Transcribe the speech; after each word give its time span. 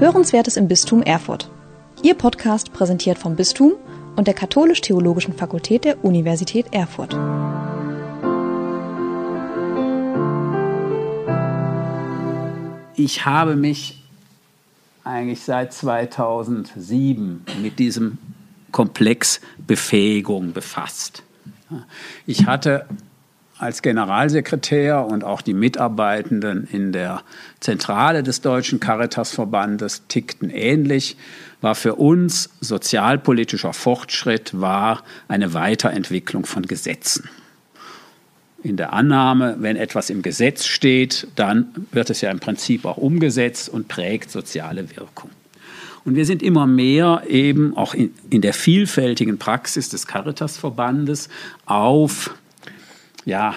Hörenswertes 0.00 0.56
im 0.56 0.68
Bistum 0.68 1.02
Erfurt. 1.02 1.50
Ihr 2.04 2.14
Podcast 2.14 2.72
präsentiert 2.72 3.18
vom 3.18 3.34
Bistum 3.34 3.72
und 4.14 4.28
der 4.28 4.34
Katholisch-Theologischen 4.34 5.34
Fakultät 5.34 5.84
der 5.84 6.04
Universität 6.04 6.66
Erfurt. 6.70 7.14
Ich 12.94 13.26
habe 13.26 13.56
mich 13.56 14.04
eigentlich 15.02 15.40
seit 15.40 15.72
2007 15.72 17.44
mit 17.60 17.80
diesem 17.80 18.18
Komplex 18.70 19.40
Befähigung 19.66 20.52
befasst. 20.52 21.24
Ich 22.24 22.46
hatte 22.46 22.86
als 23.58 23.82
Generalsekretär 23.82 25.04
und 25.04 25.24
auch 25.24 25.42
die 25.42 25.54
Mitarbeitenden 25.54 26.68
in 26.70 26.92
der 26.92 27.22
Zentrale 27.60 28.22
des 28.22 28.40
Deutschen 28.40 28.80
Caritasverbandes 28.80 30.02
tickten 30.08 30.50
ähnlich, 30.50 31.16
war 31.60 31.74
für 31.74 31.96
uns 31.96 32.50
sozialpolitischer 32.60 33.72
Fortschritt, 33.72 34.60
war 34.60 35.02
eine 35.26 35.54
Weiterentwicklung 35.54 36.46
von 36.46 36.62
Gesetzen. 36.66 37.28
In 38.62 38.76
der 38.76 38.92
Annahme, 38.92 39.56
wenn 39.58 39.76
etwas 39.76 40.10
im 40.10 40.22
Gesetz 40.22 40.66
steht, 40.66 41.28
dann 41.36 41.86
wird 41.92 42.10
es 42.10 42.20
ja 42.20 42.30
im 42.30 42.40
Prinzip 42.40 42.84
auch 42.84 42.96
umgesetzt 42.96 43.68
und 43.68 43.88
prägt 43.88 44.30
soziale 44.30 44.96
Wirkung. 44.96 45.30
Und 46.04 46.14
wir 46.14 46.24
sind 46.24 46.42
immer 46.42 46.66
mehr 46.66 47.24
eben 47.28 47.76
auch 47.76 47.92
in, 47.94 48.14
in 48.30 48.40
der 48.40 48.54
vielfältigen 48.54 49.38
Praxis 49.38 49.90
des 49.90 50.06
Caritasverbandes 50.06 51.28
auf 51.66 52.30
ja, 53.28 53.54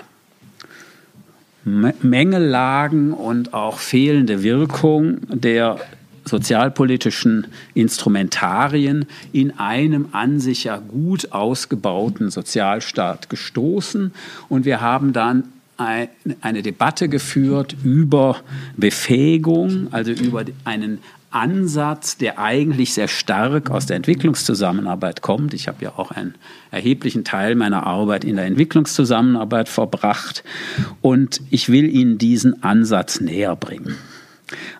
Mängellagen 1.64 3.14
und 3.14 3.54
auch 3.54 3.80
fehlende 3.80 4.44
Wirkung 4.44 5.20
der 5.30 5.80
sozialpolitischen 6.26 7.48
Instrumentarien 7.74 9.06
in 9.32 9.58
einem 9.58 10.10
an 10.12 10.40
sich 10.40 10.66
ja 10.66 10.78
gut 10.78 11.32
ausgebauten 11.32 12.32
Sozialstaat 12.32 13.30
gestoßen. 13.30 14.12
Und 14.50 14.66
wir 14.66 14.82
haben 14.82 15.14
dann 15.14 15.46
eine 15.78 16.62
Debatte 16.62 17.08
geführt 17.08 17.76
über 17.84 18.42
Befähigung, 18.76 19.88
also 19.92 20.12
über 20.12 20.44
einen 20.66 21.00
Ansatz, 21.32 22.18
der 22.18 22.40
eigentlich 22.40 22.94
sehr 22.94 23.08
stark 23.08 23.72
aus 23.72 23.86
der 23.86 23.96
Entwicklungszusammenarbeit 23.96 25.22
kommt. 25.22 25.54
Ich 25.54 25.68
habe 25.68 25.84
ja 25.84 25.94
auch 25.98 26.12
einen 26.12 26.36
erheblichen 26.72 27.24
Teil 27.24 27.56
meiner 27.56 27.88
Arbeit 27.88 28.24
in 28.24 28.36
der 28.36 28.46
Entwicklungszusammenarbeit 28.46 29.70
verbracht 29.70 30.44
und 31.02 31.42
ich 31.50 31.70
will 31.70 31.90
Ihnen 31.90 32.18
diesen 32.18 32.64
Ansatz 32.64 33.22
näher 33.22 33.56
bringen. 33.56 33.96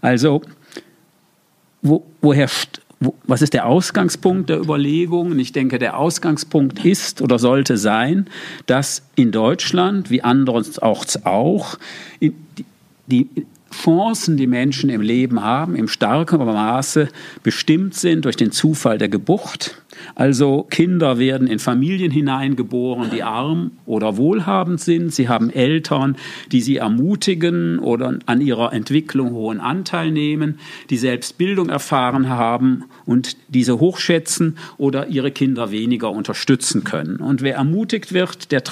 Also, 0.02 0.42
wo, 1.82 2.06
woher, 2.22 2.50
wo, 3.00 3.16
was 3.24 3.42
ist 3.42 3.54
der 3.54 3.66
Ausgangspunkt 3.66 4.50
der 4.50 4.60
Überlegungen? 4.60 5.40
Ich 5.40 5.54
denke, 5.54 5.80
der 5.80 5.98
Ausgangspunkt 5.98 6.84
ist 6.86 7.22
oder 7.22 7.40
sollte 7.40 7.78
sein, 7.78 8.28
dass 8.66 9.04
in 9.16 9.32
Deutschland, 9.32 10.10
wie 10.10 10.24
anderes 10.24 10.80
auch, 10.80 11.78
die, 12.20 12.34
die 13.08 13.30
Chancen, 13.72 14.38
die 14.38 14.48
Menschen 14.48 14.90
im 14.90 15.02
Leben 15.02 15.44
haben, 15.44 15.76
im 15.76 15.88
starken 15.88 16.40
Maße 16.40 17.08
bestimmt 17.44 17.96
sind 17.96 18.26
durch 18.26 18.36
den 18.36 18.52
Zufall 18.52 18.98
der 18.98 19.10
Geburt. 19.10 19.82
Also 20.16 20.64
Kinder 20.70 21.20
werden 21.20 21.48
in 21.48 21.60
Familien 21.60 22.12
hineingeboren, 22.12 23.10
die 23.12 23.24
arm 23.24 23.72
oder 23.86 24.18
wohlhabend 24.18 24.80
sind. 24.80 25.14
Sie 25.14 25.30
haben 25.30 25.50
Eltern, 25.50 26.16
die 26.52 26.62
sie 26.62 26.78
ermutigen 26.78 27.80
oder 27.80 28.20
an 28.26 28.42
ihrer 28.42 28.74
Entwicklung 28.74 29.32
hohen 29.32 29.60
Anteil 29.60 30.12
nehmen, 30.12 30.60
die 30.90 30.98
selbst 30.98 31.38
Bildung 31.38 31.70
erfahren 31.70 32.30
haben 32.30 32.86
und 33.06 33.38
diese 33.50 33.80
hochschätzen 33.80 34.58
oder 34.78 35.08
ihre 35.08 35.32
Kinder 35.32 35.72
weniger 35.72 36.12
unterstützen 36.12 36.84
können. 36.84 37.18
Und 37.18 37.42
wer 37.42 37.56
ermutigt 37.56 38.14
wird, 38.14 38.52
der 38.52 38.64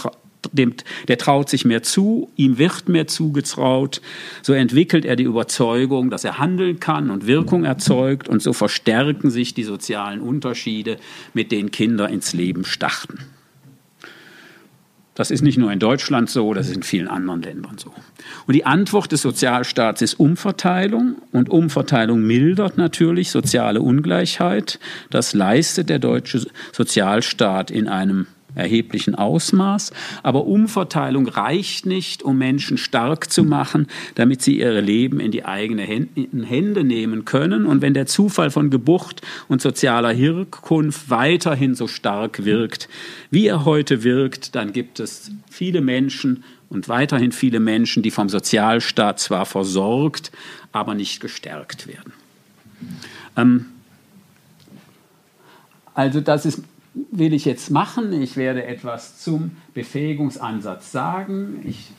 dem, 0.52 0.74
der 1.08 1.18
traut 1.18 1.50
sich 1.50 1.66
mehr 1.66 1.84
zu, 1.84 2.30
ihm 2.36 2.58
wird 2.58 2.88
mehr 2.90 3.08
zugetraut, 3.08 4.02
so 4.42 4.54
entwickelt 4.54 5.06
er 5.06 5.16
die 5.16 5.24
Überzeugung, 5.24 6.10
dass 6.10 6.24
er 6.24 6.40
handeln 6.40 6.80
kann 6.80 7.12
und 7.12 7.28
Wirkung 7.28 7.66
erzeugt 7.66 8.30
und 8.30 8.42
so 8.42 8.54
verstärken 8.54 9.30
sich 9.30 9.54
die 9.54 9.64
sozialen 9.64 10.22
Unterschiede, 10.22 10.98
mit 11.34 11.52
denen 11.52 11.72
Kinder 11.72 12.10
ins 12.10 12.34
Leben 12.34 12.66
starten. 12.66 13.20
Das 15.20 15.32
ist 15.32 15.42
nicht 15.42 15.58
nur 15.58 15.70
in 15.70 15.80
Deutschland 15.80 16.30
so, 16.30 16.54
das 16.54 16.70
ist 16.70 16.78
in 16.78 16.84
vielen 16.84 17.10
anderen 17.10 17.42
Ländern 17.42 17.78
so. 17.78 17.94
Und 18.48 18.54
die 18.54 18.66
Antwort 18.66 19.12
des 19.12 19.22
Sozialstaats 19.22 20.02
ist 20.02 20.14
Umverteilung 20.14 21.18
und 21.34 21.50
Umverteilung 21.50 22.22
mildert 22.26 22.78
natürlich 22.78 23.30
soziale 23.30 23.82
Ungleichheit. 23.82 24.80
Das 25.10 25.34
leistet 25.34 25.90
der 25.90 26.00
deutsche 26.00 26.48
Sozialstaat 26.72 27.70
in 27.70 27.90
einem 27.90 28.28
erheblichen 28.56 29.16
Ausmaß. 29.16 29.92
Aber 30.24 30.46
Umverteilung 30.46 31.28
reicht 31.28 31.86
nicht, 31.86 32.24
um 32.24 32.38
Menschen 32.38 32.78
stark 32.78 33.32
zu 33.32 33.44
machen, 33.44 33.88
damit 34.16 34.42
sie 34.42 34.60
ihr 34.60 34.82
Leben 34.82 35.20
in 35.20 35.32
die 35.32 35.46
eigenen 35.46 36.10
Hände 36.46 36.84
nehmen 36.84 37.26
können. 37.26 37.66
Und 37.66 37.82
wenn 37.82 37.94
der 37.94 38.06
Zufall 38.06 38.52
von 38.52 38.70
Geburt 38.70 39.22
und 39.48 39.62
sozialer 39.62 40.14
Herkunft 40.14 41.10
weiterhin 41.10 41.76
so 41.76 41.88
stark 41.88 42.46
wirkt, 42.46 42.90
wie 43.32 43.48
er 43.48 43.66
heute 43.66 44.04
wirkt, 44.04 44.56
dann 44.56 44.74
gibt 44.74 45.00
es 45.00 45.32
viele 45.50 45.82
Menschen 45.82 46.44
und 46.70 46.88
weiterhin 46.88 47.32
viele 47.32 47.60
Menschen, 47.60 48.04
die 48.04 48.12
vom 48.12 48.30
Sozialstaat 48.30 49.20
zwar 49.20 49.46
versorgt, 49.46 50.32
aber 50.72 50.94
nicht 50.94 51.20
gestärkt 51.20 51.88
werden. 51.88 52.14
Ähm, 53.36 53.66
also 55.94 56.22
das 56.22 56.46
ist 56.46 56.64
will 57.12 57.34
ich 57.34 57.46
jetzt 57.46 57.72
machen. 57.72 58.22
Ich 58.22 58.38
werde 58.38 58.64
etwas 58.66 59.20
zum 59.20 59.52
Befähigungsansatz 59.74 60.92
sagen. 60.92 61.62
Ich, 61.66 61.92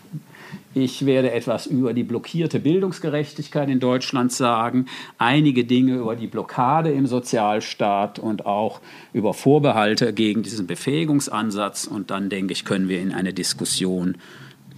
ich 0.74 1.06
werde 1.06 1.32
etwas 1.32 1.66
über 1.66 1.92
die 1.94 2.02
blockierte 2.02 2.60
Bildungsgerechtigkeit 2.60 3.68
in 3.68 3.80
Deutschland 3.80 4.32
sagen, 4.32 4.86
einige 5.18 5.64
Dinge 5.64 5.96
über 5.96 6.16
die 6.16 6.26
Blockade 6.26 6.90
im 6.92 7.06
Sozialstaat 7.06 8.18
und 8.18 8.46
auch 8.46 8.80
über 9.12 9.34
Vorbehalte 9.34 10.12
gegen 10.12 10.42
diesen 10.42 10.66
Befähigungsansatz. 10.66 11.86
Und 11.86 12.10
dann, 12.10 12.28
denke 12.28 12.52
ich, 12.52 12.64
können 12.64 12.88
wir 12.88 13.00
in 13.00 13.12
eine 13.12 13.32
Diskussion 13.32 14.16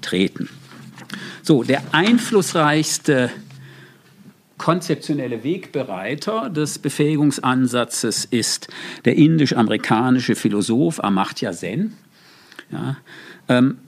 treten. 0.01 0.49
So, 1.43 1.63
der 1.63 1.83
einflussreichste 1.93 3.31
konzeptionelle 4.63 5.43
Wegbereiter 5.43 6.49
des 6.49 6.79
Befähigungsansatzes 6.79 8.25
ist 8.25 8.69
der 9.05 9.17
indisch-amerikanische 9.17 10.37
Philosoph 10.37 11.03
Amartya 11.03 11.53
Sen. 11.53 11.95
Ja, 12.71 12.97
ähm, 13.49 13.79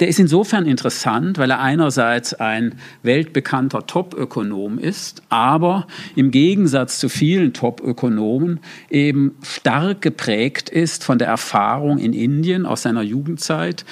der 0.00 0.08
ist 0.08 0.18
insofern 0.18 0.64
interessant, 0.64 1.36
weil 1.36 1.50
er 1.50 1.60
einerseits 1.60 2.32
ein 2.32 2.76
weltbekannter 3.02 3.86
Top-Ökonom 3.86 4.78
ist, 4.78 5.22
aber 5.28 5.86
im 6.14 6.30
Gegensatz 6.30 6.98
zu 6.98 7.10
vielen 7.10 7.52
Top-Ökonomen 7.52 8.60
eben 8.88 9.36
stark 9.42 10.00
geprägt 10.00 10.70
ist 10.70 11.04
von 11.04 11.18
der 11.18 11.28
Erfahrung 11.28 11.98
in 11.98 12.14
Indien 12.14 12.64
aus 12.64 12.82
seiner 12.82 13.02
Jugendzeit 13.02 13.84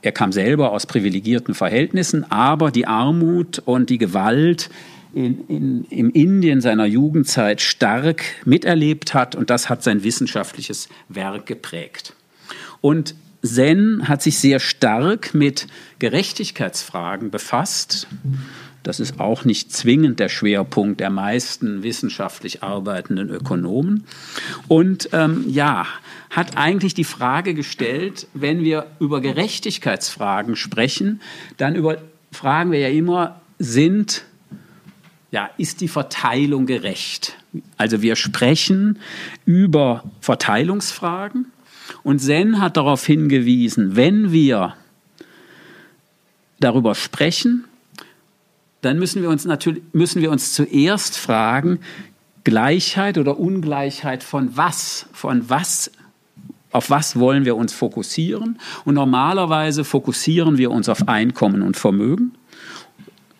er 0.00 0.12
kam 0.12 0.30
selber 0.30 0.70
aus 0.72 0.86
privilegierten 0.86 1.54
Verhältnissen, 1.54 2.30
aber 2.30 2.70
die 2.70 2.86
Armut 2.86 3.58
und 3.58 3.90
die 3.90 3.98
Gewalt 3.98 4.70
in, 5.18 5.48
in, 5.48 5.84
im 5.90 6.10
Indien 6.10 6.60
seiner 6.60 6.86
Jugendzeit 6.86 7.60
stark 7.60 8.22
miterlebt 8.44 9.14
hat 9.14 9.34
und 9.34 9.50
das 9.50 9.68
hat 9.68 9.82
sein 9.82 10.04
wissenschaftliches 10.04 10.88
Werk 11.08 11.46
geprägt. 11.46 12.14
Und 12.80 13.16
Zen 13.42 14.06
hat 14.08 14.22
sich 14.22 14.38
sehr 14.38 14.60
stark 14.60 15.34
mit 15.34 15.66
Gerechtigkeitsfragen 15.98 17.30
befasst. 17.30 18.06
Das 18.84 19.00
ist 19.00 19.18
auch 19.18 19.44
nicht 19.44 19.72
zwingend 19.72 20.20
der 20.20 20.28
Schwerpunkt 20.28 21.00
der 21.00 21.10
meisten 21.10 21.82
wissenschaftlich 21.82 22.62
arbeitenden 22.62 23.28
Ökonomen. 23.28 24.04
Und 24.68 25.08
ähm, 25.12 25.44
ja, 25.48 25.86
hat 26.30 26.56
eigentlich 26.56 26.94
die 26.94 27.04
Frage 27.04 27.54
gestellt, 27.54 28.28
wenn 28.34 28.62
wir 28.62 28.86
über 29.00 29.20
Gerechtigkeitsfragen 29.20 30.54
sprechen, 30.54 31.20
dann 31.56 31.74
über, 31.74 31.98
fragen 32.30 32.70
wir 32.70 32.78
ja 32.78 32.88
immer, 32.88 33.40
sind 33.58 34.24
ja, 35.30 35.50
ist 35.58 35.80
die 35.80 35.88
Verteilung 35.88 36.66
gerecht? 36.66 37.36
Also 37.76 38.02
wir 38.02 38.16
sprechen 38.16 38.98
über 39.44 40.04
Verteilungsfragen 40.20 41.52
und 42.02 42.20
Zen 42.20 42.60
hat 42.60 42.76
darauf 42.76 43.04
hingewiesen, 43.04 43.96
wenn 43.96 44.32
wir 44.32 44.74
darüber 46.60 46.94
sprechen, 46.94 47.64
dann 48.80 48.98
müssen 48.98 49.22
wir 49.22 49.28
uns 49.28 49.44
natürlich 49.44 49.82
müssen 49.92 50.22
wir 50.22 50.30
uns 50.30 50.54
zuerst 50.54 51.18
fragen, 51.18 51.80
Gleichheit 52.44 53.18
oder 53.18 53.38
Ungleichheit 53.38 54.22
von 54.22 54.56
was? 54.56 55.06
Von 55.12 55.50
was 55.50 55.90
auf 56.70 56.90
was 56.90 57.18
wollen 57.18 57.44
wir 57.44 57.56
uns 57.56 57.72
fokussieren? 57.72 58.58
Und 58.84 58.94
normalerweise 58.94 59.84
fokussieren 59.84 60.58
wir 60.58 60.70
uns 60.70 60.88
auf 60.88 61.08
Einkommen 61.08 61.62
und 61.62 61.76
Vermögen. 61.76 62.32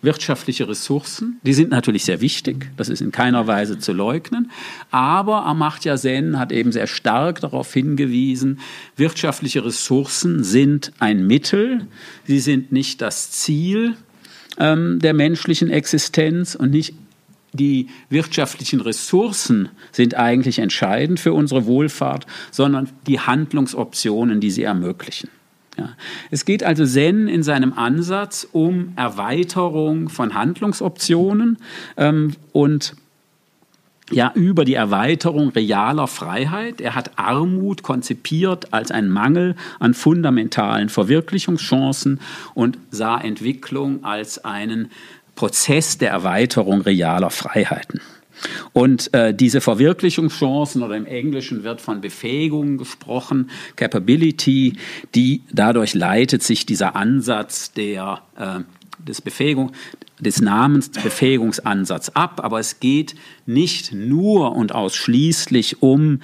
Wirtschaftliche 0.01 0.67
Ressourcen. 0.67 1.39
Die 1.43 1.53
sind 1.53 1.71
natürlich 1.71 2.05
sehr 2.05 2.21
wichtig, 2.21 2.71
das 2.77 2.89
ist 2.89 3.01
in 3.01 3.11
keiner 3.11 3.47
Weise 3.47 3.79
zu 3.79 3.91
leugnen. 3.91 4.51
Aber 4.91 5.45
Amartya 5.45 5.97
Sen 5.97 6.39
hat 6.39 6.51
eben 6.51 6.71
sehr 6.71 6.87
stark 6.87 7.41
darauf 7.41 7.73
hingewiesen, 7.73 8.59
wirtschaftliche 8.95 9.65
Ressourcen 9.65 10.43
sind 10.43 10.91
ein 10.99 11.27
Mittel, 11.27 11.87
sie 12.25 12.39
sind 12.39 12.71
nicht 12.71 13.01
das 13.01 13.31
Ziel 13.31 13.95
ähm, 14.57 14.99
der 14.99 15.13
menschlichen 15.13 15.69
Existenz 15.69 16.55
und 16.55 16.71
nicht 16.71 16.93
die 17.53 17.87
wirtschaftlichen 18.09 18.79
Ressourcen 18.81 19.69
sind 19.91 20.15
eigentlich 20.15 20.59
entscheidend 20.59 21.19
für 21.19 21.33
unsere 21.33 21.65
Wohlfahrt, 21.65 22.27
sondern 22.51 22.89
die 23.07 23.19
Handlungsoptionen, 23.19 24.39
die 24.39 24.51
sie 24.51 24.63
ermöglichen. 24.63 25.29
Ja. 25.79 25.89
Es 26.29 26.43
geht 26.43 26.61
also 26.61 26.85
Zen 26.85 27.29
in 27.29 27.41
seinem 27.41 27.71
Ansatz 27.71 28.45
um 28.51 28.91
Erweiterung 28.97 30.09
von 30.09 30.33
Handlungsoptionen 30.33 31.57
ähm, 31.95 32.33
und 32.51 32.95
ja, 34.11 34.31
über 34.35 34.65
die 34.65 34.73
Erweiterung 34.73 35.49
realer 35.49 36.07
Freiheit. 36.07 36.81
Er 36.81 36.95
hat 36.95 37.17
Armut 37.17 37.81
konzipiert 37.83 38.73
als 38.73 38.91
einen 38.91 39.09
Mangel 39.09 39.55
an 39.79 39.93
fundamentalen 39.93 40.89
Verwirklichungschancen 40.89 42.19
und 42.55 42.77
sah 42.91 43.21
Entwicklung 43.21 44.03
als 44.03 44.43
einen 44.43 44.91
Prozess 45.35 45.97
der 45.97 46.09
Erweiterung 46.09 46.81
realer 46.81 47.29
Freiheiten. 47.29 48.01
Und 48.73 49.13
äh, 49.13 49.33
diese 49.33 49.61
Verwirklichungschancen 49.61 50.83
oder 50.83 50.95
im 50.95 51.05
Englischen 51.05 51.63
wird 51.63 51.81
von 51.81 52.01
Befähigung 52.01 52.77
gesprochen, 52.77 53.49
Capability, 53.75 54.73
die 55.15 55.43
dadurch 55.51 55.93
leitet 55.93 56.43
sich 56.43 56.65
dieser 56.65 56.95
Ansatz 56.95 57.73
der 57.73 58.21
äh, 58.37 58.59
des 59.07 59.21
Befähigung, 59.21 59.71
des 60.19 60.41
Namens 60.41 60.89
Befähigungsansatz 60.89 62.09
ab, 62.09 62.41
aber 62.43 62.59
es 62.59 62.79
geht 62.79 63.15
nicht 63.45 63.93
nur 63.93 64.55
und 64.55 64.73
ausschließlich 64.75 65.81
um 65.81 66.19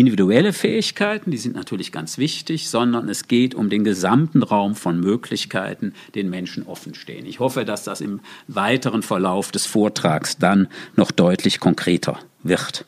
individuelle 0.00 0.52
Fähigkeiten, 0.52 1.30
die 1.30 1.36
sind 1.36 1.54
natürlich 1.54 1.92
ganz 1.92 2.18
wichtig, 2.18 2.68
sondern 2.68 3.08
es 3.08 3.28
geht 3.28 3.54
um 3.54 3.70
den 3.70 3.84
gesamten 3.84 4.42
Raum 4.42 4.74
von 4.74 5.00
Möglichkeiten, 5.00 5.92
den 6.14 6.30
Menschen 6.30 6.66
offenstehen. 6.66 7.26
Ich 7.26 7.40
hoffe, 7.40 7.64
dass 7.64 7.84
das 7.84 8.00
im 8.00 8.20
weiteren 8.48 9.02
Verlauf 9.02 9.52
des 9.52 9.66
Vortrags 9.66 10.36
dann 10.38 10.68
noch 10.96 11.10
deutlich 11.10 11.60
konkreter 11.60 12.18
wird. 12.42 12.86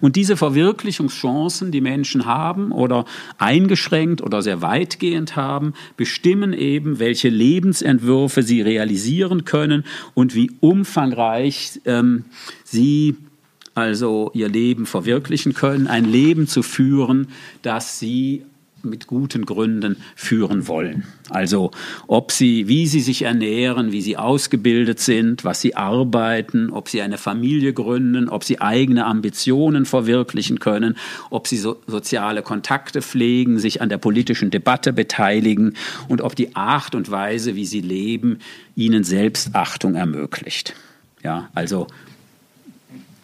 Und 0.00 0.16
diese 0.16 0.36
Verwirklichungschancen, 0.36 1.70
die 1.70 1.80
Menschen 1.80 2.26
haben 2.26 2.72
oder 2.72 3.04
eingeschränkt 3.38 4.20
oder 4.20 4.42
sehr 4.42 4.62
weitgehend 4.62 5.36
haben, 5.36 5.74
bestimmen 5.96 6.52
eben, 6.52 6.98
welche 6.98 7.28
Lebensentwürfe 7.28 8.42
sie 8.42 8.60
realisieren 8.60 9.44
können 9.44 9.84
und 10.14 10.34
wie 10.34 10.50
umfangreich 10.60 11.80
ähm, 11.84 12.24
sie 12.64 13.16
also 13.74 14.30
ihr 14.34 14.48
Leben 14.48 14.86
verwirklichen 14.86 15.54
können, 15.54 15.86
ein 15.86 16.04
Leben 16.04 16.46
zu 16.46 16.62
führen, 16.62 17.28
das 17.62 17.98
sie 17.98 18.44
mit 18.84 19.06
guten 19.06 19.46
Gründen 19.46 19.96
führen 20.14 20.66
wollen. 20.66 21.04
Also 21.30 21.70
ob 22.06 22.32
sie, 22.32 22.68
wie 22.68 22.86
sie 22.86 23.00
sich 23.00 23.22
ernähren, 23.22 23.92
wie 23.92 24.02
sie 24.02 24.16
ausgebildet 24.16 25.00
sind, 25.00 25.44
was 25.44 25.60
sie 25.60 25.76
arbeiten, 25.76 26.70
ob 26.70 26.88
sie 26.88 27.00
eine 27.00 27.18
Familie 27.18 27.72
gründen, 27.72 28.28
ob 28.28 28.44
sie 28.44 28.60
eigene 28.60 29.06
Ambitionen 29.06 29.86
verwirklichen 29.86 30.58
können, 30.58 30.96
ob 31.30 31.46
sie 31.46 31.58
so, 31.58 31.80
soziale 31.86 32.42
Kontakte 32.42 33.02
pflegen, 33.02 33.58
sich 33.58 33.80
an 33.80 33.88
der 33.88 33.98
politischen 33.98 34.50
Debatte 34.50 34.92
beteiligen 34.92 35.74
und 36.08 36.20
ob 36.20 36.36
die 36.36 36.56
Art 36.56 36.94
und 36.94 37.10
Weise, 37.10 37.54
wie 37.54 37.66
sie 37.66 37.80
leben, 37.80 38.38
ihnen 38.74 39.04
Selbstachtung 39.04 39.94
ermöglicht. 39.94 40.74
Ja, 41.22 41.50
also 41.54 41.86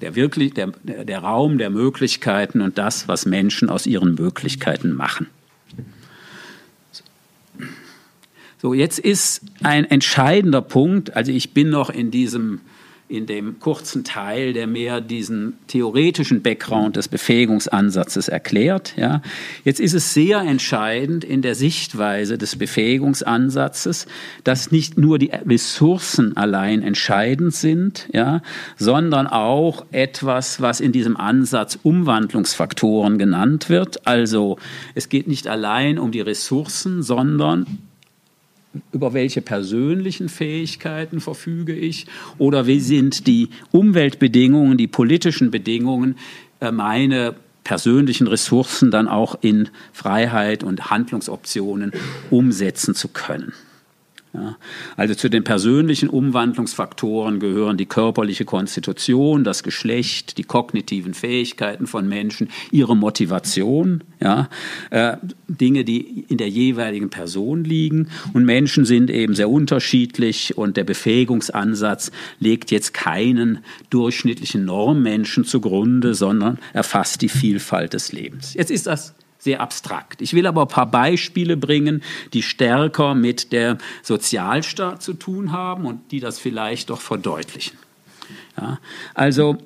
der, 0.00 0.15
wirklich, 0.15 0.55
der, 0.55 0.69
der 0.83 1.19
Raum 1.19 1.59
der 1.59 1.71
Möglichkeiten 1.71 2.61
und 2.61 2.79
das, 2.79 3.09
was 3.09 3.27
Menschen 3.27 3.69
aus 3.69 3.87
ihren 3.87 4.15
Möglichkeiten 4.15 4.95
machen. 4.95 5.27
So, 8.61 8.75
jetzt 8.75 8.99
ist 8.99 9.43
ein 9.62 9.85
entscheidender 9.85 10.62
Punkt, 10.62 11.15
also 11.15 11.31
ich 11.31 11.55
bin 11.55 11.71
noch 11.71 11.91
in 11.91 12.11
diesem 12.11 12.61
in 13.08 13.26
dem 13.26 13.58
kurzen 13.58 14.05
Teil, 14.05 14.52
der 14.52 14.66
mehr 14.66 15.00
diesen 15.00 15.55
theoretischen 15.66 16.43
Background 16.43 16.96
des 16.96 17.08
Befähigungsansatzes 17.08 18.28
erklärt. 18.28 18.94
Ja. 18.96 19.22
Jetzt 19.64 19.81
ist 19.81 19.94
es 19.94 20.12
sehr 20.12 20.40
entscheidend 20.40 21.25
in 21.25 21.40
der 21.40 21.55
Sichtweise 21.55 22.37
des 22.37 22.56
Befähigungsansatzes, 22.56 24.06
dass 24.44 24.70
nicht 24.70 24.99
nur 24.99 25.19
die 25.19 25.31
Ressourcen 25.31 26.37
allein 26.37 26.82
entscheidend 26.82 27.55
sind, 27.55 28.08
ja, 28.12 28.43
sondern 28.76 29.26
auch 29.26 29.87
etwas, 29.90 30.60
was 30.60 30.81
in 30.81 30.93
diesem 30.93 31.16
Ansatz 31.16 31.78
Umwandlungsfaktoren 31.82 33.16
genannt 33.16 33.70
wird. 33.70 34.06
Also 34.06 34.58
es 34.94 35.08
geht 35.08 35.28
nicht 35.28 35.49
allein 35.49 35.99
um 35.99 36.12
die 36.12 36.20
Ressourcen, 36.20 37.02
sondern 37.02 37.88
über 38.93 39.15
welche 39.15 39.41
persönlichen 39.41 40.29
Fähigkeiten 40.29 41.20
verfüge 41.20 41.75
ich 41.75 42.06
oder 42.37 42.67
wie 42.67 42.81
sind 42.81 43.26
die 43.26 43.49
Umweltbedingungen, 43.70 44.76
die 44.76 44.87
politischen 44.87 45.50
Bedingungen, 45.50 46.17
äh, 46.61 46.70
meine 46.70 47.35
persönlichen 47.65 48.26
Ressourcen 48.26 48.91
dann 48.91 49.09
auch 49.09 49.38
in 49.43 49.69
Freiheit 49.93 50.65
und 50.65 50.91
Handlungsoptionen 50.91 51.93
umsetzen 52.31 52.94
zu 52.94 53.09
können. 53.09 53.53
Ja, 54.35 54.57
also 54.97 55.15
zu 55.15 55.31
den 55.31 55.43
persönlichen 55.43 56.11
Umwandlungsfaktoren 56.11 57.41
gehören 57.41 57.79
die 57.79 57.87
körperliche 57.87 58.45
Konstitution, 58.45 59.43
das 59.43 59.63
Geschlecht, 59.63 60.37
die 60.37 60.43
kognitiven 60.43 61.15
Fähigkeiten 61.15 61.87
von 61.87 62.07
Menschen, 62.07 62.51
ihre 62.71 62.95
Motivation, 62.95 64.05
ja, 64.21 64.51
äh, 64.91 65.17
Dinge, 65.49 65.85
die 65.85 66.27
in 66.29 66.37
der 66.37 66.51
jeweiligen 66.51 67.09
Person 67.09 67.65
liegen. 67.65 68.09
Und 68.35 68.45
Menschen 68.45 68.85
sind 68.85 69.09
eben 69.09 69.35
sehr 69.35 69.49
unterschiedlich 69.49 70.59
und 70.59 70.77
der 70.77 70.85
Befähigungsansatz 70.85 72.11
legt 72.39 72.71
jetzt 72.71 72.93
keinen 72.93 73.61
durchschnittlichen 73.89 74.67
Normmenschen 74.67 75.45
zugrunde, 75.45 76.15
sondern 76.15 76.59
erfasst 76.75 77.23
die 77.23 77.31
Vielfalt 77.31 77.95
des 77.95 78.13
Lebens. 78.13 78.53
Jetzt 78.53 78.71
ist 78.71 78.87
das 78.87 79.15
sehr 79.38 79.61
abstrakt. 79.61 80.20
Ich 80.20 80.35
will 80.35 80.46
aber 80.46 80.62
ein 80.62 80.69
paar 80.69 80.90
Beispiele 80.90 81.56
bringen, 81.56 82.02
die 82.32 82.43
stärker 82.43 83.14
mit 83.14 83.52
der 83.52 83.79
Sozialstaat 84.02 85.02
zu 85.02 85.14
tun 85.14 85.52
haben 85.52 85.87
und 85.87 86.11
die 86.11 86.20
das 86.20 86.38
vielleicht 86.38 86.91
doch 86.91 87.01
verdeutlichen. 87.01 87.79
Ja, 88.56 88.79
also 89.15 89.58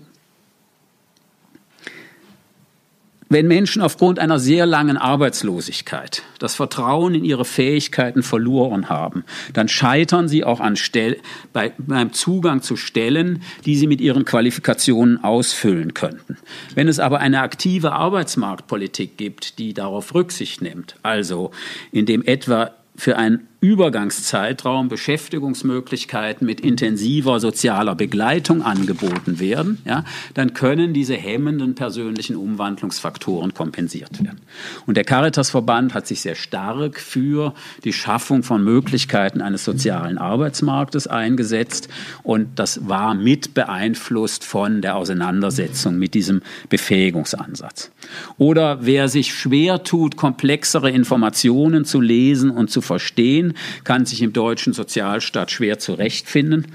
Wenn 3.32 3.48
Menschen 3.48 3.80
aufgrund 3.80 4.18
einer 4.18 4.38
sehr 4.38 4.66
langen 4.66 4.98
Arbeitslosigkeit 4.98 6.22
das 6.38 6.54
Vertrauen 6.54 7.14
in 7.14 7.24
ihre 7.24 7.46
Fähigkeiten 7.46 8.22
verloren 8.22 8.90
haben, 8.90 9.24
dann 9.54 9.68
scheitern 9.68 10.28
sie 10.28 10.44
auch 10.44 10.60
an 10.60 10.76
Stell 10.76 11.16
bei, 11.54 11.72
beim 11.78 12.12
Zugang 12.12 12.60
zu 12.60 12.76
Stellen, 12.76 13.42
die 13.64 13.76
sie 13.76 13.86
mit 13.86 14.02
ihren 14.02 14.26
Qualifikationen 14.26 15.24
ausfüllen 15.24 15.94
könnten. 15.94 16.36
Wenn 16.74 16.88
es 16.88 16.98
aber 17.00 17.20
eine 17.20 17.40
aktive 17.40 17.92
Arbeitsmarktpolitik 17.92 19.16
gibt, 19.16 19.58
die 19.58 19.72
darauf 19.72 20.14
Rücksicht 20.14 20.60
nimmt, 20.60 20.96
also 21.02 21.52
indem 21.90 22.22
etwa 22.22 22.72
für 22.96 23.16
einen 23.16 23.48
Übergangszeitraum 23.62 24.88
Beschäftigungsmöglichkeiten 24.88 26.44
mit 26.44 26.60
intensiver 26.60 27.38
sozialer 27.38 27.94
Begleitung 27.94 28.60
angeboten 28.62 29.38
werden, 29.38 29.78
ja, 29.84 30.04
dann 30.34 30.52
können 30.52 30.92
diese 30.92 31.14
hemmenden 31.14 31.76
persönlichen 31.76 32.34
Umwandlungsfaktoren 32.34 33.54
kompensiert 33.54 34.18
werden. 34.18 34.40
Und 34.86 34.96
der 34.96 35.04
Caritasverband 35.04 35.94
hat 35.94 36.08
sich 36.08 36.22
sehr 36.22 36.34
stark 36.34 36.98
für 36.98 37.54
die 37.84 37.92
Schaffung 37.92 38.42
von 38.42 38.64
Möglichkeiten 38.64 39.40
eines 39.40 39.64
sozialen 39.64 40.18
Arbeitsmarktes 40.18 41.06
eingesetzt 41.06 41.88
und 42.24 42.58
das 42.58 42.88
war 42.88 43.14
mit 43.14 43.54
beeinflusst 43.54 44.44
von 44.44 44.82
der 44.82 44.96
Auseinandersetzung 44.96 46.00
mit 46.00 46.14
diesem 46.14 46.42
Befähigungsansatz. 46.68 47.92
Oder 48.38 48.84
wer 48.84 49.06
sich 49.06 49.32
schwer 49.32 49.84
tut, 49.84 50.16
komplexere 50.16 50.90
Informationen 50.90 51.84
zu 51.84 52.00
lesen 52.00 52.50
und 52.50 52.68
zu 52.68 52.80
verstehen, 52.80 53.51
kann 53.84 54.06
sich 54.06 54.22
im 54.22 54.32
deutschen 54.32 54.72
Sozialstaat 54.72 55.50
schwer 55.50 55.78
zurechtfinden. 55.78 56.66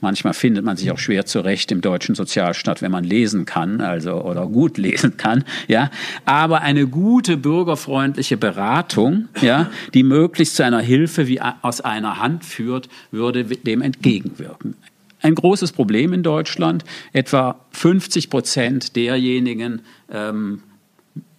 Manchmal 0.00 0.34
findet 0.34 0.64
man 0.64 0.76
sich 0.76 0.90
auch 0.90 0.98
schwer 0.98 1.24
zurecht 1.24 1.72
im 1.72 1.80
deutschen 1.80 2.14
Sozialstaat, 2.14 2.82
wenn 2.82 2.90
man 2.90 3.04
lesen 3.04 3.46
kann, 3.46 3.80
also 3.80 4.22
oder 4.22 4.46
gut 4.46 4.76
lesen 4.78 5.16
kann, 5.16 5.44
ja. 5.68 5.90
Aber 6.24 6.60
eine 6.60 6.86
gute 6.86 7.36
bürgerfreundliche 7.36 8.36
Beratung, 8.36 9.28
ja, 9.40 9.70
die 9.94 10.02
möglichst 10.02 10.56
zu 10.56 10.64
einer 10.64 10.80
Hilfe 10.80 11.28
wie 11.28 11.40
aus 11.40 11.80
einer 11.80 12.20
Hand 12.20 12.44
führt, 12.44 12.88
würde 13.10 13.44
dem 13.44 13.80
entgegenwirken. 13.80 14.74
Ein 15.22 15.34
großes 15.34 15.72
Problem 15.72 16.12
in 16.12 16.22
Deutschland: 16.22 16.84
Etwa 17.12 17.58
50 17.72 18.28
Prozent 18.28 18.96
derjenigen 18.96 19.80
ähm, 20.12 20.60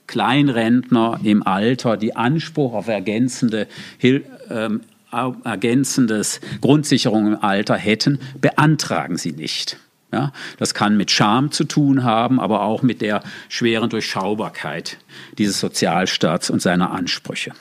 Kleinrentner 0.08 1.20
im 1.24 1.46
Alter, 1.46 1.98
die 1.98 2.16
Anspruch 2.16 2.74
auf 2.74 2.88
ergänzende 2.88 3.68
Hilfe 3.98 4.26
ähm, 4.50 4.82
ergänzendes 5.12 6.42
Grundsicherung 6.62 7.28
im 7.28 7.44
Alter 7.44 7.76
hätten, 7.76 8.20
beantragen 8.42 9.18
sie 9.18 9.32
nicht. 9.32 9.78
Ja, 10.12 10.32
das 10.58 10.74
kann 10.74 10.96
mit 10.96 11.12
Scham 11.12 11.52
zu 11.52 11.66
tun 11.66 12.04
haben, 12.04 12.40
aber 12.40 12.62
auch 12.62 12.82
mit 12.82 13.02
der 13.02 13.24
schweren 13.50 13.90
Durchschaubarkeit 13.90 14.98
dieses 15.38 15.60
Sozialstaats 15.60 16.50
und 16.50 16.62
seiner 16.62 16.92
Ansprüche. 16.92 17.52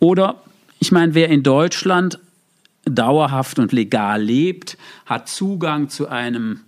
Oder, 0.00 0.42
ich 0.80 0.90
meine, 0.90 1.14
wer 1.14 1.28
in 1.28 1.44
Deutschland 1.44 2.18
dauerhaft 2.84 3.60
und 3.60 3.72
legal 3.72 4.20
lebt, 4.20 4.76
hat 5.06 5.28
Zugang 5.28 5.88
zu 5.88 6.08
einem 6.08 6.60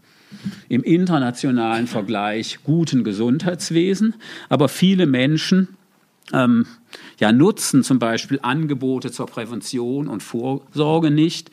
im 0.69 0.83
internationalen 0.83 1.87
Vergleich 1.87 2.59
guten 2.65 3.05
Gesundheitswesen, 3.05 4.15
aber 4.49 4.69
viele 4.69 5.07
Menschen 5.07 5.69
ähm, 6.33 6.67
ja, 7.19 7.33
nutzen 7.33 7.83
zum 7.83 7.99
Beispiel 7.99 8.41
Angebote 8.43 9.11
zur 9.11 9.27
Prävention 9.27 10.09
und 10.09 10.23
Vorsorge 10.23 11.11
nicht, 11.11 11.51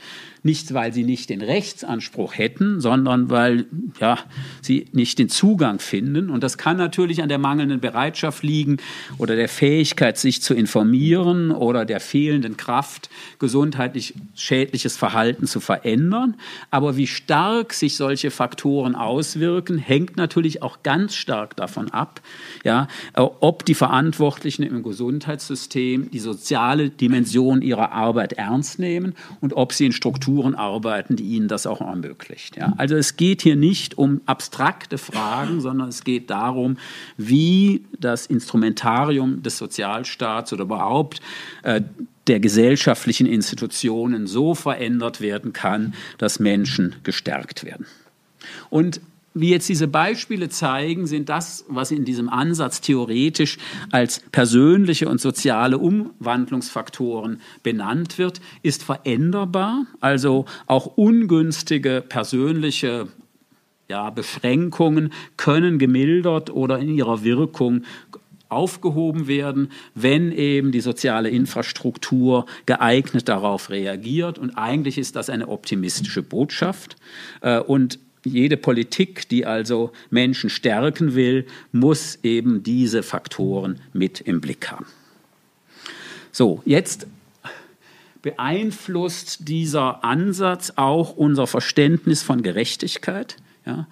nicht, 0.47 0.73
weil 0.73 0.93
sie 0.93 1.03
nicht 1.03 1.29
den 1.29 1.41
Rechtsanspruch 1.41 2.37
hätten, 2.37 2.79
sondern 2.79 3.29
weil 3.29 3.65
ja, 3.99 4.17
sie 4.61 4.87
nicht 4.93 5.19
den 5.19 5.29
Zugang 5.29 5.79
finden. 5.79 6.29
Und 6.29 6.41
das 6.41 6.57
kann 6.57 6.77
natürlich 6.77 7.21
an 7.21 7.29
der 7.29 7.37
mangelnden 7.37 7.79
Bereitschaft 7.79 8.43
liegen 8.43 8.77
oder 9.17 9.35
der 9.35 9.49
Fähigkeit, 9.49 10.17
sich 10.17 10.41
zu 10.41 10.53
informieren 10.53 11.51
oder 11.51 11.85
der 11.85 11.99
fehlenden 11.99 12.55
Kraft, 12.55 13.09
gesundheitlich 13.39 14.13
schädliches 14.35 14.95
Verhalten 14.95 15.47
zu 15.47 15.59
verändern. 15.59 16.35
Aber 16.71 16.97
wie 16.97 17.07
stark 17.07 17.73
sich 17.73 17.97
solche 17.97 18.31
Faktoren 18.31 18.95
auswirken, 18.95 19.77
hängt 19.77 20.17
natürlich 20.17 20.61
auch 20.61 20.81
ganz 20.81 21.13
stark 21.15 21.55
davon 21.57 21.91
ab, 21.91 22.21
ja, 22.63 22.87
ob 23.15 23.65
die 23.65 23.75
Verantwortlichen 23.75 24.63
im 24.63 24.81
Gesundheitssystem 25.27 26.09
die 26.11 26.19
soziale 26.19 26.89
Dimension 26.89 27.61
ihrer 27.61 27.91
Arbeit 27.91 28.33
ernst 28.33 28.79
nehmen 28.79 29.13
und 29.41 29.53
ob 29.53 29.73
sie 29.73 29.87
in 29.87 29.91
Strukturen 29.91 30.55
arbeiten, 30.55 31.15
die 31.15 31.23
ihnen 31.23 31.47
das 31.47 31.67
auch 31.67 31.81
ermöglicht. 31.81 32.55
Ja. 32.55 32.73
Also 32.77 32.95
es 32.95 33.17
geht 33.17 33.41
hier 33.41 33.55
nicht 33.55 33.97
um 33.97 34.21
abstrakte 34.25 34.97
Fragen, 34.97 35.59
sondern 35.59 35.89
es 35.89 36.03
geht 36.03 36.29
darum, 36.29 36.77
wie 37.17 37.85
das 37.99 38.25
Instrumentarium 38.25 39.43
des 39.43 39.57
Sozialstaats 39.57 40.53
oder 40.53 40.63
überhaupt 40.63 41.19
äh, 41.63 41.81
der 42.27 42.39
gesellschaftlichen 42.39 43.27
Institutionen 43.27 44.27
so 44.27 44.55
verändert 44.55 45.21
werden 45.21 45.53
kann, 45.53 45.93
dass 46.17 46.39
Menschen 46.39 46.95
gestärkt 47.03 47.63
werden. 47.63 47.85
Und 48.69 49.01
wie 49.39 49.49
jetzt 49.49 49.69
diese 49.69 49.87
Beispiele 49.87 50.49
zeigen, 50.49 51.07
sind 51.07 51.29
das, 51.29 51.65
was 51.67 51.91
in 51.91 52.05
diesem 52.05 52.29
Ansatz 52.29 52.81
theoretisch 52.81 53.57
als 53.91 54.21
persönliche 54.31 55.07
und 55.07 55.21
soziale 55.21 55.77
Umwandlungsfaktoren 55.77 57.41
benannt 57.63 58.17
wird, 58.17 58.41
ist 58.63 58.83
veränderbar. 58.83 59.85
Also 59.99 60.45
auch 60.65 60.97
ungünstige 60.97 62.03
persönliche 62.07 63.07
ja, 63.89 64.09
Beschränkungen 64.09 65.13
können 65.37 65.79
gemildert 65.79 66.49
oder 66.49 66.79
in 66.79 66.89
ihrer 66.89 67.23
Wirkung 67.23 67.83
aufgehoben 68.49 69.27
werden, 69.27 69.71
wenn 69.93 70.31
eben 70.31 70.71
die 70.71 70.81
soziale 70.81 71.29
Infrastruktur 71.29 72.45
geeignet 72.65 73.27
darauf 73.27 73.69
reagiert. 73.69 74.39
Und 74.39 74.57
eigentlich 74.57 74.97
ist 74.97 75.15
das 75.15 75.29
eine 75.29 75.47
optimistische 75.49 76.23
Botschaft. 76.23 76.95
Äh, 77.41 77.59
und 77.59 77.99
jede 78.27 78.57
Politik, 78.57 79.29
die 79.29 79.45
also 79.45 79.91
Menschen 80.09 80.49
stärken 80.49 81.15
will, 81.15 81.45
muss 81.71 82.19
eben 82.23 82.63
diese 82.63 83.03
Faktoren 83.03 83.79
mit 83.93 84.21
im 84.21 84.41
Blick 84.41 84.71
haben. 84.71 84.85
So, 86.31 86.61
jetzt 86.65 87.07
beeinflusst 88.21 89.47
dieser 89.47 90.03
Ansatz 90.03 90.73
auch 90.75 91.15
unser 91.15 91.47
Verständnis 91.47 92.23
von 92.23 92.43
Gerechtigkeit. 92.43 93.37
Ja? 93.65 93.87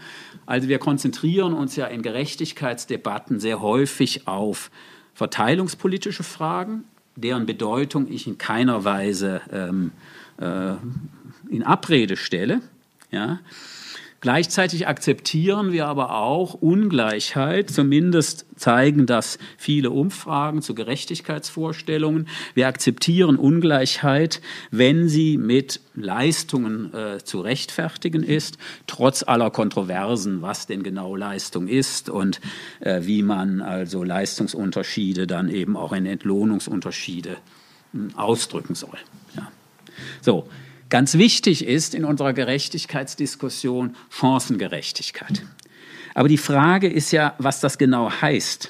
Also 0.46 0.68
wir 0.68 0.78
konzentrieren 0.80 1.54
uns 1.54 1.76
ja 1.76 1.86
in 1.88 2.02
Gerechtigkeitsdebatten 2.02 3.40
sehr 3.40 3.62
häufig 3.62 4.28
auf 4.28 4.72
verteilungspolitische 5.14 6.24
Fragen, 6.24 6.84
deren 7.16 7.46
Bedeutung 7.46 8.12
ich 8.12 8.28
in 8.28 8.38
keiner 8.38 8.84
Weise 8.84 9.42
ähm, 9.52 9.92
äh, 10.38 10.74
in 11.50 11.64
Abrede 11.64 12.18
stelle. 12.18 12.62
Ja? 13.12 13.40
Gleichzeitig 14.22 14.88
akzeptieren 14.88 15.72
wir 15.72 15.88
aber 15.88 16.16
auch 16.16 16.56
Ungleichheit, 16.56 17.70
zumindest 17.70 18.46
zeigen 18.56 19.06
das 19.06 19.38
viele 19.58 19.92
Umfragen 19.92 20.62
zu 20.62 20.74
Gerechtigkeitsvorstellungen. 20.74 22.28
Wir 22.54 22.68
akzeptieren 22.68 23.36
Ungleichheit, 23.36 24.42
wenn 24.72 25.10
sie 25.10 25.38
mit 25.38 25.82
Leistungen 25.94 26.94
äh, 26.94 27.24
zu 27.24 27.42
rechtfertigen 27.42 28.24
ist, 28.24 28.58
trotz 28.88 29.22
aller 29.22 29.52
Kontroversen, 29.52 30.42
was 30.42 30.66
denn 30.66 30.82
genau 30.82 31.16
Leistung 31.16 31.68
ist 31.68 32.10
und 32.10 32.42
äh, 32.80 33.02
wie 33.04 33.22
man 33.22 33.62
also 33.62 34.04
Leistungsunterschiede 34.04 35.28
dann 35.28 35.50
eben 35.50 35.78
auch 35.78 35.94
in 35.94 36.06
Entlohnungsunterschiede 36.06 37.38
äh, 37.94 37.98
ausdrücken 38.16 38.76
soll. 38.76 38.98
Ja. 39.36 39.52
So, 40.22 40.48
Ganz 40.90 41.18
wichtig 41.18 41.66
ist 41.66 41.96
in 41.96 42.06
unserer 42.06 42.34
Gerechtigkeitsdiskussion 42.34 43.96
Chancengerechtigkeit. 44.10 45.44
Aber 46.14 46.30
die 46.30 46.38
Frage 46.38 46.88
ist 46.88 47.12
ja, 47.12 47.34
was 47.38 47.60
das 47.60 47.78
genau 47.78 48.10
heißt. 48.10 48.70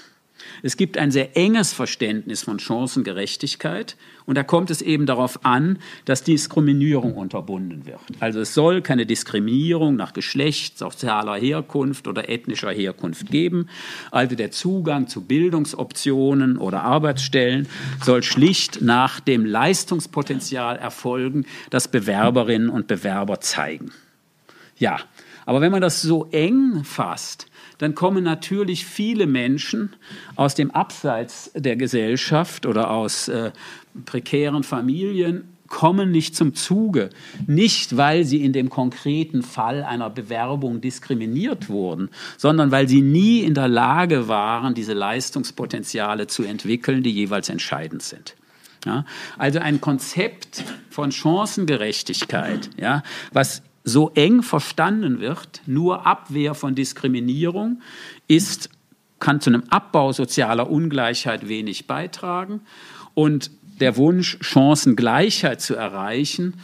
Es 0.63 0.77
gibt 0.77 0.97
ein 0.97 1.11
sehr 1.11 1.35
enges 1.37 1.73
Verständnis 1.73 2.43
von 2.43 2.59
Chancengerechtigkeit 2.59 3.95
und 4.25 4.35
da 4.35 4.43
kommt 4.43 4.71
es 4.71 4.81
eben 4.81 5.05
darauf 5.05 5.45
an, 5.45 5.79
dass 6.05 6.23
Diskriminierung 6.23 7.13
unterbunden 7.15 7.85
wird. 7.85 7.99
Also 8.19 8.39
es 8.39 8.53
soll 8.53 8.81
keine 8.81 9.05
Diskriminierung 9.05 9.95
nach 9.95 10.13
Geschlecht, 10.13 10.77
sozialer 10.77 11.35
Herkunft 11.35 12.07
oder 12.07 12.29
ethnischer 12.29 12.71
Herkunft 12.71 13.29
geben. 13.29 13.69
Also 14.11 14.35
der 14.35 14.51
Zugang 14.51 15.07
zu 15.07 15.21
Bildungsoptionen 15.21 16.57
oder 16.57 16.83
Arbeitsstellen 16.83 17.67
soll 18.03 18.23
schlicht 18.23 18.81
nach 18.81 19.19
dem 19.19 19.45
Leistungspotenzial 19.45 20.77
erfolgen, 20.77 21.45
das 21.69 21.87
Bewerberinnen 21.87 22.69
und 22.69 22.87
Bewerber 22.87 23.39
zeigen. 23.41 23.91
Ja, 24.77 24.99
aber 25.45 25.61
wenn 25.61 25.71
man 25.71 25.81
das 25.81 26.01
so 26.01 26.27
eng 26.31 26.83
fasst, 26.83 27.47
dann 27.77 27.95
kommen 27.95 28.23
natürlich 28.23 28.85
viele 28.85 29.27
Menschen 29.27 29.93
aus 30.35 30.55
dem 30.55 30.71
Abseits 30.71 31.51
der 31.55 31.75
Gesellschaft 31.75 32.65
oder 32.65 32.91
aus 32.91 33.27
äh, 33.27 33.51
prekären 34.05 34.63
Familien 34.63 35.55
kommen 35.67 36.11
nicht 36.11 36.35
zum 36.35 36.53
Zuge. 36.53 37.09
Nicht, 37.47 37.97
weil 37.97 38.23
sie 38.23 38.43
in 38.43 38.53
dem 38.53 38.69
konkreten 38.69 39.41
Fall 39.41 39.83
einer 39.83 40.09
Bewerbung 40.09 40.79
diskriminiert 40.81 41.69
wurden, 41.69 42.09
sondern 42.37 42.71
weil 42.71 42.87
sie 42.87 43.01
nie 43.01 43.41
in 43.41 43.55
der 43.55 43.67
Lage 43.67 44.27
waren, 44.27 44.73
diese 44.73 44.93
Leistungspotenziale 44.93 46.27
zu 46.27 46.43
entwickeln, 46.43 47.03
die 47.03 47.11
jeweils 47.11 47.49
entscheidend 47.49 48.03
sind. 48.03 48.35
Ja, 48.85 49.03
also 49.39 49.59
ein 49.59 49.81
Konzept 49.81 50.63
von 50.91 51.11
Chancengerechtigkeit, 51.11 52.69
ja, 52.79 53.01
was 53.33 53.63
so 53.85 54.11
eng 54.15 54.41
verstanden 54.41 55.19
wird, 55.19 55.61
nur 55.67 56.05
Abwehr 56.05 56.55
von 56.55 56.75
Diskriminierung 56.75 57.81
ist, 58.27 58.69
kann 59.19 59.39
zu 59.39 59.51
einem 59.51 59.63
Abbau 59.69 60.11
sozialer 60.11 60.69
Ungleichheit 60.69 61.47
wenig 61.47 61.87
beitragen. 61.87 62.61
Und 63.13 63.51
der 63.79 63.95
Wunsch, 63.95 64.37
Chancengleichheit 64.41 65.61
zu 65.61 65.75
erreichen, 65.75 66.55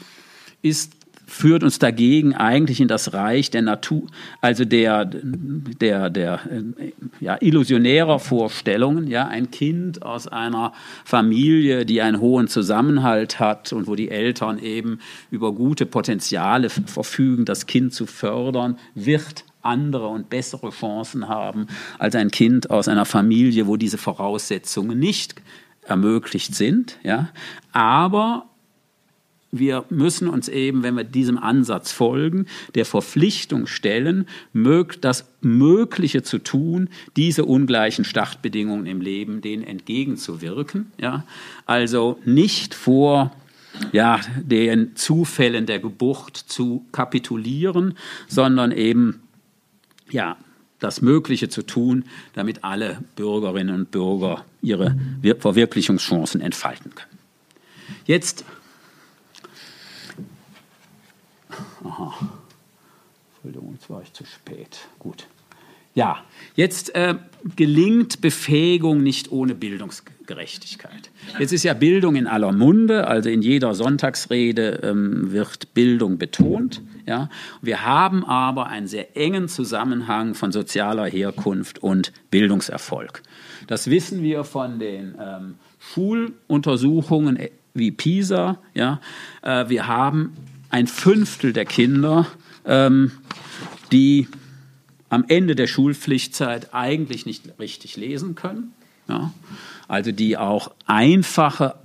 ist 0.63 0.94
führt 1.32 1.64
uns 1.64 1.80
dagegen 1.80 2.36
eigentlich 2.36 2.82
in 2.82 2.90
das 2.90 3.14
Reich 3.14 3.50
der 3.50 3.62
Natur, 3.62 4.08
also 4.42 4.66
der, 4.66 5.06
der, 5.06 6.10
der 6.10 6.42
äh, 6.52 6.92
ja, 7.22 7.38
illusionärer 7.40 8.20
Vorstellungen. 8.20 9.08
Ja, 9.08 9.28
ein 9.28 9.50
Kind 9.50 10.04
aus 10.04 10.28
einer 10.28 10.74
Familie, 11.06 11.86
die 11.86 12.02
einen 12.02 12.20
hohen 12.20 12.48
Zusammenhalt 12.48 13.40
hat 13.40 13.72
und 13.72 13.88
wo 13.88 13.96
die 13.96 14.10
Eltern 14.10 14.60
eben 14.60 15.00
über 15.32 15.54
gute 15.54 15.86
Potenziale 15.86 16.70
verfügen, 16.70 17.46
das 17.46 17.66
Kind 17.66 17.94
zu 17.94 18.06
fördern, 18.06 18.78
wird 18.94 19.46
andere 19.62 20.08
und 20.08 20.30
bessere 20.30 20.72
Chancen 20.72 21.30
haben 21.30 21.68
als 21.98 22.16
ein 22.16 22.32
Kind 22.32 22.70
aus 22.70 22.88
einer 22.88 23.06
Familie, 23.06 23.68
wo 23.68 23.78
diese 23.78 23.98
Voraussetzungen 23.98 25.00
nicht 25.00 25.36
ermöglicht 25.84 26.56
sind. 26.56 26.98
Ja, 27.04 27.30
aber 27.72 28.50
wir 29.51 29.86
müssen 29.89 30.27
uns 30.27 30.48
eben, 30.48 30.84
wenn 30.84 30.96
wir 30.96 31.03
diesem 31.03 31.38
Ansatz 31.38 31.91
folgen, 31.91 32.46
der 32.75 32.86
Verpflichtung 32.86 33.67
stellen, 33.67 34.27
das 35.01 35.25
Mögliche 35.41 36.24
zu 36.24 36.39
tun, 36.39 36.89
diese 37.17 37.46
ungleichen 37.46 38.05
Startbedingungen 38.05 38.86
im 38.86 39.01
Leben 39.01 39.41
denen 39.41 39.63
entgegenzuwirken. 39.63 40.91
Ja? 41.00 41.25
Also 41.65 42.20
nicht 42.25 42.74
vor 42.74 43.31
ja, 43.91 44.20
den 44.41 44.96
Zufällen 44.96 45.65
der 45.65 45.79
Geburt 45.79 46.38
zu 46.38 46.86
kapitulieren, 46.91 47.98
sondern 48.27 48.72
eben 48.72 49.22
ja, 50.10 50.38
das 50.79 51.01
Mögliche 51.01 51.48
zu 51.50 51.62
tun, 51.62 52.05
damit 52.34 52.63
alle 52.63 53.03
Bürgerinnen 53.15 53.75
und 53.75 53.91
Bürger 53.91 54.46
ihre 54.62 54.98
Verwirklichungschancen 55.39 56.41
entfalten 56.41 56.93
können. 56.96 57.20
Jetzt 58.05 58.46
Aha. 61.84 62.13
Entschuldigung, 63.36 63.74
jetzt 63.74 63.89
war 63.89 64.01
ich 64.01 64.13
zu 64.13 64.25
spät. 64.25 64.88
Gut. 65.00 65.27
Ja, 65.93 66.24
jetzt 66.55 66.96
äh, 66.96 67.15
gelingt 67.58 68.22
Befähigung 68.22 69.03
nicht 69.03 69.31
ohne 69.31 69.55
Bildungsgerechtigkeit. 69.55 71.10
Jetzt 71.38 71.51
ist 71.51 71.63
ja 71.63 71.74
Bildung 71.74 72.15
in 72.15 72.27
aller 72.27 72.53
Munde, 72.53 73.08
also 73.08 73.29
in 73.29 73.41
jeder 73.41 73.75
Sonntagsrede 73.75 74.79
ähm, 74.84 75.34
wird 75.34 75.74
Bildung 75.74 76.17
betont. 76.17 76.81
Ja. 77.05 77.29
Wir 77.62 77.86
haben 77.86 78.24
aber 78.24 78.67
einen 78.67 78.88
sehr 78.88 79.17
engen 79.17 79.50
Zusammenhang 79.50 80.34
von 80.34 80.53
sozialer 80.53 81.08
Herkunft 81.08 81.79
und 81.79 82.13
Bildungserfolg. 82.29 83.22
Das 83.67 83.89
wissen 83.89 84.24
wir 84.24 84.46
von 84.46 84.79
den 84.79 85.15
ähm, 85.20 85.55
Schuluntersuchungen 85.79 87.36
äh, 87.36 87.50
wie 87.74 87.91
PISA. 87.91 88.60
Ja. 88.74 89.01
Äh, 89.41 89.67
wir 89.67 89.88
haben 89.88 90.34
ein 90.72 90.88
Fünftel 90.88 91.54
der 91.54 91.66
Kinder, 91.66 92.28
ähm, 92.66 93.12
die 93.92 94.28
am 95.10 95.25
Ende 95.28 95.56
der 95.56 95.68
Schulpflichtzeit 95.68 96.74
eigentlich 96.74 97.25
nicht 97.25 97.60
richtig 97.60 97.98
lesen 97.98 98.36
können. 98.36 98.74
Ja? 99.08 99.34
Also 99.88 100.12
die 100.12 100.38
auch 100.38 100.72
einfache 100.86 101.75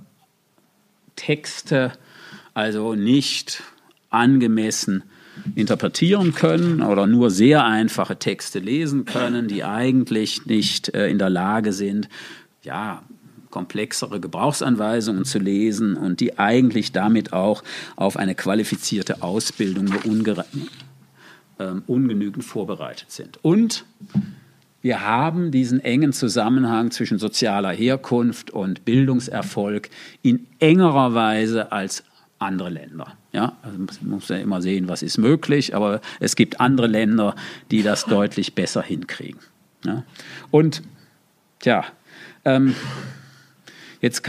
Texte 1.15 1.91
also 2.53 2.95
nicht 2.95 3.61
angemessen 4.09 5.03
interpretieren 5.53 6.33
können 6.33 6.81
oder 6.81 7.05
nur 7.05 7.29
sehr 7.29 7.65
einfache 7.65 8.17
Texte 8.17 8.57
lesen 8.57 9.05
können, 9.05 9.47
die 9.47 9.63
eigentlich 9.63 10.45
nicht 10.47 10.95
äh, 10.95 11.07
in 11.09 11.19
der 11.19 11.29
Lage 11.29 11.73
sind, 11.73 12.09
ja, 12.63 13.03
komplexere 13.57 14.19
Gebrauchsanweisungen 14.19 15.25
zu 15.25 15.39
lesen 15.39 15.97
und 15.97 16.19
die 16.19 16.37
eigentlich 16.37 16.91
damit 16.91 17.33
auch 17.33 17.63
auf 17.95 18.15
eine 18.15 18.35
qualifizierte 18.35 19.23
Ausbildung 19.23 19.85
nur 19.85 20.45
ähm, 21.57 21.81
ungenügend 21.87 22.45
vorbereitet 22.45 23.09
sind. 23.11 23.43
Und 23.43 23.83
wir 24.83 25.01
haben 25.01 25.49
diesen 25.49 25.79
engen 25.79 26.13
Zusammenhang 26.13 26.91
zwischen 26.91 27.17
sozialer 27.17 27.71
Herkunft 27.71 28.51
und 28.51 28.85
Bildungserfolg 28.85 29.89
in 30.21 30.45
engerer 30.59 31.15
Weise 31.15 31.71
als 31.71 32.03
andere 32.37 32.69
Länder. 32.69 33.13
Ja, 33.31 33.57
also 33.63 33.79
man 33.79 33.87
muss 34.03 34.29
ja 34.29 34.37
immer 34.37 34.61
sehen, 34.61 34.87
was 34.87 35.01
ist 35.01 35.17
möglich, 35.17 35.75
aber 35.75 35.99
es 36.19 36.35
gibt 36.35 36.59
andere 36.59 36.85
Länder, 36.85 37.33
die 37.71 37.81
das 37.81 38.05
deutlich 38.05 38.53
besser 38.53 38.83
hinkriegen. 38.83 39.39
Ja. 39.83 40.03
Und 40.51 40.83
tja, 41.59 41.85
ähm, 42.45 42.75
jetzt 44.01 44.23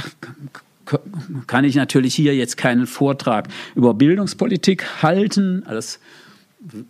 kann 1.47 1.65
ich 1.65 1.75
natürlich 1.75 2.15
hier 2.15 2.35
jetzt 2.35 2.57
keinen 2.57 2.87
Vortrag 2.87 3.49
über 3.75 3.95
Bildungspolitik 3.95 5.03
halten. 5.03 5.65
Das 5.69 6.01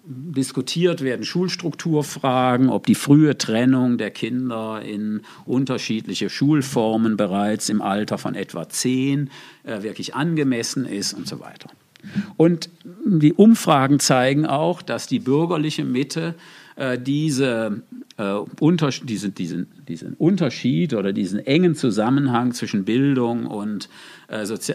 diskutiert 0.04 1.02
werden 1.02 1.24
Schulstrukturfragen, 1.24 2.70
ob 2.70 2.86
die 2.86 2.94
frühe 2.94 3.36
Trennung 3.36 3.98
der 3.98 4.10
Kinder 4.10 4.80
in 4.82 5.22
unterschiedliche 5.44 6.30
Schulformen 6.30 7.16
bereits 7.16 7.68
im 7.68 7.82
Alter 7.82 8.16
von 8.16 8.34
etwa 8.34 8.68
zehn 8.68 9.30
äh, 9.64 9.82
wirklich 9.82 10.14
angemessen 10.14 10.86
ist 10.86 11.12
und 11.12 11.28
so 11.28 11.40
weiter. 11.40 11.68
Und 12.36 12.70
die 13.04 13.32
Umfragen 13.32 13.98
zeigen 13.98 14.46
auch, 14.46 14.80
dass 14.80 15.06
die 15.06 15.18
bürgerliche 15.18 15.84
Mitte 15.84 16.34
äh, 16.78 16.98
diese, 16.98 17.82
äh, 18.16 18.34
unter, 18.60 18.90
diese, 18.90 19.30
diesen, 19.30 19.66
diesen 19.88 20.14
Unterschied 20.14 20.94
oder 20.94 21.12
diesen 21.12 21.40
engen 21.40 21.74
Zusammenhang 21.74 22.52
zwischen 22.52 22.84
Bildung 22.84 23.46
und 23.46 23.88
äh, 24.28 24.46
Sozi 24.46 24.74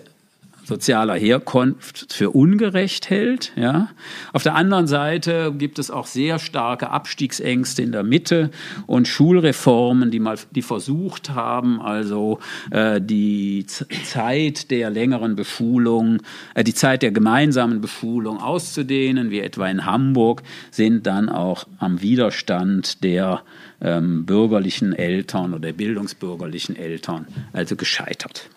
sozialer 0.65 1.15
Herkunft 1.15 2.13
für 2.13 2.31
ungerecht 2.31 3.09
hält. 3.09 3.51
Ja. 3.55 3.89
Auf 4.31 4.43
der 4.43 4.55
anderen 4.55 4.87
Seite 4.87 5.53
gibt 5.57 5.79
es 5.79 5.91
auch 5.91 6.07
sehr 6.07 6.39
starke 6.39 6.89
Abstiegsängste 6.89 7.81
in 7.81 7.91
der 7.91 8.03
Mitte 8.03 8.51
und 8.87 9.07
Schulreformen, 9.07 10.11
die 10.11 10.19
mal 10.19 10.37
die 10.51 10.61
versucht 10.61 11.31
haben, 11.31 11.81
also 11.81 12.39
äh, 12.71 12.99
die 13.01 13.65
Z 13.67 13.87
Zeit 14.03 14.71
der 14.71 14.89
längeren 14.89 15.35
Beschulung, 15.35 16.21
äh, 16.53 16.63
die 16.63 16.73
Zeit 16.73 17.03
der 17.03 17.11
gemeinsamen 17.11 17.81
Beschulung 17.81 18.39
auszudehnen, 18.39 19.31
wie 19.31 19.39
etwa 19.39 19.67
in 19.67 19.85
Hamburg, 19.85 20.43
sind 20.71 21.05
dann 21.07 21.29
auch 21.29 21.65
am 21.79 22.01
Widerstand 22.01 23.03
der 23.03 23.41
ähm, 23.81 24.25
bürgerlichen 24.25 24.93
Eltern 24.93 25.53
oder 25.53 25.61
der 25.61 25.73
bildungsbürgerlichen 25.73 26.75
Eltern 26.75 27.27
also 27.51 27.75
gescheitert. 27.75 28.49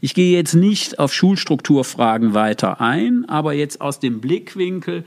Ich 0.00 0.14
gehe 0.14 0.36
jetzt 0.36 0.54
nicht 0.54 0.98
auf 0.98 1.12
Schulstrukturfragen 1.12 2.34
weiter 2.34 2.80
ein, 2.80 3.24
aber 3.28 3.52
jetzt 3.52 3.80
aus 3.80 4.00
dem 4.00 4.20
Blickwinkel 4.20 5.04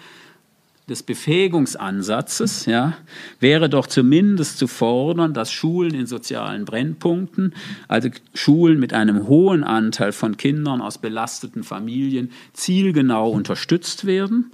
des 0.90 1.04
Befähigungsansatzes 1.04 2.66
ja, 2.66 2.98
wäre 3.42 3.70
doch 3.70 3.88
zumindest 3.88 4.58
zu 4.58 4.68
fordern, 4.68 5.34
dass 5.34 5.52
Schulen 5.52 5.94
in 5.94 6.08
sozialen 6.08 6.64
Brennpunkten, 6.64 7.54
also 7.90 8.10
Schulen 8.34 8.80
mit 8.80 8.94
einem 8.94 9.28
hohen 9.28 9.66
Anteil 9.66 10.14
von 10.14 10.38
Kindern 10.38 10.82
aus 10.82 10.98
belasteten 10.98 11.64
Familien, 11.64 12.32
zielgenau 12.54 13.30
unterstützt 13.30 14.06
werden, 14.06 14.52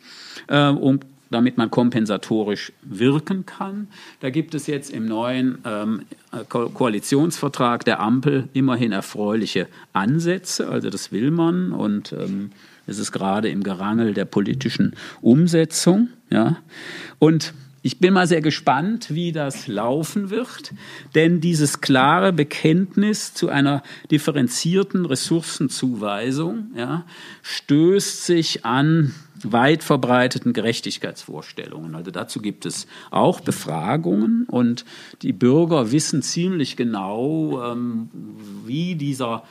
äh, 0.47 0.69
um 0.69 1.01
damit 1.33 1.57
man 1.57 1.71
kompensatorisch 1.71 2.71
wirken 2.81 3.45
kann. 3.45 3.87
Da 4.19 4.29
gibt 4.29 4.55
es 4.55 4.67
jetzt 4.67 4.91
im 4.91 5.05
neuen 5.05 5.59
ähm, 5.65 6.03
Ko 6.49 6.69
Koalitionsvertrag 6.69 7.85
der 7.85 7.99
Ampel 7.99 8.49
immerhin 8.53 8.91
erfreuliche 8.91 9.67
Ansätze, 9.93 10.69
also 10.69 10.89
das 10.89 11.11
will 11.11 11.31
man 11.31 11.71
und 11.71 12.13
ähm, 12.13 12.51
es 12.85 12.99
ist 12.99 13.11
gerade 13.11 13.49
im 13.49 13.63
Gerangel 13.63 14.13
der 14.13 14.25
politischen 14.25 14.95
Umsetzung. 15.21 16.09
Ja. 16.29 16.57
Und 17.19 17.53
ich 17.85 17.99
bin 17.99 18.13
mal 18.13 18.27
sehr 18.27 18.41
gespannt, 18.41 19.13
wie 19.13 19.33
das 19.33 19.67
laufen 19.67 20.29
wird, 20.29 20.73
denn 21.15 21.41
dieses 21.41 21.81
klare 21.81 22.31
Bekenntnis 22.31 23.33
zu 23.33 23.49
einer 23.49 23.83
differenzierten 24.09 25.05
Ressourcenzuweisung 25.05 26.71
ja, 26.77 27.05
stößt 27.41 28.25
sich 28.25 28.65
an 28.65 29.13
weit 29.43 29.83
verbreiteten 29.83 30.53
Gerechtigkeitsvorstellungen. 30.53 31.93
Also 31.95 32.09
dazu 32.09 32.39
gibt 32.39 32.65
es 32.65 32.87
auch 33.11 33.41
Befragungen 33.41 34.45
und 34.45 34.85
die 35.21 35.33
Bürger 35.33 35.91
wissen 35.91 36.21
ziemlich 36.21 36.77
genau, 36.77 37.61
ähm, 37.69 38.09
wie 38.65 38.95
dieser 38.95 39.43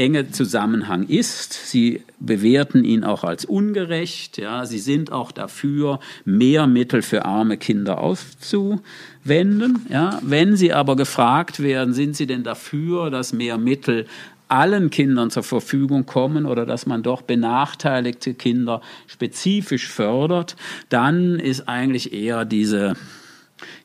enge 0.00 0.30
Zusammenhang 0.30 1.06
ist. 1.06 1.52
Sie 1.52 2.02
bewerten 2.18 2.84
ihn 2.84 3.04
auch 3.04 3.22
als 3.22 3.44
ungerecht. 3.44 4.38
Ja, 4.38 4.64
sie 4.64 4.78
sind 4.78 5.12
auch 5.12 5.30
dafür, 5.30 6.00
mehr 6.24 6.66
Mittel 6.66 7.02
für 7.02 7.26
arme 7.26 7.58
Kinder 7.58 7.98
aufzuwenden. 7.98 9.84
Ja, 9.90 10.18
wenn 10.22 10.56
sie 10.56 10.72
aber 10.72 10.96
gefragt 10.96 11.60
werden, 11.62 11.92
sind 11.92 12.16
sie 12.16 12.26
denn 12.26 12.44
dafür, 12.44 13.10
dass 13.10 13.34
mehr 13.34 13.58
Mittel 13.58 14.06
allen 14.48 14.88
Kindern 14.90 15.30
zur 15.30 15.42
Verfügung 15.42 16.06
kommen 16.06 16.46
oder 16.46 16.64
dass 16.64 16.86
man 16.86 17.02
doch 17.02 17.20
benachteiligte 17.22 18.32
Kinder 18.34 18.80
spezifisch 19.06 19.86
fördert, 19.86 20.56
dann 20.88 21.38
ist 21.38 21.68
eigentlich 21.68 22.12
eher 22.12 22.46
diese, 22.46 22.94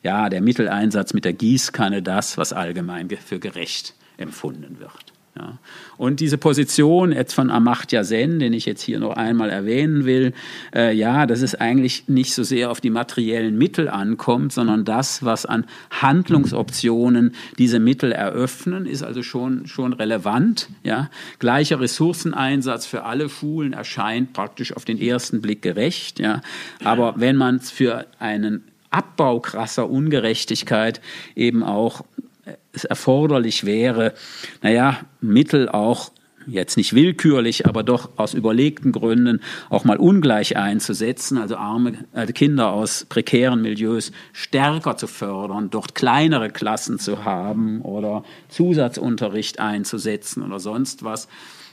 ja, 0.02 0.30
der 0.30 0.40
Mitteleinsatz 0.40 1.12
mit 1.12 1.26
der 1.26 1.34
Gießkanne 1.34 2.02
das, 2.02 2.38
was 2.38 2.54
allgemein 2.54 3.08
für 3.10 3.38
gerecht 3.38 3.94
empfunden 4.16 4.80
wird. 4.80 5.05
Ja. 5.38 5.58
Und 5.98 6.20
diese 6.20 6.38
Position 6.38 7.12
jetzt 7.12 7.34
von 7.34 7.50
Amartya 7.50 8.04
Sen, 8.04 8.38
den 8.38 8.52
ich 8.52 8.64
jetzt 8.64 8.82
hier 8.82 8.98
noch 8.98 9.16
einmal 9.16 9.50
erwähnen 9.50 10.04
will, 10.04 10.32
äh, 10.74 10.94
ja, 10.94 11.26
dass 11.26 11.42
es 11.42 11.54
eigentlich 11.54 12.08
nicht 12.08 12.34
so 12.34 12.42
sehr 12.42 12.70
auf 12.70 12.80
die 12.80 12.90
materiellen 12.90 13.58
Mittel 13.58 13.88
ankommt, 13.88 14.52
sondern 14.52 14.84
das, 14.84 15.24
was 15.24 15.44
an 15.46 15.64
Handlungsoptionen 15.90 17.34
diese 17.58 17.78
Mittel 17.78 18.12
eröffnen, 18.12 18.86
ist 18.86 19.02
also 19.02 19.22
schon, 19.22 19.66
schon 19.66 19.92
relevant. 19.92 20.68
Ja. 20.84 21.10
Gleicher 21.38 21.80
Ressourceneinsatz 21.80 22.86
für 22.86 23.04
alle 23.04 23.28
Schulen 23.28 23.72
erscheint 23.72 24.32
praktisch 24.32 24.74
auf 24.74 24.84
den 24.84 25.00
ersten 25.00 25.42
Blick 25.42 25.60
gerecht. 25.60 26.18
Ja. 26.18 26.40
Aber 26.82 27.14
wenn 27.18 27.36
man 27.36 27.56
es 27.56 27.70
für 27.70 28.06
einen 28.18 28.64
Abbau 28.90 29.40
krasser 29.40 29.90
Ungerechtigkeit 29.90 31.00
eben 31.34 31.62
auch 31.62 32.02
es 32.76 32.84
erforderlich 32.84 33.64
wäre, 33.64 34.14
naja, 34.62 34.98
Mittel 35.20 35.68
auch 35.68 36.12
jetzt 36.46 36.76
nicht 36.76 36.94
willkürlich, 36.94 37.66
aber 37.66 37.82
doch 37.82 38.10
aus 38.16 38.34
überlegten 38.34 38.92
Gründen 38.92 39.40
auch 39.68 39.84
mal 39.84 39.96
ungleich 39.96 40.56
einzusetzen, 40.56 41.38
also 41.38 41.56
arme 41.56 42.04
also 42.12 42.32
Kinder 42.32 42.70
aus 42.70 43.04
prekären 43.08 43.62
Milieus 43.62 44.12
stärker 44.32 44.96
zu 44.96 45.08
fördern, 45.08 45.70
dort 45.70 45.94
kleinere 45.94 46.50
Klassen 46.50 46.98
zu 46.98 47.24
haben 47.24 47.80
oder 47.82 48.22
Zusatzunterricht 48.48 49.58
einzusetzen 49.58 50.42
oder 50.42 50.60
sonst 50.60 51.02
was, 51.02 51.26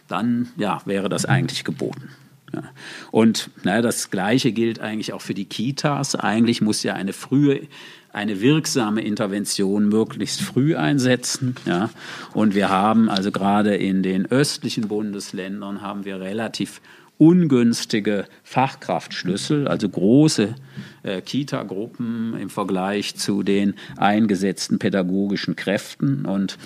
dann 0.08 0.50
ja, 0.58 0.82
wäre 0.86 1.10
das 1.10 1.26
eigentlich 1.26 1.64
geboten. 1.64 2.10
Ja. 2.54 2.64
Und 3.12 3.50
naja, 3.64 3.82
das 3.82 4.12
Gleiche 4.12 4.52
gilt 4.52 4.80
eigentlich 4.80 5.14
auch 5.14 5.22
für 5.22 5.34
die 5.34 5.46
Kitas. 5.46 6.16
Eigentlich 6.16 6.62
muss 6.62 6.84
ja 6.84 6.94
eine 6.94 7.14
frühe 7.14 7.68
eine 8.14 8.42
wirksame 8.42 9.02
Intervention 9.02 9.90
möglichst 9.90 10.42
früh 10.42 10.76
einsetzen. 10.76 11.56
Ja. 11.66 11.90
Und 12.34 12.54
wir 12.54 12.70
haben 12.70 13.10
also 13.10 13.32
gerade 13.32 13.76
in 13.76 14.04
den 14.04 14.28
östlichen 14.28 14.88
Bundesländern 14.88 15.82
haben 15.82 16.06
wir 16.06 16.20
relativ 16.22 16.80
ungünstige 17.18 18.26
Fachkraftschlüssel, 18.44 19.68
also 19.68 19.90
große 19.90 20.56
äh, 21.04 21.22
Kita-Gruppen 21.22 22.38
im 22.40 22.50
Vergleich 22.50 23.16
zu 23.16 23.44
den 23.44 23.74
eingesetzten 23.98 24.78
pädagogischen 24.78 25.56
Kräften. 25.56 26.26
Und 26.26 26.58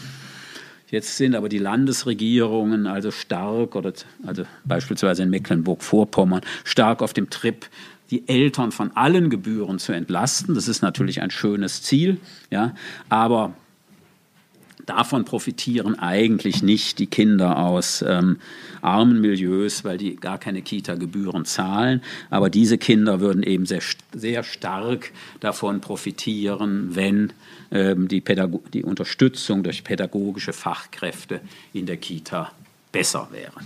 Jetzt 0.90 1.18
sind 1.18 1.36
aber 1.36 1.50
die 1.50 1.58
Landesregierungen 1.58 2.88
also 2.88 3.12
stark, 3.12 3.76
oder 3.76 3.92
also 4.26 4.44
beispielsweise 4.64 5.24
in 5.24 5.30
Mecklenburg-Vorpommern, 5.30 6.42
stark 6.64 7.02
auf 7.02 7.14
dem 7.14 7.30
Trip, 7.30 7.66
die 8.10 8.28
Eltern 8.30 8.72
von 8.72 8.96
allen 8.96 9.30
Gebühren 9.30 9.80
zu 9.80 9.92
entlasten. 9.92 10.56
Das 10.56 10.70
ist 10.70 10.82
natürlich 10.82 11.22
ein 11.22 11.30
schönes 11.30 11.82
Ziel, 11.82 12.20
ja, 12.50 12.74
aber 13.10 13.54
davon 14.88 15.26
profitieren 15.26 16.00
eigentlich 16.00 16.64
nicht 16.64 16.98
die 16.98 17.06
Kinder 17.06 17.60
aus 17.60 18.02
ähm, 18.02 18.38
armen 18.82 19.22
Milieus, 19.22 19.84
weil 19.84 19.98
die 19.98 20.16
gar 20.16 20.40
keine 20.40 20.64
Kita-Gebühren 20.64 21.46
zahlen. 21.46 22.02
Aber 22.32 22.50
diese 22.50 22.78
Kinder 22.78 23.20
würden 23.20 23.44
eben 23.44 23.66
sehr, 23.66 23.82
sehr 24.14 24.44
stark 24.44 25.12
davon 25.40 25.82
profitieren, 25.82 26.96
wenn 26.96 27.34
ähm, 27.70 28.08
die, 28.08 28.24
die 28.74 28.84
Unterstützung 28.84 29.62
durch 29.62 29.84
pädagogische 29.84 30.54
Fachkräfte 30.54 31.42
in 31.74 31.86
der 31.86 31.98
Kita 31.98 32.52
besser 32.92 33.28
wäre. 33.32 33.62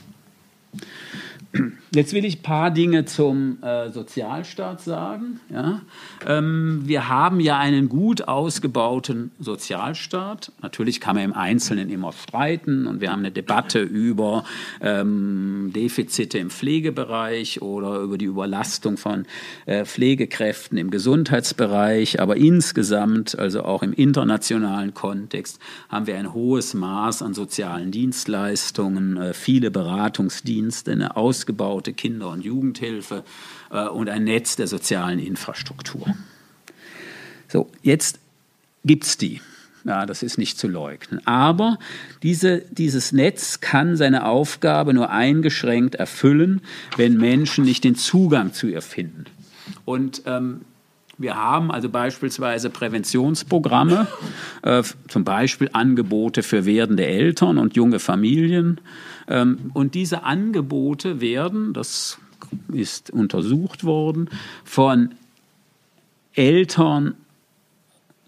Jetzt 1.93 2.13
will 2.13 2.23
ich 2.23 2.39
ein 2.39 2.41
paar 2.41 2.71
Dinge 2.71 3.04
zum 3.04 3.62
äh, 3.62 3.89
Sozialstaat 3.89 4.80
sagen. 4.80 5.41
Ja. 5.49 5.82
Ähm, 6.25 6.84
wir 6.86 7.10
haben 7.10 7.41
ja 7.41 7.60
einen 7.60 7.89
gut 7.89 8.30
ausgebauten 8.30 9.32
Sozialstaat. 9.39 10.54
Natürlich 10.62 11.01
kann 11.01 11.17
man 11.17 11.25
im 11.25 11.34
Einzelnen 11.34 11.89
immer 11.89 12.13
streiten 12.13 12.88
und 12.88 13.01
wir 13.01 13.12
haben 13.12 13.19
eine 13.19 13.32
Debatte 13.32 13.82
über 13.82 14.45
ähm, 14.80 15.73
Defizite 15.75 16.38
im 16.38 16.49
Pflegebereich 16.49 17.62
oder 17.62 17.99
über 17.99 18.17
die 18.17 18.23
Überlastung 18.23 18.95
von 18.95 19.25
äh, 19.65 19.84
Pflegekräften 19.84 20.77
im 20.77 20.91
Gesundheitsbereich. 20.91 22.21
Aber 22.21 22.38
insgesamt, 22.38 23.38
also 23.38 23.63
auch 23.63 23.84
im 23.84 23.91
internationalen 23.91 24.93
Kontext, 24.93 25.60
haben 25.89 26.08
wir 26.08 26.17
ein 26.17 26.34
hohes 26.34 26.73
Maß 26.73 27.21
an 27.21 27.34
sozialen 27.34 27.91
Dienstleistungen, 27.91 29.17
äh, 29.17 29.34
viele 29.34 29.71
Beratungsdienste, 29.71 30.93
eine 30.93 31.17
ausgebaute 31.17 31.81
ausgebaute 31.82 31.94
Kinder- 31.94 32.30
und 32.30 32.44
Jugendhilfe 32.44 33.24
äh, 33.72 33.88
und 33.88 34.10
ein 34.10 34.24
Netz 34.24 34.56
der 34.56 34.67
sozialen 34.67 35.20
Infrastruktur. 35.20 36.15
So, 37.48 37.70
jetzt 37.82 38.20
gibt 38.86 39.06
es 39.06 39.17
die. 39.17 39.41
Ja, 39.84 40.06
das 40.06 40.22
ist 40.22 40.38
nicht 40.38 40.60
zu 40.60 40.67
leugnen. 40.67 41.26
Aber 41.26 41.80
diese, 42.22 42.60
dieses 42.70 43.12
Netz 43.13 43.62
kann 43.62 43.98
seine 43.98 44.26
Aufgabe 44.26 44.94
nur 44.94 45.10
eingeschränkt 45.10 45.96
erfüllen, 45.96 46.62
wenn 46.98 47.17
Menschen 47.17 47.65
nicht 47.65 47.84
den 47.84 47.96
Zugang 47.96 48.54
zu 48.54 48.67
ihr 48.67 48.84
finden. 48.84 49.26
Und 49.84 50.22
ähm, 50.28 50.62
wir 51.22 51.36
haben 51.36 51.72
also 51.72 51.90
beispielsweise 51.90 52.70
Präventionsprogramme, 52.70 54.08
äh, 54.64 54.84
zum 55.08 55.24
Beispiel 55.24 55.70
Angebote 55.74 56.44
für 56.44 56.66
werdende 56.66 57.06
Eltern 57.06 57.58
und 57.58 57.76
junge 57.76 58.00
Familien. 58.00 58.82
Ähm, 59.28 59.72
und 59.74 59.96
diese 59.96 60.24
Angebote 60.24 61.22
werden, 61.22 61.74
das 61.74 62.18
ist 62.72 63.12
untersucht 63.12 63.84
worden, 63.84 64.30
von 64.64 65.16
Eltern 66.34 67.16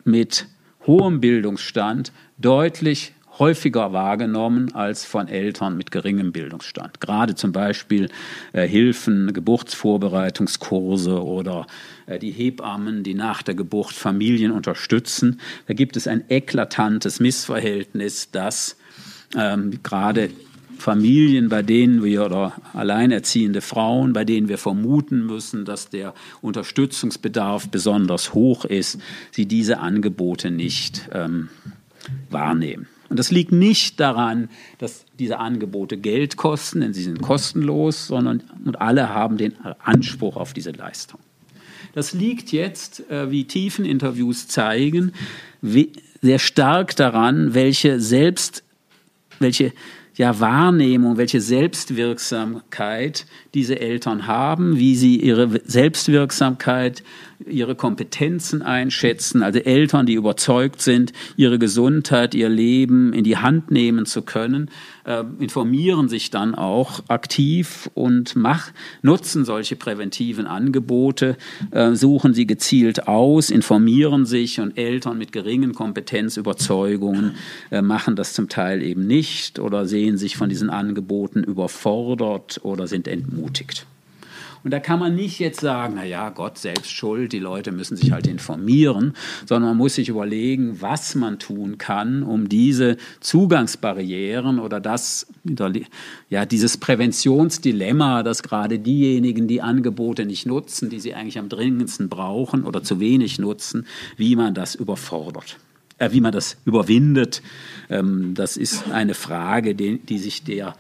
mit 0.04 0.48
hohem 0.86 1.22
Bildungsstand 1.22 2.12
deutlich 2.38 3.14
häufiger 3.40 3.94
wahrgenommen 3.94 4.74
als 4.76 5.06
von 5.06 5.28
Eltern 5.28 5.76
mit 5.78 5.92
geringem 5.92 6.32
Bildungsstand. 6.32 7.02
Gerade 7.02 7.36
zum 7.36 7.52
Beispiel 7.52 8.10
äh, 8.54 8.68
Hilfen, 8.68 9.34
Geburtsvorbereitungskurse 9.34 11.24
oder 11.24 11.68
äh, 12.06 12.20
die 12.20 12.32
Hebammen, 12.32 13.04
die 13.04 13.16
nach 13.16 13.42
der 13.42 13.56
Geburt 13.56 13.94
Familien 13.94 14.52
unterstützen. 14.52 15.40
Da 15.68 15.74
gibt 15.74 15.98
es 15.98 16.08
ein 16.08 16.24
eklatantes 16.30 17.20
Missverhältnis, 17.20 18.32
dass 18.32 18.78
ähm, 19.36 19.80
gerade 19.82 20.30
Familien, 20.78 21.50
bei 21.50 21.62
denen 21.62 22.04
wir 22.04 22.26
oder 22.26 22.54
alleinerziehende 22.74 23.62
Frauen, 23.62 24.12
bei 24.12 24.26
denen 24.26 24.50
wir 24.50 24.58
vermuten 24.58 25.26
müssen, 25.26 25.66
dass 25.66 25.90
der 25.90 26.14
Unterstützungsbedarf 26.42 27.70
besonders 27.70 28.34
hoch 28.34 28.66
ist, 28.66 29.00
sie 29.32 29.46
diese 29.46 29.80
Angebote 29.80 30.52
nicht 30.52 31.10
ähm, 31.14 31.50
wahrnehmen. 32.30 32.88
Und 33.10 33.20
das 33.20 33.32
liegt 33.32 33.52
nicht 33.52 34.00
daran, 34.00 34.50
dass 34.80 35.06
diese 35.20 35.40
Angebote 35.40 35.98
Geld 35.98 36.38
kosten, 36.38 36.82
denn 36.82 36.94
sie 36.94 37.04
sind 37.04 37.22
kostenlos, 37.22 38.08
sondern 38.08 38.44
und 38.66 38.82
alle 38.82 39.10
haben 39.10 39.38
den 39.38 39.54
Anspruch 39.84 40.38
auf 40.38 40.54
diese 40.54 40.72
Leistung. 40.72 41.20
Das 41.94 42.14
liegt 42.14 42.52
jetzt, 42.52 43.10
äh, 43.12 43.30
wie 43.30 43.46
Tiefeninterviews 43.46 44.48
zeigen, 44.48 45.12
sehr 46.22 46.40
stark 46.40 46.96
daran, 46.96 47.54
welche 47.54 48.00
selbst, 48.00 48.64
welche 49.40 49.74
ja, 50.16 50.40
Wahrnehmung, 50.40 51.18
welche 51.18 51.42
Selbstwirksamkeit 51.42 53.26
diese 53.54 53.80
Eltern 53.80 54.28
haben, 54.28 54.78
wie 54.78 54.96
sie 54.96 55.20
ihre 55.20 55.62
Selbstwirksamkeit 55.66 57.04
ihre 57.48 57.76
Kompetenzen 57.76 58.62
einschätzen, 58.62 59.44
also 59.44 59.60
Eltern, 59.60 60.06
die 60.06 60.14
überzeugt 60.14 60.82
sind, 60.82 61.14
ihre 61.36 61.60
Gesundheit, 61.60 62.36
ihr 62.36 62.50
Leben 62.50 63.14
in 63.14 63.24
die 63.24 63.38
Hand 63.38 63.72
nehmen 63.72 64.06
zu 64.06 64.22
können, 64.22 64.70
äh, 65.06 65.24
informieren 65.40 66.10
sich 66.10 66.30
dann 66.30 66.56
auch 66.56 67.02
aktiv 67.08 67.90
und 67.94 68.36
mach, 68.36 68.72
nutzen 69.02 69.46
solche 69.46 69.76
präventiven 69.76 70.48
Angebote, 70.48 71.38
äh, 71.72 71.94
suchen 71.94 72.34
sie 72.34 72.48
gezielt 72.48 73.08
aus, 73.08 73.50
informieren 73.50 74.26
sich 74.26 74.60
und 74.60 74.78
Eltern 74.78 75.18
mit 75.18 75.32
geringen 75.32 75.74
Kompetenzüberzeugungen 75.74 77.36
äh, 77.72 77.82
machen 77.82 78.16
das 78.16 78.34
zum 78.34 78.50
Teil 78.50 78.82
eben 78.82 79.06
nicht 79.08 79.60
oder 79.60 79.86
sehen 79.86 80.18
sich 80.18 80.38
von 80.38 80.50
diesen 80.50 80.70
Angeboten 80.70 81.44
überfordert 81.44 82.60
oder 82.64 82.88
sind 82.88 83.08
entmutigt. 83.08 83.86
Und 84.64 84.72
da 84.72 84.80
kann 84.80 85.00
man 85.00 85.16
nicht 85.16 85.40
jetzt 85.40 85.60
sagen, 85.60 85.96
na 85.98 86.06
ja, 86.06 86.30
Gott 86.30 86.58
selbst 86.58 86.92
schuld, 86.92 87.34
die 87.34 87.40
Leute 87.40 87.72
müssen 87.72 87.98
sich 87.98 88.12
halt 88.12 88.28
informieren, 88.28 89.14
sondern 89.46 89.72
man 89.72 89.78
muss 89.78 89.96
sich 89.96 90.08
überlegen, 90.08 90.82
was 90.82 91.16
man 91.16 91.38
tun 91.38 91.78
kann, 91.78 92.24
um 92.24 92.48
diese 92.48 92.98
Zugangsbarrieren 93.20 94.60
oder 94.60 94.80
das, 94.80 95.28
ja, 96.30 96.46
dieses 96.46 96.78
Präventionsdilemma, 96.78 98.24
dass 98.24 98.42
gerade 98.42 98.80
diejenigen, 98.80 99.48
die 99.48 99.62
Angebote 99.62 100.26
nicht 100.26 100.46
nutzen, 100.46 100.90
die 100.90 101.02
sie 101.02 101.14
eigentlich 101.14 101.40
am 101.40 101.50
dringendsten 101.50 102.08
brauchen 102.08 102.64
oder 102.64 102.84
zu 102.84 103.02
wenig 103.02 103.40
nutzen, 103.40 103.86
wie 104.16 104.36
man 104.36 104.54
das 104.54 104.76
überfordert 104.76 105.58
äh, 105.98 106.12
wie 106.12 106.22
man 106.22 106.32
das 106.32 106.58
überwindet, 106.66 107.42
ähm, 107.90 108.34
das 108.34 108.58
ist 108.58 108.90
eine 108.92 109.14
Frage, 109.14 109.76
die, 109.76 110.00
die 110.00 110.18
sich 110.18 110.44
der 110.44 110.76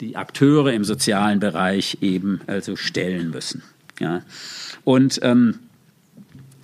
die 0.00 0.16
Akteure 0.16 0.72
im 0.72 0.84
sozialen 0.84 1.40
Bereich 1.40 1.98
eben 2.00 2.40
also 2.46 2.76
stellen 2.76 3.30
müssen. 3.30 3.62
Ja. 4.00 4.22
Und 4.84 5.20
ähm, 5.22 5.60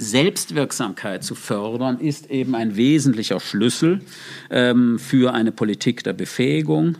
Selbstwirksamkeit 0.00 1.22
zu 1.22 1.34
fördern, 1.34 1.98
ist 1.98 2.30
eben 2.30 2.54
ein 2.54 2.76
wesentlicher 2.76 3.38
Schlüssel 3.38 4.00
ähm, 4.50 4.98
für 4.98 5.34
eine 5.34 5.52
Politik 5.52 6.02
der 6.02 6.14
Befähigung. 6.14 6.96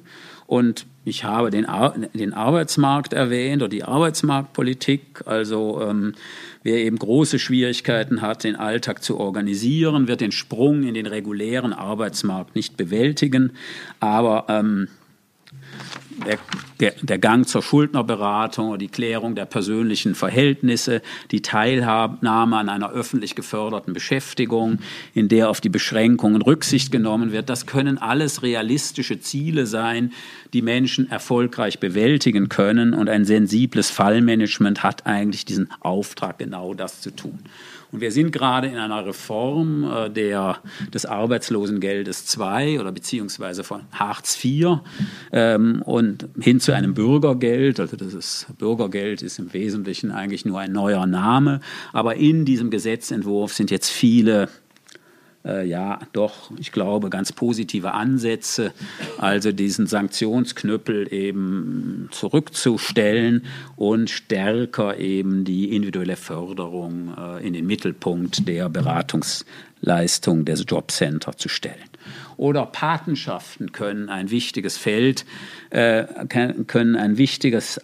Und 0.47 0.87
ich 1.05 1.25
habe 1.25 1.51
den, 1.51 1.65
Ar 1.65 1.95
den 2.13 2.35
Arbeitsmarkt 2.35 3.15
erwähnt 3.15 3.63
oder 3.63 3.71
die 3.71 3.85
Arbeitsmarktpolitik. 3.85 5.23
Also 5.25 5.81
ähm, 5.81 6.15
wer 6.63 6.77
eben 6.77 6.99
große 6.99 7.39
Schwierigkeiten 7.39 8.21
hat, 8.21 8.45
den 8.45 8.57
Alltag 8.57 9.03
zu 9.03 9.19
organisieren, 9.19 10.09
wird 10.09 10.21
den 10.21 10.33
Sprung 10.33 10.83
in 10.83 10.95
den 10.95 11.07
regulären 11.07 11.73
Arbeitsmarkt 11.73 12.55
nicht 12.55 12.77
bewältigen. 12.77 13.53
Aber 14.01 14.45
ähm, 14.49 14.89
der, 16.27 16.39
der, 16.81 16.95
der, 17.03 17.19
Gang 17.19 17.49
zur 17.49 17.63
Schuldnerberatung 17.63 18.69
oder 18.69 18.79
die 18.79 18.89
Klärung 18.89 19.35
der 19.35 19.47
persönlichen 19.47 20.15
Verhältnisse, 20.15 21.03
die 21.31 21.43
Teilnahme 21.43 22.57
an 22.57 22.69
einer 22.69 22.91
öffentlich 22.91 23.35
geförderten 23.35 23.95
Beschäftigung, 23.95 24.79
in 25.15 25.29
der 25.29 25.51
auf 25.51 25.61
die 25.61 25.69
Beschränkungen 25.69 26.43
Rücksicht 26.43 26.93
genommen 26.93 27.33
wird, 27.33 27.49
das 27.49 27.67
können 27.67 27.99
alles 27.99 28.43
realistische 28.43 29.21
Ziele 29.21 29.67
sein, 29.67 30.13
die 30.53 30.63
Menschen 30.63 31.11
erfolgreich 31.11 31.79
bewältigen 31.79 32.49
können. 32.49 32.95
Und 32.95 33.09
ein 33.09 33.25
sensibles 33.25 33.91
Fallmanagement 33.91 34.83
hat 34.83 35.07
eigentlich 35.07 35.45
diesen 35.45 35.71
Auftrag, 35.81 36.39
genau 36.39 36.75
das 36.75 37.01
zu 37.01 37.11
tun. 37.11 37.39
Und 37.93 38.01
wir 38.01 38.13
sind 38.13 38.31
gerade 38.31 38.69
in 38.69 38.77
einer 38.77 39.05
Reform 39.05 39.85
äh, 39.85 40.11
der, 40.11 40.59
des 40.93 41.07
Arbeitslosengeldes 41.07 42.27
2 42.27 42.81
oder 42.81 42.93
beziehungsweise 42.93 43.65
von 43.65 43.83
Hartz 43.93 44.43
IV 44.45 44.79
ähm, 45.33 45.83
und 45.83 46.29
hin 46.41 46.61
zu 46.61 46.73
einem 46.73 46.95
Bürgergeld. 46.95 47.81
Also 47.81 47.97
das 47.97 48.15
ist, 48.15 48.47
Bürgergeld 48.59 49.23
ist 49.23 49.39
im 49.39 49.53
Wesentlichen 49.53 50.11
eigentlich 50.13 50.45
nur 50.45 50.61
ein 50.61 50.73
neuer 50.73 51.07
Name. 51.07 51.61
Aber 51.93 52.17
in 52.17 52.45
diesem 52.45 52.71
Gesetzentwurf 52.71 53.53
sind 53.53 53.71
jetzt 53.71 53.91
viele 53.91 54.49
äh, 55.45 55.67
ja 55.67 56.01
doch, 56.13 56.51
ich 56.59 56.73
glaube, 56.73 57.11
ganz 57.11 57.33
positive 57.33 57.93
Ansätze, 57.93 58.73
also 59.19 59.53
diesen 59.53 59.87
Sanktionsknüppel 59.87 61.13
eben 61.13 62.09
zurückzustellen 62.11 63.45
und 63.77 64.11
stärker 64.11 64.99
eben 64.99 65.45
die 65.45 65.75
individuelle 65.75 66.17
Förderung 66.17 67.15
äh, 67.17 67.47
in 67.47 67.55
den 67.55 67.67
Mittelpunkt 67.67 68.47
der 68.47 68.69
Beratungsleistung 68.69 70.45
des 70.45 70.65
Jobcenter 70.69 71.37
zu 71.37 71.49
stellen. 71.49 71.77
Oder 72.37 72.67
Patenschaften 72.67 73.73
können 73.73 74.09
ein 74.09 74.31
wichtiges 74.31 74.77
Feld, 74.77 75.27
äh, 75.71 76.05
können 76.27 76.97
ein 76.97 77.19
wichtiges 77.19 77.81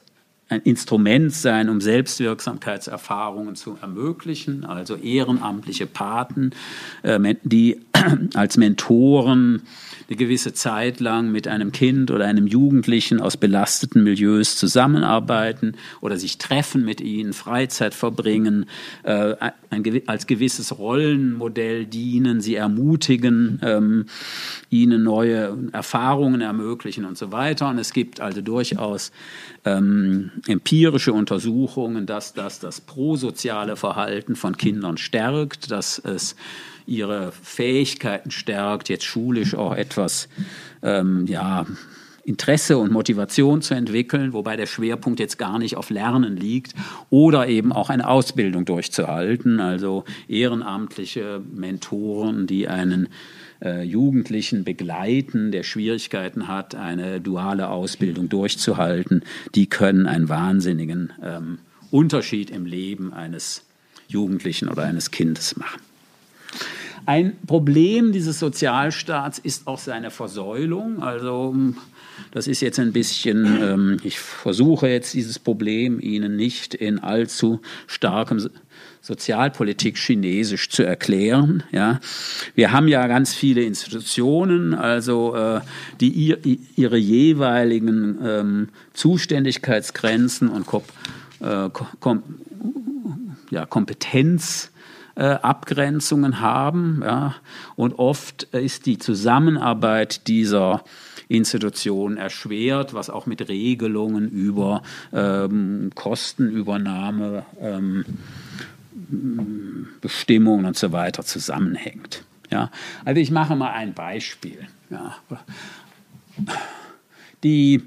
ein 0.49 0.61
Instrument 0.63 1.33
sein, 1.33 1.69
um 1.69 1.81
Selbstwirksamkeitserfahrungen 1.81 3.57
zu 3.57 3.79
ermöglichen, 3.81 4.65
also 4.65 4.95
ehrenamtliche 4.97 5.87
Paten, 5.87 6.51
äh, 7.03 7.35
die 7.43 7.81
als 8.35 8.57
Mentoren 8.57 9.63
eine 10.09 10.17
gewisse 10.17 10.53
Zeit 10.53 11.01
lang 11.01 11.33
mit 11.33 11.49
einem 11.49 11.73
Kind 11.73 12.11
oder 12.11 12.27
einem 12.27 12.47
Jugendlichen 12.47 13.21
aus 13.21 13.37
belasteten 13.37 14.05
Milieus 14.05 14.57
zusammenarbeiten 14.57 15.77
oder 16.01 16.17
sich 16.17 16.39
treffen 16.39 16.85
mit 16.85 17.01
ihnen, 17.01 17.33
Freizeit 17.33 17.93
verbringen, 17.93 18.67
äh, 19.03 19.35
ein, 19.71 20.03
als 20.07 20.29
gewisses 20.29 20.79
Rollenmodell 20.79 21.87
dienen, 21.87 22.41
sie 22.41 22.55
ermutigen, 22.55 23.59
ähm, 23.63 24.07
ihnen 24.71 25.03
neue 25.03 25.57
Erfahrungen 25.73 26.41
ermöglichen 26.41 27.05
und 27.05 27.19
so 27.19 27.33
weiter. 27.33 27.69
Und 27.69 27.79
es 27.79 27.93
gibt 27.93 28.21
also 28.21 28.41
durchaus 28.43 29.11
ähm, 29.65 30.31
empirische 30.47 31.13
Untersuchungen, 31.13 32.07
dass 32.07 32.33
das 32.33 32.61
das 32.61 32.81
prosoziale 32.81 33.75
Verhalten 33.75 34.37
von 34.37 34.57
Kindern 34.57 34.99
stärkt, 34.99 35.73
dass 35.73 35.99
es 35.99 36.37
ihre 36.87 37.33
Fähigkeiten 37.33 38.31
stärkt, 38.31 38.88
jetzt 38.88 39.05
schulisch 39.05 39.55
auch 39.55 39.75
etwas 39.75 40.29
ähm, 40.83 41.27
ja, 41.27 41.66
Interesse 42.27 42.77
und 42.77 42.90
Motivation 42.90 43.62
zu 43.62 43.75
entwickeln, 43.75 44.33
wobei 44.33 44.57
der 44.57 44.66
Schwerpunkt 44.66 45.20
jetzt 45.20 45.38
gar 45.38 45.59
nicht 45.61 45.77
auf 45.77 45.90
Lernen 45.90 46.37
liegt, 46.37 46.75
oder 47.09 47.46
eben 47.46 47.72
auch 47.72 47.88
eine 47.88 48.09
Ausbildung 48.09 48.64
durchzuhalten, 48.64 49.61
also 49.61 50.05
ehrenamtliche 50.27 51.40
Mentoren, 51.55 52.49
die 52.49 52.66
einen 52.66 53.09
äh, 53.62 53.83
Jugendlichen 53.85 54.64
begleiten, 54.64 55.53
der 55.53 55.62
Schwierigkeiten 55.62 56.49
hat, 56.49 56.75
eine 56.75 57.20
duale 57.20 57.68
Ausbildung 57.68 58.29
durchzuhalten, 58.29 59.22
die 59.55 59.68
können 59.68 60.07
einen 60.07 60.29
wahnsinnigen 60.29 61.12
ähm, 61.22 61.59
Unterschied 61.92 62.51
im 62.51 62.66
Leben 62.66 63.12
eines 63.12 63.64
Jugendlichen 64.09 64.68
oder 64.68 64.83
eines 64.83 65.12
Kindes 65.12 65.57
machen. 65.57 65.81
Ein 67.07 67.37
Problem 67.47 68.11
dieses 68.11 68.40
Sozialstaats 68.40 69.38
ist 69.38 69.69
auch 69.69 69.79
seine 69.79 70.11
Versäulung. 70.11 71.03
Also 71.03 71.55
das 72.33 72.49
ist 72.49 72.61
jetzt 72.61 72.81
ein 72.81 72.92
bisschen, 72.92 73.45
ähm, 73.62 73.97
ich 74.03 74.19
versuche 74.19 74.88
jetzt 74.88 75.14
dieses 75.14 75.38
Problem 75.38 76.01
Ihnen 76.01 76.35
nicht 76.35 76.75
in 76.75 76.99
allzu 76.99 77.61
starkem 77.87 78.51
Sozialpolitik 79.01 79.97
chinesisch 79.99 80.69
zu 80.69 80.83
erklären. 80.83 81.62
Ja. 81.71 82.01
Wir 82.57 82.73
haben 82.73 82.88
ja 82.88 83.07
ganz 83.07 83.35
viele 83.35 83.62
Institutionen, 83.62 84.75
also 84.75 85.37
äh, 85.37 85.61
die 86.01 86.09
ihr, 86.09 86.38
ihre 86.75 86.97
jeweiligen 86.97 88.19
ähm, 88.21 88.69
Zuständigkeitsgrenzen 88.95 90.49
und 90.49 90.66
Kom 90.66 90.83
äh, 91.38 91.71
kom 92.01 92.23
ja, 93.51 93.64
Kompetenz 93.64 94.73
äh, 95.17 95.25
Abgrenzungen 95.25 96.41
haben. 96.41 97.03
Ja. 97.03 97.35
Und 97.75 97.99
oft 97.99 98.45
ist 98.45 98.87
die 98.87 98.99
Zusammenarbeit 98.99 100.29
dieser 100.29 100.85
Institutionen 101.29 102.17
erschwert, 102.17 102.95
was 102.95 103.11
auch 103.11 103.27
mit 103.27 103.49
Regelungen 103.49 104.29
über 104.29 104.83
ähm, 105.13 105.91
Kostenübernahme, 105.95 107.45
ähm, 107.61 108.05
Bestimmungen 110.01 110.67
und 110.67 110.77
so 110.77 110.93
weiter 110.93 111.25
zusammenhängt. 111.25 112.25
Ja. 112.51 112.71
Also 113.05 113.21
ich 113.21 113.31
mache 113.31 113.57
mal 113.57 113.73
ein 113.73 113.95
Beispiel. 113.95 114.59
Ja. 114.91 115.17
Die 117.43 117.83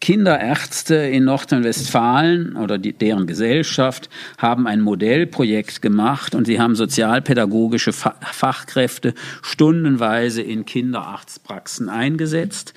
Kinderärzte 0.00 0.94
in 0.94 1.24
Nordrhein-Westfalen 1.24 2.56
oder 2.56 2.78
die, 2.78 2.92
deren 2.92 3.26
Gesellschaft 3.26 4.08
haben 4.38 4.66
ein 4.68 4.80
Modellprojekt 4.80 5.82
gemacht 5.82 6.34
und 6.36 6.46
sie 6.46 6.60
haben 6.60 6.76
sozialpädagogische 6.76 7.92
Fachkräfte 7.92 9.14
stundenweise 9.42 10.40
in 10.42 10.64
Kinderarztpraxen 10.64 11.88
eingesetzt. 11.88 12.74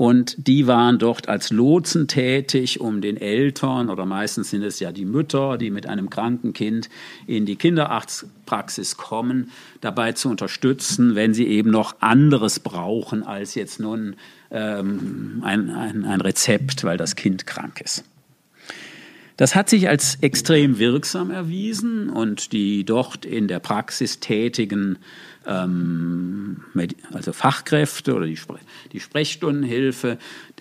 Und 0.00 0.46
die 0.48 0.66
waren 0.66 0.98
dort 0.98 1.28
als 1.28 1.50
Lotsen 1.50 2.08
tätig, 2.08 2.80
um 2.80 3.02
den 3.02 3.18
Eltern 3.18 3.90
oder 3.90 4.06
meistens 4.06 4.48
sind 4.48 4.62
es 4.62 4.80
ja 4.80 4.92
die 4.92 5.04
Mütter, 5.04 5.58
die 5.58 5.70
mit 5.70 5.86
einem 5.86 6.08
kranken 6.08 6.54
Kind 6.54 6.88
in 7.26 7.44
die 7.44 7.56
Kinderarztpraxis 7.56 8.96
kommen, 8.96 9.50
dabei 9.82 10.12
zu 10.12 10.30
unterstützen, 10.30 11.16
wenn 11.16 11.34
sie 11.34 11.46
eben 11.48 11.70
noch 11.70 12.00
anderes 12.00 12.60
brauchen 12.60 13.24
als 13.24 13.54
jetzt 13.54 13.78
nun 13.78 14.16
ähm, 14.50 15.42
ein, 15.44 15.68
ein, 15.68 16.06
ein 16.06 16.22
Rezept, 16.22 16.82
weil 16.82 16.96
das 16.96 17.14
Kind 17.14 17.46
krank 17.46 17.82
ist. 17.82 18.02
Das 19.36 19.54
hat 19.54 19.68
sich 19.68 19.86
als 19.88 20.16
extrem 20.22 20.78
wirksam 20.78 21.30
erwiesen 21.30 22.08
und 22.08 22.52
die 22.52 22.84
dort 22.84 23.26
in 23.26 23.48
der 23.48 23.58
Praxis 23.58 24.18
tätigen 24.18 24.98
ähm, 25.50 26.62
also 27.12 27.32
Fachkräfte 27.32 28.14
oder 28.14 28.26
die, 28.26 28.38
die 28.92 29.00
Sprechstundenhilfe 29.00 30.18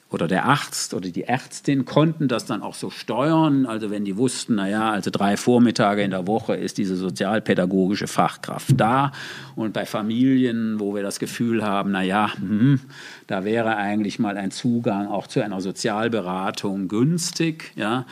oder 0.10 0.28
der 0.28 0.45
Arzt 0.45 0.95
oder 0.95 1.10
die 1.10 1.25
Ärztin 1.25 1.86
konnten 1.86 2.28
das 2.28 2.45
dann 2.45 2.63
auch 2.63 2.73
so 2.73 2.89
steuern. 2.89 3.67
Also 3.67 3.91
wenn 3.91 4.06
die 4.06 4.17
wussten, 4.17 4.56
naja, 4.56 4.89
also 4.89 5.12
drei 5.12 5.38
Vormittage 5.38 6.02
in 6.02 6.10
der 6.10 6.25
Woche 6.25 6.56
ist 6.56 6.80
diese 6.80 6.95
sozialpädagogische 6.95 8.08
Fachkraft 8.08 8.73
da. 8.75 9.12
Und 9.56 9.73
bei 9.73 9.86
Familien, 9.86 10.80
wo 10.80 10.95
wir 10.95 11.04
das 11.04 11.19
Gefühl 11.19 11.63
haben, 11.63 11.91
naja, 11.91 12.34
hm, 12.36 12.80
da 13.28 13.43
wäre 13.45 13.75
eigentlich 13.75 14.17
mal 14.17 14.36
ein 14.36 14.49
Zugang 14.49 15.08
auch 15.08 15.28
zu 15.28 15.43
einer 15.43 15.62
Sozialberatung 15.62 16.88
günstig, 16.88 17.71
ja, 17.75 18.06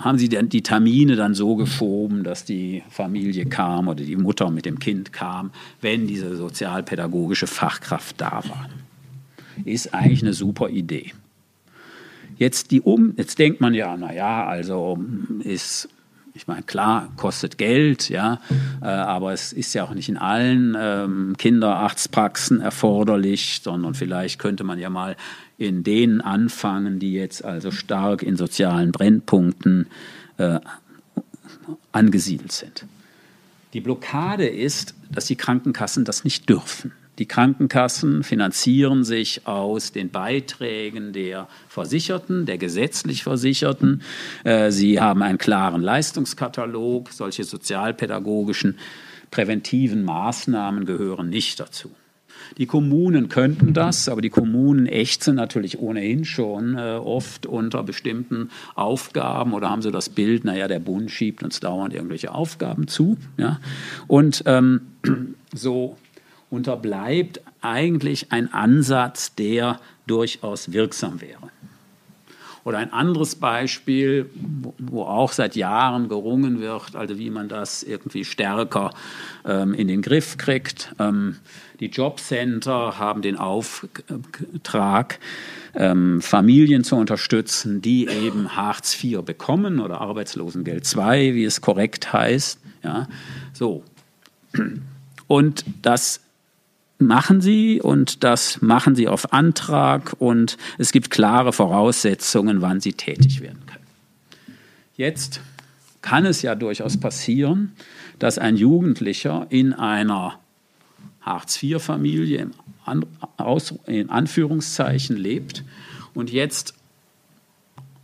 haben 0.00 0.18
sie 0.18 0.28
die 0.28 0.62
Termine 0.62 1.16
dann 1.16 1.34
so 1.34 1.56
geschoben, 1.56 2.24
dass 2.24 2.44
die 2.44 2.82
Familie 2.90 3.46
kam 3.46 3.88
oder 3.88 4.04
die 4.04 4.16
Mutter 4.16 4.50
mit 4.50 4.66
dem 4.66 4.78
Kind 4.78 5.12
kam, 5.12 5.50
wenn 5.80 6.06
diese 6.06 6.36
sozialpädagogische 6.36 7.46
Fachkraft 7.46 8.20
da 8.20 8.42
war. 8.48 8.68
Ist 9.64 9.94
eigentlich 9.94 10.22
eine 10.22 10.32
super 10.32 10.68
Idee. 10.68 11.12
Jetzt, 12.36 12.70
die 12.70 12.80
um, 12.80 13.14
jetzt 13.16 13.38
denkt 13.38 13.60
man 13.60 13.74
ja, 13.74 13.96
naja, 13.96 14.44
also 14.46 14.98
ist 15.44 15.88
ich 16.36 16.48
meine, 16.48 16.62
klar, 16.64 17.12
kostet 17.16 17.58
Geld, 17.58 18.08
ja, 18.08 18.40
äh, 18.82 18.86
aber 18.86 19.32
es 19.32 19.52
ist 19.52 19.72
ja 19.72 19.84
auch 19.84 19.94
nicht 19.94 20.08
in 20.08 20.18
allen 20.18 20.76
ähm, 20.76 21.36
Kinderarztpraxen 21.38 22.60
erforderlich, 22.60 23.60
sondern 23.62 23.94
vielleicht 23.94 24.40
könnte 24.40 24.64
man 24.64 24.80
ja 24.80 24.90
mal 24.90 25.16
in 25.58 25.84
denen 25.84 26.20
anfangen, 26.20 26.98
die 26.98 27.12
jetzt 27.12 27.44
also 27.44 27.70
stark 27.70 28.24
in 28.24 28.36
sozialen 28.36 28.90
Brennpunkten 28.90 29.86
äh, 30.38 30.58
angesiedelt 31.92 32.50
sind. 32.50 32.84
Die 33.72 33.80
Blockade 33.80 34.48
ist, 34.48 34.94
dass 35.10 35.26
die 35.26 35.36
Krankenkassen 35.36 36.04
das 36.04 36.24
nicht 36.24 36.48
dürfen. 36.48 36.92
Die 37.18 37.26
Krankenkassen 37.26 38.24
finanzieren 38.24 39.04
sich 39.04 39.46
aus 39.46 39.92
den 39.92 40.10
Beiträgen 40.10 41.12
der 41.12 41.46
Versicherten, 41.68 42.44
der 42.44 42.58
gesetzlich 42.58 43.22
Versicherten. 43.22 44.02
Äh, 44.42 44.72
sie 44.72 45.00
haben 45.00 45.22
einen 45.22 45.38
klaren 45.38 45.80
Leistungskatalog. 45.80 47.12
Solche 47.12 47.44
sozialpädagogischen 47.44 48.78
präventiven 49.30 50.04
Maßnahmen 50.04 50.86
gehören 50.86 51.30
nicht 51.30 51.60
dazu. 51.60 51.90
Die 52.58 52.66
Kommunen 52.66 53.28
könnten 53.28 53.74
das, 53.74 54.08
aber 54.08 54.20
die 54.20 54.30
Kommunen 54.30 54.86
ächzen 54.86 55.36
natürlich 55.36 55.78
ohnehin 55.78 56.24
schon 56.24 56.76
äh, 56.76 57.00
oft 57.02 57.46
unter 57.46 57.82
bestimmten 57.82 58.50
Aufgaben 58.74 59.54
oder 59.54 59.70
haben 59.70 59.82
so 59.82 59.90
das 59.90 60.08
Bild, 60.08 60.44
naja, 60.44 60.68
der 60.68 60.78
Bund 60.78 61.10
schiebt 61.10 61.42
uns 61.42 61.60
dauernd 61.60 61.94
irgendwelche 61.94 62.32
Aufgaben 62.32 62.86
zu. 62.88 63.16
Ja? 63.36 63.60
Und 64.06 64.42
ähm, 64.46 64.82
so 65.54 65.96
unterbleibt 66.54 67.40
eigentlich 67.60 68.32
ein 68.32 68.52
Ansatz, 68.52 69.34
der 69.34 69.80
durchaus 70.06 70.72
wirksam 70.72 71.20
wäre. 71.20 71.50
Oder 72.64 72.78
ein 72.78 72.94
anderes 72.94 73.34
Beispiel, 73.34 74.30
wo 74.78 75.02
auch 75.02 75.32
seit 75.32 75.54
Jahren 75.54 76.08
gerungen 76.08 76.60
wird, 76.60 76.96
also 76.96 77.18
wie 77.18 77.28
man 77.28 77.48
das 77.48 77.82
irgendwie 77.82 78.24
stärker 78.24 78.90
ähm, 79.44 79.74
in 79.74 79.86
den 79.86 80.00
Griff 80.00 80.38
kriegt. 80.38 80.94
Ähm, 80.98 81.36
die 81.80 81.86
Jobcenter 81.86 82.98
haben 82.98 83.20
den 83.20 83.36
Auftrag, 83.36 85.18
ähm, 85.74 86.22
Familien 86.22 86.84
zu 86.84 86.96
unterstützen, 86.96 87.82
die 87.82 88.08
eben 88.08 88.56
Hartz 88.56 89.02
IV 89.02 89.22
bekommen 89.22 89.78
oder 89.80 90.00
Arbeitslosengeld 90.00 90.90
II, 90.96 91.34
wie 91.34 91.44
es 91.44 91.60
korrekt 91.60 92.14
heißt. 92.14 92.60
Ja, 92.82 93.08
so. 93.52 93.82
Und 95.26 95.64
das 95.82 96.23
machen 96.98 97.40
sie 97.40 97.80
und 97.80 98.24
das 98.24 98.62
machen 98.62 98.94
sie 98.94 99.08
auf 99.08 99.32
Antrag 99.32 100.14
und 100.18 100.56
es 100.78 100.92
gibt 100.92 101.10
klare 101.10 101.52
Voraussetzungen, 101.52 102.62
wann 102.62 102.80
sie 102.80 102.92
tätig 102.92 103.40
werden 103.40 103.62
können. 103.66 103.84
Jetzt 104.96 105.40
kann 106.02 106.24
es 106.24 106.42
ja 106.42 106.54
durchaus 106.54 106.98
passieren, 106.98 107.72
dass 108.18 108.38
ein 108.38 108.56
Jugendlicher 108.56 109.46
in 109.50 109.72
einer 109.72 110.38
Hartz-IV-Familie 111.22 112.50
in 113.86 114.10
Anführungszeichen 114.10 115.16
lebt 115.16 115.64
und 116.12 116.30
jetzt 116.30 116.74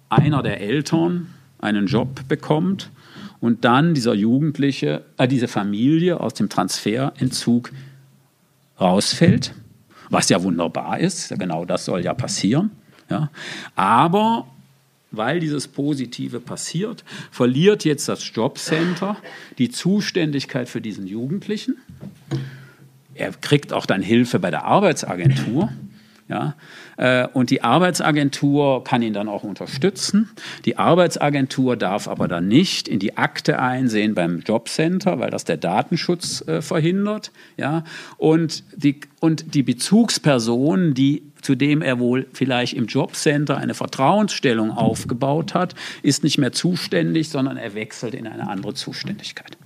einer 0.09 0.43
der 0.43 0.61
Eltern 0.61 1.29
einen 1.59 1.87
Job 1.87 2.27
bekommt 2.27 2.91
und 3.41 3.65
dann 3.65 3.95
dieser 3.95 4.15
Jugendliche, 4.15 5.05
äh, 5.17 5.29
diese 5.29 5.49
Familie 5.49 6.21
aus 6.21 6.35
dem 6.35 6.49
Transferentzug 6.49 7.71
rausfällt, 8.81 9.55
was 10.09 10.29
ja 10.29 10.43
wunderbar 10.43 10.99
ist, 10.99 11.29
genau 11.39 11.65
das 11.65 11.85
soll 11.85 12.05
ja 12.05 12.15
passieren. 12.15 12.71
Ja. 13.09 13.31
Aber 13.75 14.47
weil 15.13 15.41
dieses 15.41 15.67
Positive 15.67 16.41
passiert, 16.41 17.05
verliert 17.31 17.85
jetzt 17.85 18.09
das 18.09 18.31
Jobcenter 18.33 19.17
die 19.59 19.71
Zuständigkeit 19.71 20.69
für 20.69 20.81
diesen 20.81 21.07
Jugendlichen. 21.07 21.77
Er 23.15 23.33
kriegt 23.33 23.73
auch 23.73 23.87
dann 23.87 24.03
Hilfe 24.03 24.39
bei 24.39 24.51
der 24.51 24.65
Arbeitsagentur. 24.65 25.71
Ja, 26.31 26.55
äh, 26.97 27.27
und 27.27 27.51
die 27.51 27.63
Arbeitsagentur 27.63 28.85
kann 28.85 29.03
ihn 29.03 29.13
dann 29.13 29.29
auch 29.29 29.43
unterstützen. 29.43 30.31
Die 30.65 30.79
Arbeitsagentur 30.79 31.77
darf 31.77 32.07
aber 32.07 32.29
dann 32.29 32.47
nicht 32.47 32.87
in 32.87 33.01
die 33.01 33.17
Akte 33.17 33.59
einsehen 33.59 34.15
beim 34.15 34.39
Jobcenter, 34.39 35.19
weil 35.19 35.31
das 35.31 35.43
der 35.43 35.57
Datenschutz 35.57 36.47
äh, 36.47 36.63
verhindert. 36.63 37.33
Ja, 37.57 37.83
und 38.17 38.63
die, 38.77 39.01
und 39.19 39.55
die 39.55 39.65
Bezugsperson, 39.65 40.95
die 40.95 41.25
zu 41.43 41.57
dem 41.57 41.83
er 41.83 41.99
wohl 41.99 42.29
vielleicht 42.33 42.75
im 42.75 42.87
Jobcenter 42.87 43.57
eine 43.57 43.75
Vertrauensstellung 43.75 44.71
aufgebaut 44.71 45.55
hat, 45.55 45.75
ist 46.03 46.23
nicht 46.23 46.39
mehr 46.39 46.53
zuständig, 46.53 47.31
sondern 47.31 47.57
er 47.57 47.75
wechselt 47.75 48.15
in 48.15 48.29
eine 48.29 48.49
andere 48.49 48.75
Zuständigkeit. 48.75 49.57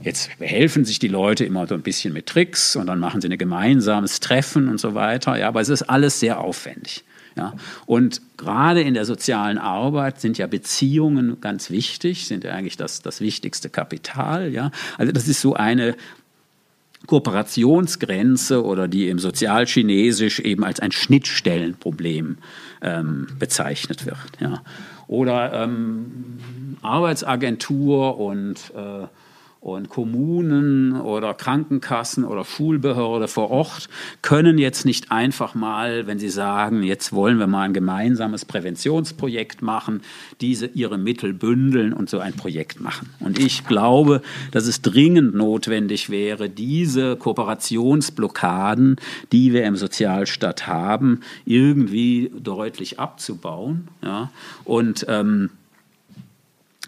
Jetzt 0.00 0.30
helfen 0.38 0.84
sich 0.84 0.98
die 0.98 1.08
Leute 1.08 1.44
immer 1.44 1.66
so 1.66 1.74
ein 1.74 1.82
bisschen 1.82 2.12
mit 2.12 2.26
Tricks 2.26 2.76
und 2.76 2.86
dann 2.86 3.00
machen 3.00 3.20
sie 3.20 3.28
ein 3.28 3.38
gemeinsames 3.38 4.20
Treffen 4.20 4.68
und 4.68 4.78
so 4.78 4.94
weiter. 4.94 5.36
Ja, 5.38 5.48
aber 5.48 5.60
es 5.60 5.68
ist 5.68 5.82
alles 5.82 6.20
sehr 6.20 6.40
aufwendig. 6.40 7.04
Ja, 7.36 7.54
und 7.86 8.20
gerade 8.36 8.80
in 8.82 8.94
der 8.94 9.04
sozialen 9.04 9.58
Arbeit 9.58 10.20
sind 10.20 10.38
ja 10.38 10.48
Beziehungen 10.48 11.40
ganz 11.40 11.70
wichtig, 11.70 12.26
sind 12.26 12.42
ja 12.42 12.52
eigentlich 12.52 12.76
das, 12.76 13.00
das 13.00 13.20
wichtigste 13.20 13.70
Kapital. 13.70 14.52
Ja, 14.52 14.72
also 14.96 15.12
das 15.12 15.28
ist 15.28 15.40
so 15.40 15.54
eine 15.54 15.94
Kooperationsgrenze 17.06 18.64
oder 18.64 18.88
die 18.88 19.08
im 19.08 19.20
Sozialchinesisch 19.20 20.40
eben 20.40 20.64
als 20.64 20.80
ein 20.80 20.90
Schnittstellenproblem 20.90 22.38
ähm, 22.82 23.28
bezeichnet 23.38 24.04
wird. 24.04 24.18
Ja. 24.40 24.62
Oder 25.06 25.52
ähm, 25.62 26.76
Arbeitsagentur 26.82 28.18
und 28.18 28.72
äh, 28.76 29.06
und 29.60 29.88
Kommunen 29.88 31.00
oder 31.00 31.34
Krankenkassen 31.34 32.24
oder 32.24 32.44
Schulbehörde 32.44 33.26
vor 33.26 33.50
Ort 33.50 33.88
können 34.22 34.56
jetzt 34.56 34.84
nicht 34.84 35.10
einfach 35.10 35.54
mal, 35.54 36.06
wenn 36.06 36.18
sie 36.18 36.28
sagen, 36.28 36.82
jetzt 36.84 37.12
wollen 37.12 37.38
wir 37.38 37.48
mal 37.48 37.62
ein 37.62 37.72
gemeinsames 37.72 38.44
Präventionsprojekt 38.44 39.60
machen, 39.60 40.02
diese 40.40 40.66
ihre 40.66 40.96
Mittel 40.96 41.32
bündeln 41.32 41.92
und 41.92 42.08
so 42.08 42.20
ein 42.20 42.34
Projekt 42.34 42.80
machen. 42.80 43.10
Und 43.18 43.38
ich 43.38 43.66
glaube, 43.66 44.22
dass 44.52 44.66
es 44.66 44.80
dringend 44.80 45.34
notwendig 45.34 46.08
wäre, 46.08 46.48
diese 46.48 47.16
Kooperationsblockaden, 47.16 48.96
die 49.32 49.52
wir 49.52 49.64
im 49.64 49.76
Sozialstaat 49.76 50.68
haben, 50.68 51.20
irgendwie 51.44 52.30
deutlich 52.38 53.00
abzubauen. 53.00 53.88
Ja? 54.02 54.30
Und 54.64 55.04
ähm, 55.08 55.50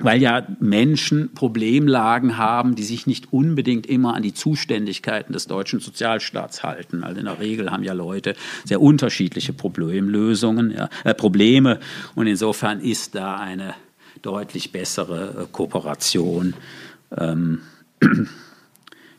weil 0.00 0.20
ja 0.20 0.46
Menschen 0.60 1.32
Problemlagen 1.34 2.38
haben, 2.38 2.74
die 2.74 2.82
sich 2.82 3.06
nicht 3.06 3.32
unbedingt 3.32 3.86
immer 3.86 4.14
an 4.14 4.22
die 4.22 4.34
Zuständigkeiten 4.34 5.32
des 5.32 5.46
deutschen 5.46 5.80
Sozialstaats 5.80 6.62
halten. 6.62 7.04
Also 7.04 7.20
in 7.20 7.26
der 7.26 7.38
Regel 7.38 7.70
haben 7.70 7.82
ja 7.82 7.92
Leute 7.92 8.34
sehr 8.64 8.80
unterschiedliche 8.80 9.52
Problemlösungen, 9.52 10.72
ja, 10.72 10.88
äh, 11.04 11.14
Probleme 11.14 11.80
und 12.14 12.26
insofern 12.26 12.80
ist 12.80 13.14
da 13.14 13.36
eine 13.36 13.74
deutlich 14.22 14.72
bessere 14.72 15.42
äh, 15.42 15.46
Kooperation 15.52 16.54
ähm, 17.16 17.62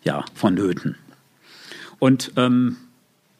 ja, 0.03 0.25
vonnöten. 0.33 0.95
Und 1.99 2.31
ähm, 2.35 2.77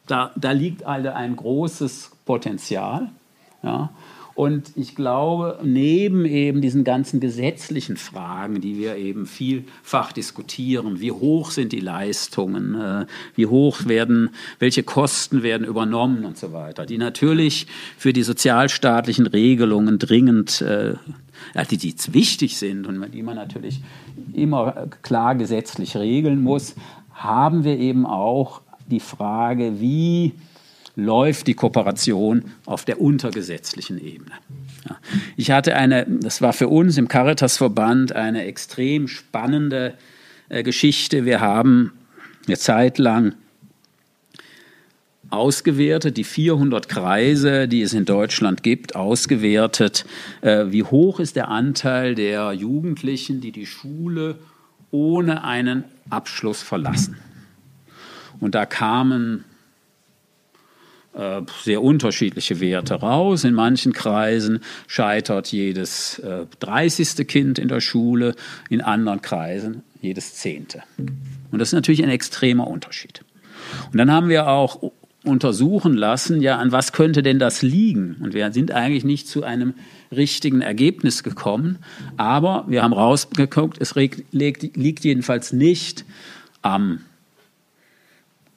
da, 0.06 0.32
da 0.36 0.52
liegt 0.52 0.84
also 0.84 1.10
ein 1.10 1.36
großes 1.36 2.12
Potenzial. 2.24 3.10
Ja, 3.62 3.90
und 4.34 4.72
ich 4.76 4.94
glaube, 4.94 5.58
neben 5.62 6.24
eben 6.24 6.60
diesen 6.62 6.84
ganzen 6.84 7.20
gesetzlichen 7.20 7.96
Fragen, 7.96 8.60
die 8.60 8.78
wir 8.78 8.96
eben 8.96 9.26
vielfach 9.26 10.12
diskutieren, 10.12 11.00
wie 11.00 11.12
hoch 11.12 11.50
sind 11.50 11.72
die 11.72 11.80
Leistungen, 11.80 12.74
äh, 12.74 13.06
wie 13.34 13.46
hoch 13.46 13.86
werden, 13.86 14.30
welche 14.58 14.82
Kosten 14.82 15.42
werden 15.42 15.66
übernommen 15.66 16.24
und 16.24 16.38
so 16.38 16.52
weiter, 16.52 16.86
die 16.86 16.98
natürlich 16.98 17.66
für 17.98 18.12
die 18.12 18.22
sozialstaatlichen 18.22 19.26
Regelungen 19.26 19.98
dringend 19.98 20.62
äh, 20.62 20.94
die, 21.70 21.76
die 21.76 21.94
wichtig 22.14 22.56
sind 22.56 22.86
und 22.86 23.12
die 23.12 23.22
man 23.22 23.36
natürlich 23.36 23.80
immer 24.32 24.88
klar 25.02 25.34
gesetzlich 25.34 25.96
regeln 25.96 26.40
muss, 26.42 26.74
haben 27.12 27.64
wir 27.64 27.78
eben 27.78 28.06
auch 28.06 28.62
die 28.86 29.00
Frage, 29.00 29.80
wie 29.80 30.32
läuft 30.96 31.46
die 31.46 31.54
Kooperation 31.54 32.44
auf 32.66 32.84
der 32.84 33.00
untergesetzlichen 33.00 33.98
Ebene. 33.98 34.32
Ja. 34.88 34.96
Ich 35.36 35.50
hatte 35.50 35.76
eine, 35.76 36.06
das 36.06 36.42
war 36.42 36.52
für 36.52 36.68
uns 36.68 36.98
im 36.98 37.08
Caritas-Verband 37.08 38.12
eine 38.12 38.44
extrem 38.44 39.08
spannende 39.08 39.94
äh, 40.48 40.62
Geschichte. 40.62 41.24
Wir 41.24 41.40
haben 41.40 41.92
eine 42.46 42.58
Zeit 42.58 42.98
lang 42.98 43.34
ausgewertet, 45.30 46.18
die 46.18 46.24
400 46.24 46.90
Kreise, 46.90 47.66
die 47.66 47.80
es 47.80 47.94
in 47.94 48.04
Deutschland 48.04 48.62
gibt, 48.62 48.94
ausgewertet, 48.94 50.04
äh, 50.42 50.66
wie 50.68 50.82
hoch 50.82 51.20
ist 51.20 51.36
der 51.36 51.48
Anteil 51.48 52.14
der 52.14 52.52
Jugendlichen, 52.52 53.40
die 53.40 53.50
die 53.50 53.64
Schule 53.64 54.38
ohne 54.90 55.42
einen 55.42 55.84
Abschluss 56.10 56.60
verlassen. 56.60 57.16
Und 58.40 58.54
da 58.54 58.66
kamen 58.66 59.44
sehr 61.62 61.82
unterschiedliche 61.82 62.60
Werte 62.60 62.94
raus. 62.94 63.44
In 63.44 63.54
manchen 63.54 63.92
Kreisen 63.92 64.60
scheitert 64.86 65.52
jedes 65.52 66.18
äh, 66.20 66.46
30. 66.60 67.26
Kind 67.26 67.58
in 67.58 67.68
der 67.68 67.80
Schule, 67.80 68.34
in 68.70 68.80
anderen 68.80 69.20
Kreisen 69.22 69.82
jedes 70.00 70.34
zehnte. 70.34 70.82
Und 70.98 71.58
das 71.58 71.68
ist 71.68 71.74
natürlich 71.74 72.02
ein 72.02 72.10
extremer 72.10 72.66
Unterschied. 72.66 73.24
Und 73.92 73.98
dann 73.98 74.10
haben 74.10 74.28
wir 74.28 74.48
auch 74.48 74.92
untersuchen 75.24 75.94
lassen, 75.94 76.40
ja, 76.40 76.58
an 76.58 76.72
was 76.72 76.92
könnte 76.92 77.22
denn 77.22 77.38
das 77.38 77.62
liegen? 77.62 78.16
Und 78.20 78.34
wir 78.34 78.52
sind 78.52 78.72
eigentlich 78.72 79.04
nicht 79.04 79.28
zu 79.28 79.44
einem 79.44 79.74
richtigen 80.10 80.62
Ergebnis 80.62 81.22
gekommen, 81.22 81.78
aber 82.16 82.64
wir 82.68 82.82
haben 82.82 82.92
rausgeguckt, 82.92 83.78
es 83.80 83.94
liegt 83.94 85.04
jedenfalls 85.04 85.52
nicht 85.52 86.04
am 86.60 87.00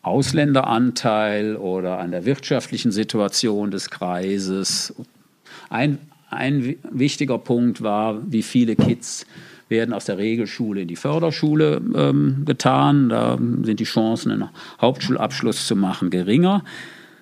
Ausländeranteil 0.06 1.56
oder 1.56 2.00
an 2.00 2.12
der 2.12 2.26
wirtschaftlichen 2.26 2.92
Situation 2.92 3.72
des 3.72 3.90
Kreises. 3.90 4.94
Ein, 5.70 5.98
ein 6.30 6.76
wichtiger 6.92 7.38
Punkt 7.38 7.82
war, 7.82 8.20
wie 8.32 8.44
viele 8.44 8.76
Kids 8.76 9.26
werden 9.68 9.94
aus 9.94 10.06
der 10.06 10.18
Regelschule 10.18 10.82
in 10.82 10.88
die 10.88 10.96
Förderschule 10.96 11.82
ähm, 11.96 12.44
getan. 12.46 13.10
Da 13.10 13.38
sind 13.38 13.80
die 13.80 13.86
Chancen, 13.86 14.32
einen 14.32 14.50
Hauptschulabschluss 14.80 15.66
zu 15.66 15.76
machen, 15.76 16.12
geringer. 16.12 16.64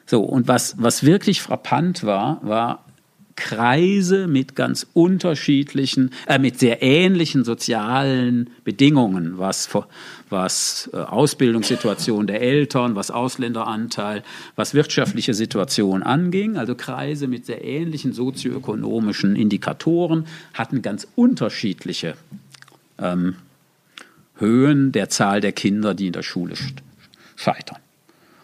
So, 0.06 0.22
und 0.22 0.50
was, 0.50 0.76
was 0.78 1.06
wirklich 1.06 1.42
frappant 1.42 2.04
war, 2.04 2.40
war, 2.44 2.84
Kreise 3.36 4.28
mit 4.28 4.56
ganz 4.56 4.86
unterschiedlichen, 4.94 6.12
äh, 6.28 6.40
mit 6.40 6.60
sehr 6.60 6.82
ähnlichen 6.82 7.44
sozialen 7.44 8.50
Bedingungen, 8.64 9.38
was, 9.38 9.70
was 10.30 10.90
äh, 10.94 10.98
Ausbildungssituation 10.98 12.28
der 12.28 12.42
Eltern, 12.42 12.96
was 12.96 13.12
Ausländeranteil, 13.12 14.24
was 14.56 14.74
wirtschaftliche 14.74 15.34
Situation 15.34 16.04
anging. 16.04 16.58
Also 16.58 16.76
Kreise 16.76 17.28
mit 17.28 17.46
sehr 17.46 17.64
ähnlichen 17.64 18.14
sozioökonomischen 18.14 19.36
Indikatoren 19.36 20.28
hatten 20.54 20.82
ganz 20.82 21.08
unterschiedliche 21.16 22.16
ähm, 23.00 23.36
Höhen 24.38 24.92
der 24.92 25.10
Zahl 25.10 25.42
der 25.42 25.52
Kinder, 25.52 25.94
die 25.94 26.08
in 26.08 26.14
der 26.14 26.24
Schule 26.24 26.56
scheitern. 27.36 27.78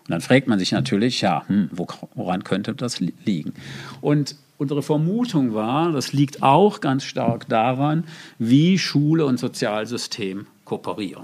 Und 0.09 0.13
dann 0.13 0.21
fragt 0.21 0.47
man 0.47 0.57
sich 0.57 0.71
natürlich, 0.71 1.21
ja, 1.21 1.43
hm, 1.47 1.69
woran 2.15 2.43
könnte 2.43 2.73
das 2.73 2.99
liegen? 2.99 3.53
Und 4.01 4.35
Unsere 4.59 4.83
Vermutung 4.83 5.53
war, 5.53 5.93
das 5.93 6.11
liegt 6.11 6.43
auch 6.43 6.81
ganz 6.81 7.05
stark 7.05 7.47
daran, 7.47 8.03
wie 8.39 8.77
Schule 8.77 9.25
und 9.25 9.39
Sozialsystem 9.39 10.47
kooperieren. 10.65 11.23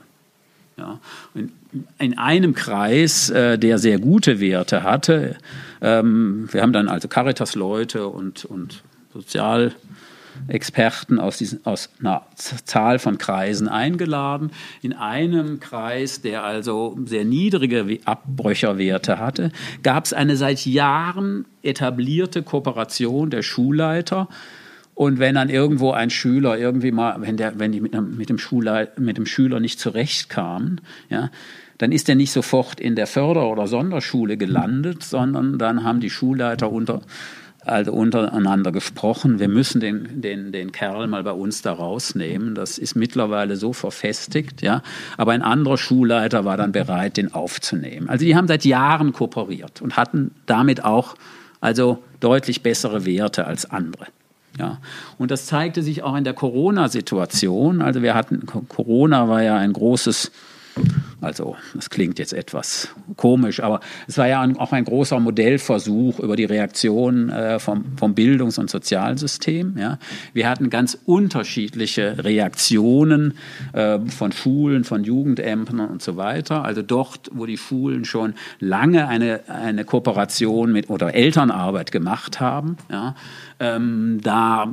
Ja. 0.78 1.00
In, 1.34 1.52
in, 2.00 2.18
einem 2.18 2.56
Kreis, 2.56 3.30
äh, 3.30 3.60
der 3.60 3.78
sehr 3.78 4.00
gute 4.00 4.40
Werte 4.40 4.84
hatte, 4.84 5.36
ähm, 5.82 6.48
wir 6.50 6.62
haben 6.62 6.72
dann 6.72 6.88
also 6.88 7.10
Caritas-Leute 7.10 8.08
und, 8.08 8.46
und 8.46 8.84
Sozialexperten 10.42 11.20
aus, 11.20 11.38
diesen, 11.38 11.66
aus 11.66 11.90
einer 12.00 12.24
Zahl 12.36 13.00
von 13.00 13.18
Kreisen 13.18 13.68
eingeladen. 13.68 14.52
In 14.82 14.94
einem 14.94 15.60
Kreis, 15.60 16.22
der 16.22 16.44
also 16.44 16.98
sehr 17.06 17.26
niedrige 17.26 18.00
Abbrücherwerte 18.06 19.20
hatte, 19.20 19.52
gab 19.84 20.06
es 20.06 20.14
eine 20.14 20.36
seit 20.36 20.66
Jahren 20.66 21.46
etablierte 21.64 22.44
Kooperation 22.44 23.30
der 23.30 23.42
Schulleiter 23.42 24.28
und 24.96 25.20
wenn 25.20 25.36
dann 25.36 25.50
irgendwo 25.50 25.92
ein 25.92 26.10
Schüler 26.10 26.58
irgendwie 26.58 26.92
mal, 26.92 27.20
wenn, 27.20 27.36
der, 27.36 27.60
wenn 27.60 27.74
die 27.74 27.82
mit, 27.82 27.94
mit, 27.94 28.30
dem 28.30 28.40
mit 28.98 29.18
dem 29.18 29.26
Schüler 29.26 29.60
nicht 29.60 29.80
zurechtkamen, 29.80 30.80
ja, 31.10 31.30
dann 31.78 31.92
ist 31.92 32.08
er 32.08 32.16
nicht 32.16 32.32
sofort 32.32 32.80
in 32.80 32.96
der 32.96 33.06
Förder- 33.06 33.50
oder 33.50 33.68
Sonderschule 33.68 34.38
gelandet, 34.38 35.04
sondern 35.04 35.60
dann 35.60 35.84
haben 35.84 36.00
die 36.00 36.10
Schulleiter 36.10 36.72
unter, 36.72 37.02
also 37.66 37.92
untereinander 37.92 38.72
gesprochen, 38.72 39.40
wir 39.40 39.48
müssen 39.48 39.82
den, 39.82 40.22
den, 40.22 40.52
den 40.52 40.72
Kerl 40.72 41.08
mal 41.08 41.24
bei 41.24 41.32
uns 41.32 41.62
da 41.62 41.74
rausnehmen. 41.74 42.56
Das 42.56 42.78
ist 42.78 42.96
mittlerweile 42.96 43.56
so 43.56 43.74
verfestigt, 43.74 44.62
ja. 44.62 44.82
Aber 45.18 45.32
ein 45.32 45.42
anderer 45.42 45.78
Schulleiter 45.78 46.46
war 46.46 46.58
dann 46.58 46.72
bereit, 46.72 47.18
den 47.18 47.34
aufzunehmen. 47.34 48.08
Also 48.08 48.26
die 48.26 48.36
haben 48.36 48.48
seit 48.48 48.66
Jahren 48.66 49.14
kooperiert 49.14 49.82
und 49.82 49.98
hatten 49.98 50.32
damit 50.46 50.84
auch 50.84 51.16
also 51.60 52.04
deutlich 52.20 52.62
bessere 52.62 53.06
Werte 53.06 53.48
als 53.48 53.70
andere. 53.70 54.08
Ja, 54.58 54.78
und 55.18 55.32
das 55.32 55.48
zeigte 55.48 55.84
sich 55.84 56.04
auch 56.04 56.16
in 56.16 56.24
der 56.24 56.34
Corona-Situation. 56.34 57.82
Also 57.82 58.02
wir 58.02 58.14
hatten, 58.14 58.46
Corona 58.46 59.28
war 59.28 59.44
ja 59.44 59.58
ein 59.58 59.74
großes 59.74 60.32
also, 61.22 61.56
das 61.74 61.90
klingt 61.90 62.20
jetzt 62.20 62.34
etwas 62.34 62.90
komisch, 63.16 63.62
aber 63.62 63.80
es 64.08 64.18
war 64.18 64.28
ja 64.28 64.48
auch 64.58 64.72
ein 64.74 64.86
großer 64.86 65.20
Modellversuch 65.20 66.20
über 66.20 66.36
die 66.36 66.46
Reaktion 66.46 67.30
äh, 67.30 67.60
vom, 67.60 67.86
vom 67.98 68.14
Bildungs- 68.14 68.58
und 68.58 68.70
Sozialsystem. 68.70 69.76
Ja. 69.78 69.98
Wir 70.34 70.50
hatten 70.50 70.70
ganz 70.70 70.98
unterschiedliche 71.06 72.24
Reaktionen 72.24 73.38
äh, 73.74 74.00
von 74.00 74.32
Schulen, 74.32 74.84
von 74.84 75.04
Jugendämtern 75.04 75.80
und 75.80 76.02
so 76.02 76.18
weiter. 76.18 76.64
Also 76.64 76.82
dort, 76.82 77.32
wo 77.34 77.46
die 77.46 77.58
Schulen 77.58 78.06
schon 78.06 78.34
lange 78.60 79.08
eine, 79.08 79.42
eine 79.48 79.86
Kooperation 79.86 80.72
mit 80.72 80.90
oder 80.90 81.16
Elternarbeit 81.16 81.92
gemacht 81.92 82.40
haben, 82.40 82.78
ja, 82.92 83.16
ähm, 83.60 84.20
da 84.22 84.68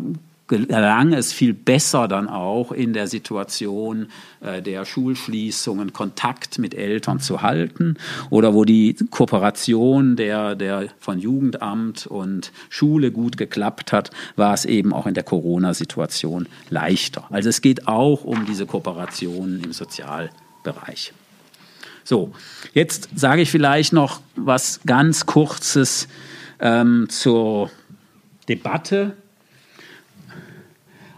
gelang 0.53 1.12
es 1.12 1.32
viel 1.32 1.55
besser 1.55 2.09
dann 2.09 2.28
auch 2.28 2.72
in 2.72 2.92
der 2.92 3.09
Situation 3.09 4.09
äh, 4.40 4.61
der 4.61 4.84
Schulschließungen 4.84 5.92
Kontakt 5.92 6.59
mit 6.59 6.74
Eltern 6.74 7.20
zu 7.20 7.42
halten 7.42 7.96
oder 8.30 8.53
wo 8.53 8.64
die 8.64 8.94
Kooperation 9.11 10.16
der, 10.16 10.55
der 10.55 10.88
von 10.98 11.18
Jugendamt 11.18 12.07
und 12.07 12.53
Schule 12.68 13.11
gut 13.11 13.36
geklappt 13.36 13.92
hat, 13.92 14.11
war 14.36 14.53
es 14.53 14.64
eben 14.64 14.92
auch 14.92 15.07
in 15.07 15.14
der 15.14 15.24
Corona-Situation 15.24 16.46
leichter. 16.68 17.24
Also 17.30 17.48
es 17.48 17.62
geht 17.62 17.88
auch 17.88 18.24
um 18.24 18.44
diese 18.44 18.66
Kooperation 18.66 19.62
im 19.64 19.72
Sozialbereich. 19.72 21.12
So, 22.05 22.32
jetzt 22.74 23.09
sage 23.14 23.42
ich 23.42 23.50
vielleicht 23.50 23.92
noch 23.92 24.20
was 24.36 24.80
ganz 24.84 25.24
Kurzes 25.24 26.09
ähm, 26.61 27.07
zur 27.09 27.70
Debatte 28.48 29.16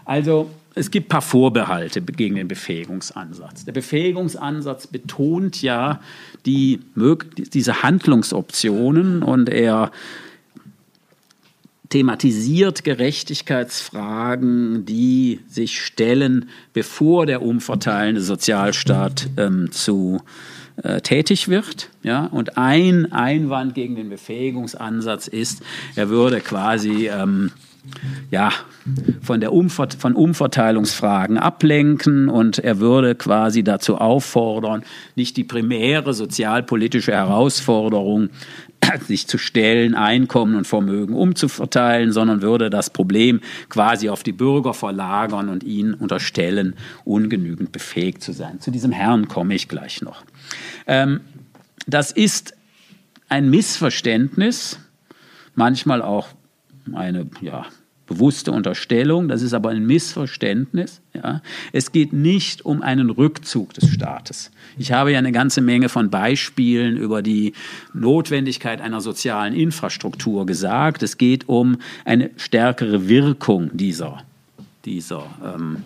also 0.05 0.49
es 0.75 0.91
gibt 0.91 1.07
ein 1.07 1.09
paar 1.09 1.21
Vorbehalte 1.21 2.01
gegen 2.01 2.35
den 2.35 2.47
Befähigungsansatz. 2.47 3.65
Der 3.65 3.71
Befähigungsansatz 3.71 4.87
betont 4.87 5.61
ja 5.61 6.01
die, 6.45 6.81
diese 7.53 7.81
Handlungsoptionen 7.81 9.23
und 9.23 9.49
er 9.49 9.91
thematisiert 11.89 12.83
Gerechtigkeitsfragen, 12.83 14.85
die 14.85 15.39
sich 15.47 15.81
stellen, 15.81 16.49
bevor 16.73 17.25
der 17.25 17.41
umverteilende 17.41 18.21
Sozialstaat 18.21 19.29
ähm, 19.37 19.71
zu 19.71 20.21
äh, 20.83 20.99
tätig 20.99 21.47
wird. 21.47 21.89
Ja? 22.03 22.25
Und 22.25 22.57
ein 22.57 23.13
Einwand 23.13 23.75
gegen 23.75 23.95
den 23.95 24.09
Befähigungsansatz 24.09 25.27
ist, 25.27 25.61
er 25.95 26.09
würde 26.09 26.41
quasi 26.41 27.07
ähm, 27.07 27.51
ja, 28.31 28.51
von, 29.21 29.39
der 29.39 29.53
Umver 29.53 29.87
von 29.97 30.13
Umverteilungsfragen 30.13 31.37
ablenken 31.37 32.29
und 32.29 32.59
er 32.59 32.79
würde 32.79 33.15
quasi 33.15 33.63
dazu 33.63 33.97
auffordern, 33.97 34.83
nicht 35.15 35.37
die 35.37 35.43
primäre 35.43 36.13
sozialpolitische 36.13 37.11
Herausforderung 37.11 38.29
sich 39.07 39.27
zu 39.27 39.37
stellen, 39.37 39.95
Einkommen 39.95 40.55
und 40.55 40.67
Vermögen 40.67 41.15
umzuverteilen, 41.15 42.11
sondern 42.11 42.41
würde 42.41 42.69
das 42.69 42.89
Problem 42.89 43.41
quasi 43.69 44.09
auf 44.09 44.23
die 44.23 44.31
Bürger 44.31 44.73
verlagern 44.73 45.49
und 45.49 45.63
ihnen 45.63 45.93
unterstellen, 45.93 46.75
ungenügend 47.03 47.71
befähigt 47.71 48.21
zu 48.21 48.33
sein. 48.33 48.59
Zu 48.59 48.71
diesem 48.71 48.91
Herrn 48.91 49.27
komme 49.27 49.55
ich 49.55 49.67
gleich 49.67 50.01
noch. 50.01 50.23
Ähm, 50.87 51.21
das 51.87 52.11
ist 52.11 52.55
ein 53.29 53.49
Missverständnis, 53.49 54.79
manchmal 55.55 56.01
auch 56.01 56.29
eine 56.93 57.27
ja, 57.41 57.65
bewusste 58.07 58.51
Unterstellung, 58.51 59.27
das 59.27 59.41
ist 59.41 59.53
aber 59.53 59.69
ein 59.69 59.85
Missverständnis. 59.85 61.01
Ja. 61.13 61.41
Es 61.71 61.91
geht 61.91 62.13
nicht 62.13 62.63
um 62.63 62.81
einen 62.81 63.09
Rückzug 63.09 63.73
des 63.73 63.89
Staates. 63.89 64.51
Ich 64.77 64.91
habe 64.91 65.11
ja 65.11 65.19
eine 65.19 65.31
ganze 65.31 65.61
Menge 65.61 65.89
von 65.89 66.09
Beispielen 66.09 66.97
über 66.97 67.21
die 67.21 67.53
Notwendigkeit 67.93 68.81
einer 68.81 69.01
sozialen 69.01 69.53
Infrastruktur 69.53 70.45
gesagt. 70.45 71.01
Es 71.03 71.17
geht 71.17 71.49
um 71.49 71.77
eine 72.03 72.29
stärkere 72.37 73.07
Wirkung 73.07 73.71
dieser, 73.73 74.23
dieser, 74.85 75.25
ähm, 75.43 75.77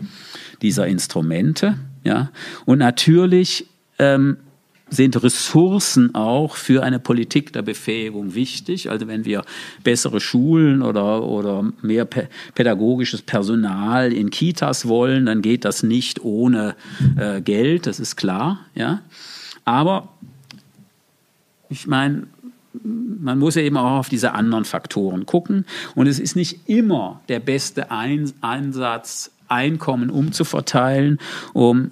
dieser 0.62 0.88
Instrumente. 0.88 1.78
Ja. 2.04 2.32
Und 2.66 2.80
natürlich 2.80 3.68
ähm, 3.98 4.38
sind 4.90 5.22
Ressourcen 5.22 6.16
auch 6.16 6.56
für 6.56 6.84
eine 6.84 7.00
Politik 7.00 7.54
der 7.54 7.62
Befähigung 7.62 8.36
wichtig. 8.36 8.90
Also 8.90 9.08
wenn 9.08 9.26
wir 9.26 9.44
bessere 9.84 10.20
Schulen 10.20 10.82
oder, 10.82 11.24
oder 11.24 11.72
mehr 11.82 12.06
pädagogisches 12.06 13.22
Personal 13.22 14.12
in 14.12 14.30
Kitas 14.30 14.88
wollen, 14.88 15.26
dann 15.26 15.42
geht 15.42 15.66
das 15.66 15.84
nicht 15.84 16.24
ohne 16.24 16.76
äh, 17.18 17.42
Geld, 17.42 17.88
das 17.88 18.00
ist 18.00 18.16
klar. 18.16 18.60
Ja? 18.76 19.02
Aber 19.66 20.10
ich 21.70 21.88
meine, 21.88 22.28
man 22.84 23.40
muss 23.40 23.56
ja 23.56 23.62
eben 23.62 23.78
auch 23.78 24.00
auf 24.00 24.10
diese 24.10 24.34
anderen 24.34 24.66
Faktoren 24.66 25.26
gucken. 25.26 25.66
Und 25.96 26.08
es 26.08 26.20
ist 26.20 26.36
nicht 26.36 26.68
immer 26.68 27.22
der 27.30 27.40
beste 27.40 27.92
Einsatz, 27.92 29.32
Einkommen 29.50 30.12
umzuverteilen, 30.12 31.18
um 31.54 31.90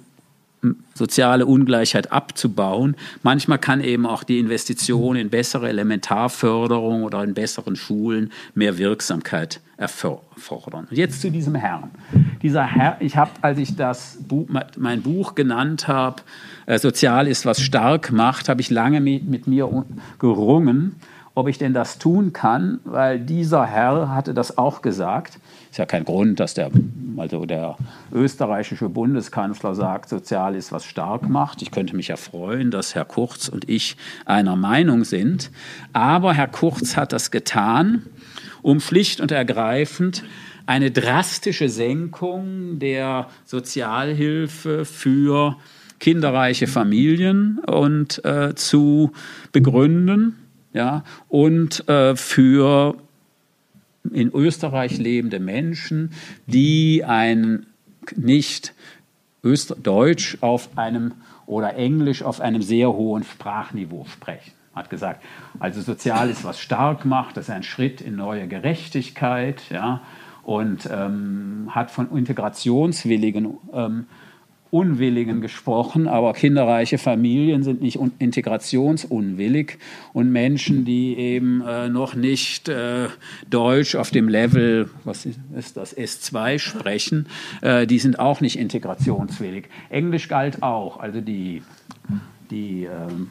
soziale 0.94 1.46
Ungleichheit 1.46 2.12
abzubauen. 2.12 2.96
Manchmal 3.22 3.58
kann 3.58 3.80
eben 3.80 4.06
auch 4.06 4.24
die 4.24 4.38
Investition 4.38 5.16
in 5.16 5.30
bessere 5.30 5.68
Elementarförderung 5.68 7.04
oder 7.04 7.22
in 7.22 7.34
besseren 7.34 7.76
Schulen 7.76 8.32
mehr 8.54 8.78
Wirksamkeit 8.78 9.60
erfordern. 9.76 10.88
Jetzt 10.90 11.20
zu 11.20 11.30
diesem 11.30 11.54
Herrn. 11.54 11.90
Dieser 12.42 12.64
Herr, 12.64 12.96
ich 13.00 13.16
habe, 13.16 13.30
als 13.42 13.58
ich 13.58 13.76
das 13.76 14.18
Buch, 14.26 14.48
mein 14.76 15.02
Buch 15.02 15.36
genannt 15.36 15.86
habe, 15.86 16.22
äh, 16.66 16.78
Sozial 16.78 17.28
ist, 17.28 17.46
was 17.46 17.60
stark 17.60 18.10
macht, 18.10 18.48
habe 18.48 18.60
ich 18.60 18.70
lange 18.70 19.00
mit 19.00 19.46
mir 19.46 19.84
gerungen, 20.18 20.96
ob 21.38 21.46
ich 21.46 21.56
denn 21.56 21.72
das 21.72 21.98
tun 21.98 22.32
kann, 22.32 22.80
weil 22.82 23.20
dieser 23.20 23.64
Herr 23.64 24.12
hatte 24.12 24.34
das 24.34 24.58
auch 24.58 24.82
gesagt. 24.82 25.38
Ist 25.70 25.78
ja 25.78 25.86
kein 25.86 26.04
Grund, 26.04 26.40
dass 26.40 26.54
der, 26.54 26.68
also 27.16 27.46
der 27.46 27.76
österreichische 28.12 28.88
Bundeskanzler 28.88 29.76
sagt, 29.76 30.08
sozial 30.08 30.56
ist, 30.56 30.72
was 30.72 30.84
stark 30.84 31.28
macht. 31.28 31.62
Ich 31.62 31.70
könnte 31.70 31.94
mich 31.94 32.08
ja 32.08 32.16
freuen, 32.16 32.72
dass 32.72 32.96
Herr 32.96 33.04
Kurz 33.04 33.46
und 33.46 33.68
ich 33.68 33.96
einer 34.24 34.56
Meinung 34.56 35.04
sind. 35.04 35.52
Aber 35.92 36.34
Herr 36.34 36.48
Kurz 36.48 36.96
hat 36.96 37.12
das 37.12 37.30
getan, 37.30 38.02
um 38.62 38.80
schlicht 38.80 39.20
und 39.20 39.30
ergreifend 39.30 40.24
eine 40.66 40.90
drastische 40.90 41.68
Senkung 41.68 42.80
der 42.80 43.28
Sozialhilfe 43.44 44.84
für 44.84 45.56
kinderreiche 46.00 46.66
Familien 46.66 47.60
und 47.60 48.24
äh, 48.24 48.56
zu 48.56 49.12
begründen 49.52 50.34
ja, 50.78 51.02
und 51.28 51.88
äh, 51.88 52.14
für 52.14 52.94
in 54.12 54.32
Österreich 54.32 54.96
lebende 54.96 55.40
Menschen, 55.40 56.12
die 56.46 57.02
ein 57.04 57.66
nicht 58.14 58.74
Öster 59.42 59.74
Deutsch 59.74 60.38
auf 60.40 60.70
einem 60.78 61.14
oder 61.46 61.74
Englisch 61.74 62.22
auf 62.22 62.40
einem 62.40 62.62
sehr 62.62 62.92
hohen 62.92 63.24
Sprachniveau 63.24 64.04
sprechen. 64.04 64.52
Hat 64.72 64.88
gesagt, 64.88 65.24
also 65.58 65.80
sozial 65.80 66.30
ist 66.30 66.44
was 66.44 66.60
stark 66.60 67.04
macht, 67.04 67.36
das 67.36 67.48
ist 67.48 67.54
ein 67.54 67.64
Schritt 67.64 68.00
in 68.00 68.14
neue 68.14 68.46
Gerechtigkeit, 68.46 69.62
ja, 69.70 70.02
und 70.44 70.88
ähm, 70.92 71.70
hat 71.72 71.90
von 71.90 72.16
integrationswilligen 72.16 73.58
ähm, 73.72 74.06
Unwilligen 74.70 75.40
gesprochen, 75.40 76.08
aber 76.08 76.32
kinderreiche 76.34 76.98
Familien 76.98 77.62
sind 77.62 77.80
nicht 77.80 77.98
integrationsunwillig 78.18 79.78
und 80.12 80.30
Menschen, 80.30 80.84
die 80.84 81.16
eben 81.16 81.62
äh, 81.66 81.88
noch 81.88 82.14
nicht 82.14 82.68
äh, 82.68 83.08
Deutsch 83.48 83.94
auf 83.94 84.10
dem 84.10 84.28
Level, 84.28 84.90
was 85.04 85.26
ist 85.26 85.76
das, 85.76 85.96
S2 85.96 86.58
sprechen, 86.58 87.26
äh, 87.62 87.86
die 87.86 87.98
sind 87.98 88.18
auch 88.18 88.40
nicht 88.40 88.58
integrationswillig. 88.58 89.68
Englisch 89.88 90.28
galt 90.28 90.62
auch, 90.62 91.00
also 91.00 91.20
die, 91.20 91.62
die 92.50 92.84
ähm, 92.84 93.28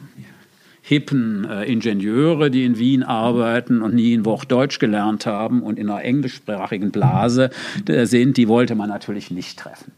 hippen 0.88 1.44
äh, 1.44 1.64
Ingenieure, 1.64 2.50
die 2.50 2.64
in 2.64 2.78
Wien 2.78 3.02
arbeiten 3.02 3.82
und 3.82 3.94
nie 3.94 4.14
ein 4.14 4.24
Wort 4.24 4.50
Deutsch 4.50 4.78
gelernt 4.78 5.26
haben 5.26 5.62
und 5.62 5.78
in 5.78 5.90
einer 5.90 6.02
englischsprachigen 6.02 6.90
Blase 6.90 7.50
äh, 7.86 8.06
sind, 8.06 8.38
die 8.38 8.48
wollte 8.48 8.74
man 8.74 8.88
natürlich 8.88 9.30
nicht 9.30 9.58
treffen. 9.58 9.92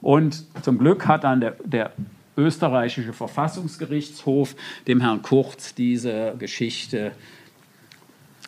Und 0.00 0.44
zum 0.62 0.78
Glück 0.78 1.06
hat 1.06 1.24
dann 1.24 1.40
der, 1.40 1.56
der 1.64 1.92
österreichische 2.36 3.12
Verfassungsgerichtshof 3.12 4.54
dem 4.86 5.00
Herrn 5.00 5.22
Kurz 5.22 5.74
diese 5.74 6.34
Geschichte 6.38 7.12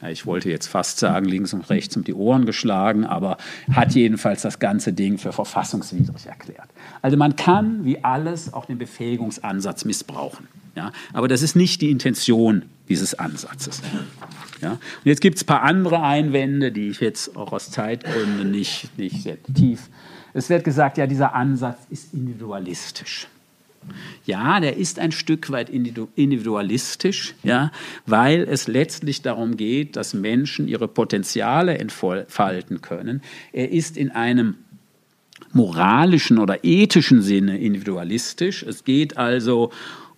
ich 0.07 0.27
wollte 0.27 0.49
jetzt 0.49 0.69
fast 0.69 0.99
sagen, 0.99 1.27
links 1.27 1.53
und 1.53 1.69
rechts 1.71 1.97
um 1.97 2.05
die 2.05 2.15
Ohren 2.15 2.47
geschlagen, 2.47 3.05
aber 3.05 3.37
hat 3.73 3.95
jedenfalls 3.95 4.43
das 4.43 4.61
ganze 4.61 4.93
Ding 4.93 5.19
für 5.19 5.33
verfassungswidrig 5.33 6.27
erklärt. 6.27 6.69
Also 7.03 7.17
man 7.17 7.35
kann, 7.35 7.85
wie 7.85 8.05
alles, 8.05 8.53
auch 8.53 8.67
den 8.67 8.79
Befähigungsansatz 8.79 9.85
missbrauchen. 9.85 10.47
Ja? 10.77 10.93
Aber 11.13 11.27
das 11.27 11.43
ist 11.43 11.57
nicht 11.57 11.81
die 11.81 11.91
Intention 11.91 12.67
dieses 12.89 13.19
Ansatzes. 13.19 13.83
Ja? 14.63 14.73
Und 14.73 14.81
jetzt 15.05 15.21
gibt 15.21 15.37
es 15.37 15.43
ein 15.43 15.47
paar 15.47 15.63
andere 15.63 16.01
Einwände, 16.03 16.71
die 16.71 16.89
ich 16.89 17.01
jetzt 17.01 17.37
auch 17.37 17.53
aus 17.53 17.71
Zeitgründen 17.73 18.53
nicht, 18.53 18.97
nicht 18.99 19.23
sehr 19.23 19.37
tief. 19.55 19.89
Es 20.35 20.51
wird 20.51 20.65
gesagt, 20.65 20.99
ja, 20.99 21.07
dieser 21.07 21.35
Ansatz 21.35 21.79
ist 21.91 22.15
individualistisch. 22.15 23.29
Ja, 24.25 24.61
der 24.61 24.77
ist 24.77 24.99
ein 24.99 25.13
Stück 25.13 25.51
weit 25.51 25.71
individualistisch, 25.71 27.35
ja, 27.43 27.71
weil 28.07 28.43
es 28.43 28.67
letztlich 28.67 29.23
darum 29.23 29.57
geht, 29.57 29.97
dass 29.97 30.15
Menschen 30.15 30.69
ihre 30.69 30.89
Potenziale 30.89 31.79
entfalten 31.79 32.83
können. 32.83 33.23
Er 33.53 33.71
ist 33.71 33.97
in 33.97 34.11
einem 34.11 34.57
moralischen 35.53 36.39
oder 36.39 36.65
ethischen 36.65 37.23
Sinne 37.23 37.59
individualistisch. 37.59 38.63
Es 38.63 38.85
geht 38.85 39.17
also 39.17 39.71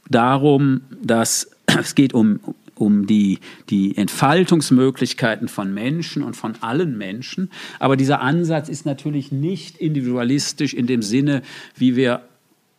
darum, 0.09 0.81
dass 1.03 1.51
es 1.79 1.95
geht 1.95 2.15
um, 2.15 2.41
um 2.81 3.07
die, 3.07 3.39
die 3.69 3.97
Entfaltungsmöglichkeiten 3.97 5.49
von 5.49 5.73
Menschen 5.75 6.23
und 6.23 6.35
von 6.35 6.55
allen 6.63 6.97
Menschen. 6.97 7.51
Aber 7.79 7.97
dieser 7.97 8.21
Ansatz 8.23 8.69
ist 8.69 8.87
natürlich 8.87 9.31
nicht 9.31 9.77
individualistisch 9.77 10.73
in 10.73 10.87
dem 10.87 11.03
Sinne, 11.03 11.43
wie 11.77 11.95
wir 11.95 12.23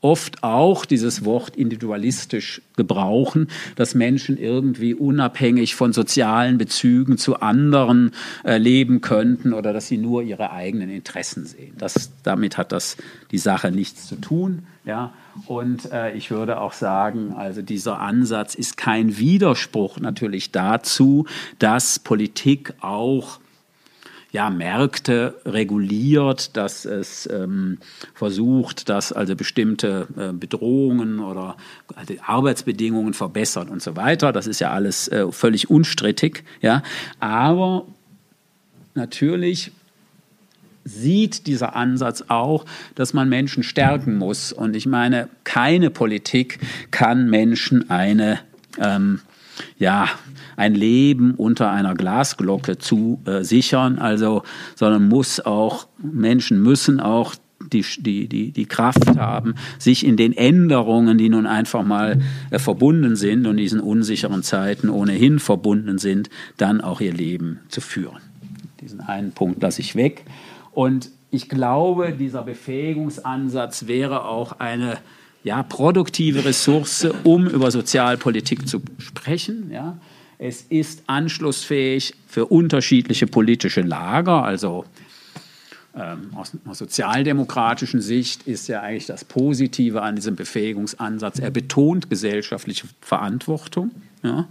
oft 0.02 0.44
auch 0.44 0.86
dieses 0.86 1.26
Wort 1.26 1.56
individualistisch 1.56 2.62
gebrauchen, 2.76 3.48
dass 3.76 3.94
Menschen 3.94 4.38
irgendwie 4.38 4.96
unabhängig 4.96 5.76
von 5.76 5.94
sozialen 5.94 6.58
Bezügen 6.58 7.18
zu 7.18 7.40
anderen 7.40 8.12
äh, 8.44 8.58
leben 8.58 9.02
könnten 9.02 9.54
oder 9.54 9.74
dass 9.74 9.88
sie 9.88 9.98
nur 9.98 10.24
ihre 10.24 10.52
eigenen 10.52 10.90
Interessen 10.90 11.46
sehen. 11.46 11.76
Das, 11.78 12.12
damit 12.24 12.58
hat 12.58 12.72
das 12.72 12.98
die 13.30 13.38
Sache 13.38 13.72
nichts 13.72 14.08
zu 14.08 14.16
tun. 14.16 14.64
Ja? 14.86 15.14
Und 15.46 15.92
äh, 15.92 16.14
ich 16.14 16.32
würde 16.32 16.60
auch 16.60 16.74
sagen, 16.74 17.34
also 17.34 17.62
dieser 17.62 18.00
Ansatz 18.00 18.56
ist 18.56 18.78
kein 18.78 19.18
Widerspruch 19.18 20.00
natürlich 20.00 20.52
dazu, 20.52 21.26
dass 21.60 22.00
Politik 22.00 22.74
auch 22.82 23.40
ja, 24.32 24.50
Märkte 24.50 25.36
reguliert, 25.46 26.56
dass 26.56 26.86
es 26.86 27.30
ähm, 27.32 27.80
versucht, 28.14 28.88
dass 28.88 29.12
also 29.12 29.36
bestimmte 29.36 30.08
äh, 30.18 30.32
Bedrohungen 30.32 31.20
oder 31.20 31.58
also 31.96 32.14
Arbeitsbedingungen 32.26 33.14
verbessert 33.14 33.70
und 33.70 33.82
so 33.82 33.98
weiter. 33.98 34.32
Das 34.32 34.48
ist 34.48 34.62
ja 34.62 34.72
alles 34.72 35.10
äh, 35.10 35.30
völlig 35.32 35.70
unstrittig. 35.70 36.46
Ja. 36.62 36.82
Aber 37.20 37.86
natürlich 38.94 39.72
sieht 40.86 41.46
dieser 41.48 41.76
Ansatz 41.76 42.24
auch, 42.30 42.66
dass 42.96 43.14
man 43.14 43.28
Menschen 43.28 43.64
stärken 43.64 44.18
muss. 44.18 44.54
Und 44.54 44.76
ich 44.76 44.86
meine, 44.86 45.28
keine 45.44 45.90
Politik 45.90 46.60
kann 46.90 47.30
Menschen 47.30 47.90
eine 47.90 48.40
ähm, 48.80 49.20
ja, 49.78 50.08
ein 50.58 50.76
Leben 50.76 51.36
unter 51.36 51.72
einer 51.72 51.96
Glasglocke 51.96 52.78
zu 52.78 53.22
äh, 53.26 53.44
sichern, 53.44 54.00
also, 54.00 54.44
sondern 54.76 55.08
muss 55.08 55.40
auch, 55.40 55.88
Menschen 56.02 56.62
müssen 56.62 57.00
auch 57.00 57.36
die, 57.72 57.86
die, 58.00 58.28
die, 58.28 58.52
die 58.52 58.66
Kraft 58.66 59.18
haben, 59.18 59.56
sich 59.78 60.06
in 60.06 60.18
den 60.18 60.34
Änderungen, 60.34 61.18
die 61.18 61.30
nun 61.30 61.46
einfach 61.46 61.84
mal 61.84 62.20
äh, 62.50 62.60
verbunden 62.60 63.16
sind 63.16 63.48
und 63.48 63.58
diesen 63.58 63.80
unsicheren 63.80 64.44
Zeiten 64.44 64.90
ohnehin 64.90 65.40
verbunden 65.40 65.98
sind, 65.98 66.30
dann 66.58 66.82
auch 66.82 67.02
ihr 67.02 67.14
Leben 67.14 67.60
zu 67.70 67.82
führen. 67.82 68.20
Diesen 68.82 69.00
einen 69.00 69.32
Punkt 69.32 69.62
lasse 69.62 69.82
ich 69.82 69.96
weg. 69.96 70.26
Und 70.72 71.12
ich 71.30 71.50
glaube, 71.50 72.14
dieser 72.14 72.44
Befähigungsansatz 72.44 73.88
wäre 73.88 74.26
auch 74.26 74.60
eine 74.60 74.98
ja, 75.44 75.64
produktive 75.64 76.46
Ressource, 76.46 77.08
um 77.24 77.48
über 77.48 77.72
Sozialpolitik 77.72 78.68
zu 78.68 78.82
sprechen. 79.00 79.72
Ja. 79.72 79.98
Es 80.44 80.64
ist 80.64 81.04
anschlussfähig 81.06 82.16
für 82.26 82.48
unterschiedliche 82.48 83.28
politische 83.28 83.82
Lager. 83.82 84.44
Also 84.44 84.86
ähm, 85.96 86.32
aus 86.34 86.54
einer 86.66 86.74
sozialdemokratischen 86.74 88.02
Sicht 88.02 88.48
ist 88.48 88.68
ja 88.68 88.82
eigentlich 88.82 89.06
das 89.06 89.24
Positive 89.24 90.02
an 90.02 90.16
diesem 90.16 90.36
Befähigungsansatz. 90.36 91.38
Er 91.38 91.52
betont 91.52 92.10
gesellschaftliche 92.10 92.88
Verantwortung. 93.02 93.92
Ja. 94.24 94.48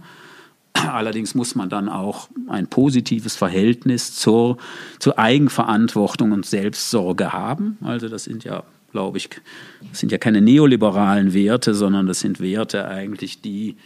Allerdings 0.71 1.35
muss 1.35 1.55
man 1.55 1.67
dann 1.67 1.89
auch 1.89 2.29
ein 2.47 2.67
positives 2.67 3.35
Verhältnis 3.35 4.15
zur, 4.15 4.59
zur 4.97 5.19
Eigenverantwortung 5.19 6.31
und 6.31 6.45
Selbstsorge 6.45 7.33
haben. 7.33 7.77
Also 7.81 8.07
das 8.07 8.23
sind 8.23 8.45
ja 8.45 8.63
glaube 8.93 9.17
ich, 9.17 9.29
das 9.89 9.99
sind 9.99 10.11
ja 10.11 10.17
keine 10.17 10.41
neoliberalen 10.41 11.33
Werte, 11.33 11.73
sondern 11.73 12.07
das 12.07 12.19
sind 12.21 12.39
Werte 12.39 12.87
eigentlich, 12.87 13.41
die 13.41 13.77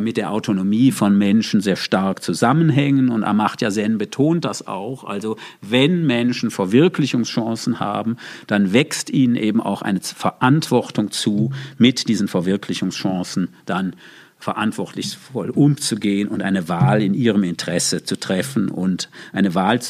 mit 0.00 0.16
der 0.16 0.30
Autonomie 0.30 0.92
von 0.92 1.18
Menschen 1.18 1.60
sehr 1.60 1.76
stark 1.76 2.22
zusammenhängen. 2.22 3.08
Und 3.08 3.24
Amartya 3.24 3.70
Sen 3.70 3.98
betont 3.98 4.44
das 4.44 4.66
auch. 4.66 5.04
Also 5.04 5.36
wenn 5.60 6.06
Menschen 6.06 6.50
Verwirklichungschancen 6.50 7.80
haben, 7.80 8.16
dann 8.46 8.72
wächst 8.72 9.10
ihnen 9.10 9.36
eben 9.36 9.60
auch 9.60 9.82
eine 9.82 10.00
Verantwortung 10.00 11.10
zu, 11.10 11.50
mit 11.78 12.08
diesen 12.08 12.28
Verwirklichungschancen 12.28 13.48
dann 13.66 13.96
verantwortungsvoll 14.40 15.50
umzugehen 15.50 16.26
und 16.28 16.42
eine 16.42 16.68
Wahl 16.68 17.02
in 17.02 17.14
ihrem 17.14 17.44
Interesse 17.44 18.04
zu 18.04 18.18
treffen 18.18 18.70
und 18.70 19.10
eine 19.32 19.54
Wahl, 19.54 19.80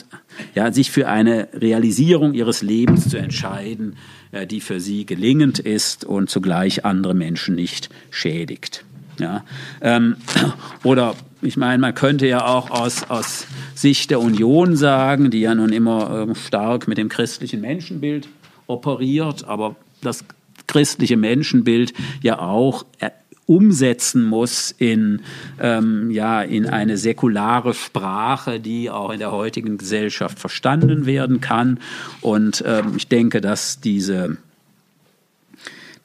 ja, 0.54 0.72
sich 0.72 0.90
für 0.90 1.08
eine 1.08 1.48
Realisierung 1.54 2.34
ihres 2.34 2.60
Lebens 2.60 3.08
zu 3.08 3.16
entscheiden, 3.16 3.96
äh, 4.32 4.46
die 4.46 4.60
für 4.60 4.80
sie 4.80 5.06
gelingend 5.06 5.60
ist 5.60 6.04
und 6.04 6.28
zugleich 6.30 6.84
andere 6.84 7.14
Menschen 7.14 7.54
nicht 7.54 7.90
schädigt. 8.10 8.84
Ja, 9.20 9.44
ähm, 9.80 10.16
oder 10.82 11.14
ich 11.42 11.56
meine, 11.56 11.78
man 11.78 11.94
könnte 11.94 12.26
ja 12.26 12.44
auch 12.44 12.70
aus, 12.70 13.08
aus 13.08 13.46
Sicht 13.74 14.10
der 14.10 14.20
Union 14.20 14.76
sagen, 14.76 15.30
die 15.30 15.40
ja 15.40 15.54
nun 15.54 15.72
immer 15.72 16.28
äh, 16.28 16.34
stark 16.34 16.88
mit 16.88 16.98
dem 16.98 17.08
christlichen 17.08 17.60
Menschenbild 17.60 18.28
operiert, 18.66 19.44
aber 19.44 19.76
das 20.02 20.24
christliche 20.66 21.16
Menschenbild 21.16 21.92
ja 22.22 22.38
auch 22.38 22.84
äh, 22.98 23.10
umsetzen 23.46 24.22
muss 24.22 24.70
in, 24.70 25.22
ähm, 25.60 26.12
ja, 26.12 26.40
in 26.40 26.66
eine 26.66 26.96
säkulare 26.96 27.74
Sprache, 27.74 28.60
die 28.60 28.90
auch 28.90 29.10
in 29.10 29.18
der 29.18 29.32
heutigen 29.32 29.76
Gesellschaft 29.76 30.38
verstanden 30.38 31.04
werden 31.04 31.40
kann. 31.40 31.80
Und 32.20 32.62
ähm, 32.64 32.92
ich 32.96 33.08
denke, 33.08 33.40
dass 33.40 33.80
diese 33.80 34.36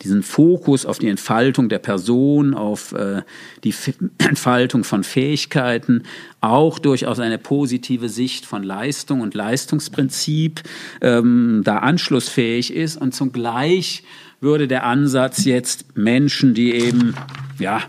diesen 0.02 0.24
Fokus 0.24 0.86
auf 0.86 1.00
die 1.00 1.08
Entfaltung 1.08 1.70
der 1.70 1.80
Person, 1.80 2.54
auf 2.54 2.92
äh, 2.94 3.22
die 3.64 3.70
F 3.70 3.94
Entfaltung 4.18 4.84
von 4.84 5.04
Fähigkeiten, 5.04 6.04
auch 6.42 6.80
durchaus 6.80 7.20
eine 7.20 7.38
positive 7.38 8.10
Sicht 8.10 8.46
von 8.46 8.64
Leistung 8.64 9.22
und 9.22 9.34
Leistungsprinzip 9.34 10.62
ähm, 11.02 11.62
da 11.64 11.78
anschlussfähig 11.78 12.74
ist. 12.74 12.98
Und 12.98 13.16
zugleich 13.16 14.04
würde 14.42 14.68
der 14.68 14.86
Ansatz 14.86 15.46
jetzt 15.46 15.98
Menschen, 15.98 16.54
die 16.54 16.74
eben, 16.74 17.16
ja, 17.58 17.82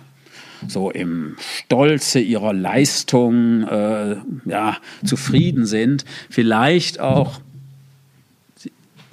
so 0.68 0.90
im 0.90 1.36
Stolze 1.38 2.18
ihrer 2.18 2.52
Leistung 2.52 3.62
äh, 3.64 4.16
ja, 4.46 4.76
zufrieden 5.04 5.66
sind, 5.66 6.04
vielleicht 6.30 6.98
auch 6.98 7.40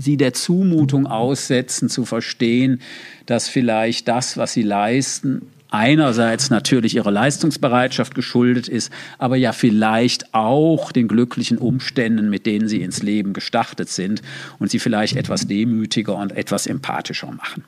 sie 0.04 0.18
der 0.18 0.34
Zumutung 0.34 1.08
aussetzen, 1.08 1.90
zu 1.90 2.06
verstehen, 2.06 2.82
dass 3.26 3.48
vielleicht 3.48 4.08
das, 4.08 4.38
was 4.38 4.54
sie 4.54 4.64
leisten, 4.64 5.44
einerseits 5.74 6.52
natürlich 6.52 6.96
ihrer 6.96 7.12
Leistungsbereitschaft 7.12 8.14
geschuldet 8.14 8.68
ist, 8.68 8.92
aber 9.18 9.38
ja 9.38 9.54
vielleicht 9.54 10.34
auch 10.34 10.92
den 10.92 11.08
glücklichen 11.08 11.58
Umständen, 11.58 12.30
mit 12.30 12.46
denen 12.46 12.68
sie 12.68 12.84
ins 12.84 13.02
Leben 13.02 13.34
gestartet 13.34 13.90
sind 13.90 14.22
und 14.60 14.70
sie 14.70 14.80
vielleicht 14.80 15.16
etwas 15.16 15.48
demütiger 15.48 16.16
und 16.16 16.32
etwas 16.32 16.68
empathischer 16.68 17.32
machen. 17.32 17.64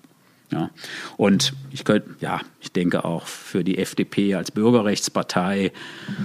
Ja. 0.52 0.70
Und 1.18 1.54
ich 1.72 1.84
könnte, 1.84 2.10
ja, 2.20 2.41
ich 2.62 2.72
denke 2.72 3.04
auch 3.04 3.28
für 3.28 3.64
die 3.64 3.78
FDP 3.78 4.36
als 4.36 4.52
Bürgerrechtspartei, 4.52 5.72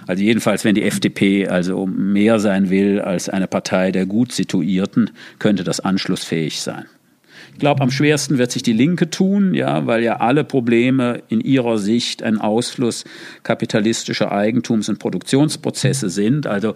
also 0.07 0.23
jedenfalls, 0.23 0.65
wenn 0.65 0.75
die 0.75 0.83
FDP 0.83 1.49
also 1.49 1.87
mehr 1.87 2.39
sein 2.39 2.71
will 2.71 3.01
als 3.01 3.29
eine 3.29 3.47
Partei 3.47 3.93
der 3.93 4.07
gut 4.07 4.33
Situierten, 4.33 5.11
könnte 5.39 5.65
das 5.65 5.81
anschlussfähig 5.81 6.61
sein. 6.61 6.87
Ich 7.53 7.59
glaube, 7.59 7.83
am 7.83 7.91
schwersten 7.91 8.39
wird 8.39 8.53
sich 8.53 8.63
die 8.63 8.73
Linke 8.73 9.11
tun, 9.11 9.53
ja, 9.55 9.87
weil 9.87 10.03
ja 10.03 10.19
alle 10.19 10.45
Probleme 10.45 11.23
in 11.29 11.41
ihrer 11.41 11.79
Sicht 11.79 12.23
ein 12.23 12.39
Ausfluss 12.39 13.05
kapitalistischer 13.43 14.33
Eigentums- 14.33 14.89
und 14.89 14.99
Produktionsprozesse 14.99 16.09
sind. 16.11 16.47
Also 16.47 16.75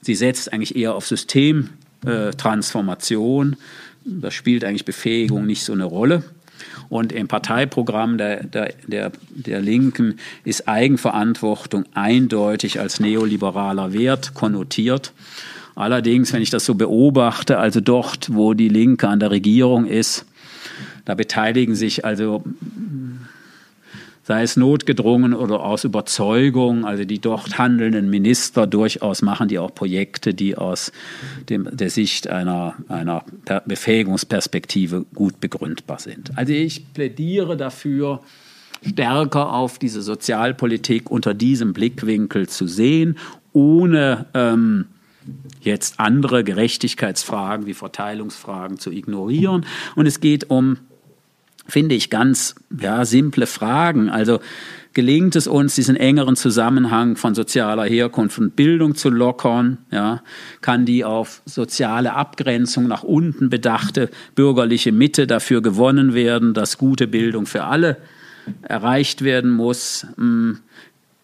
sie 0.00 0.14
setzt 0.14 0.52
eigentlich 0.52 0.76
eher 0.76 0.94
auf 0.94 1.06
Systemtransformation. 1.06 3.56
Da 4.04 4.30
spielt 4.30 4.64
eigentlich 4.64 4.84
Befähigung 4.84 5.46
nicht 5.46 5.64
so 5.64 5.72
eine 5.72 5.84
Rolle. 5.84 6.22
Und 6.88 7.12
im 7.12 7.28
Parteiprogramm 7.28 8.18
der, 8.18 8.44
der, 8.44 8.74
der, 8.86 9.12
der 9.30 9.60
Linken 9.60 10.18
ist 10.44 10.68
Eigenverantwortung 10.68 11.84
eindeutig 11.94 12.80
als 12.80 13.00
neoliberaler 13.00 13.92
Wert 13.92 14.34
konnotiert. 14.34 15.12
Allerdings, 15.74 16.32
wenn 16.32 16.42
ich 16.42 16.50
das 16.50 16.64
so 16.64 16.74
beobachte, 16.74 17.58
also 17.58 17.80
dort, 17.80 18.32
wo 18.34 18.54
die 18.54 18.68
Linke 18.68 19.08
an 19.08 19.18
der 19.18 19.30
Regierung 19.30 19.86
ist, 19.86 20.24
da 21.04 21.14
beteiligen 21.14 21.74
sich 21.74 22.04
also 22.04 22.44
sei 24.24 24.42
es 24.42 24.56
notgedrungen 24.56 25.34
oder 25.34 25.62
aus 25.62 25.84
Überzeugung, 25.84 26.86
also 26.86 27.04
die 27.04 27.20
dort 27.20 27.58
handelnden 27.58 28.08
Minister 28.08 28.66
durchaus 28.66 29.20
machen 29.20 29.48
die 29.48 29.58
auch 29.58 29.74
Projekte, 29.74 30.32
die 30.32 30.56
aus 30.56 30.92
dem, 31.50 31.68
der 31.70 31.90
Sicht 31.90 32.28
einer, 32.28 32.74
einer 32.88 33.24
Befähigungsperspektive 33.66 35.04
gut 35.14 35.40
begründbar 35.40 35.98
sind. 35.98 36.36
Also 36.36 36.54
ich 36.54 36.92
plädiere 36.94 37.56
dafür, 37.58 38.20
stärker 38.86 39.52
auf 39.52 39.78
diese 39.78 40.00
Sozialpolitik 40.00 41.10
unter 41.10 41.34
diesem 41.34 41.74
Blickwinkel 41.74 42.48
zu 42.48 42.66
sehen, 42.66 43.18
ohne 43.52 44.26
ähm, 44.32 44.86
jetzt 45.60 46.00
andere 46.00 46.44
Gerechtigkeitsfragen 46.44 47.66
wie 47.66 47.74
Verteilungsfragen 47.74 48.78
zu 48.78 48.90
ignorieren. 48.90 49.66
Und 49.96 50.06
es 50.06 50.20
geht 50.20 50.50
um, 50.50 50.78
finde 51.66 51.94
ich, 51.94 52.10
ganz 52.10 52.54
ja, 52.80 53.04
simple 53.04 53.46
Fragen. 53.46 54.08
Also 54.10 54.40
gelingt 54.92 55.36
es 55.36 55.46
uns, 55.46 55.74
diesen 55.74 55.96
engeren 55.96 56.36
Zusammenhang 56.36 57.16
von 57.16 57.34
sozialer 57.34 57.84
Herkunft 57.84 58.38
und 58.38 58.56
Bildung 58.56 58.94
zu 58.94 59.10
lockern? 59.10 59.78
Ja, 59.90 60.22
kann 60.60 60.86
die 60.86 61.04
auf 61.04 61.42
soziale 61.44 62.14
Abgrenzung 62.14 62.86
nach 62.86 63.02
unten 63.02 63.50
bedachte 63.50 64.10
bürgerliche 64.34 64.92
Mitte 64.92 65.26
dafür 65.26 65.62
gewonnen 65.62 66.14
werden, 66.14 66.54
dass 66.54 66.78
gute 66.78 67.06
Bildung 67.06 67.46
für 67.46 67.64
alle 67.64 67.98
erreicht 68.62 69.22
werden 69.22 69.50
muss? 69.50 70.06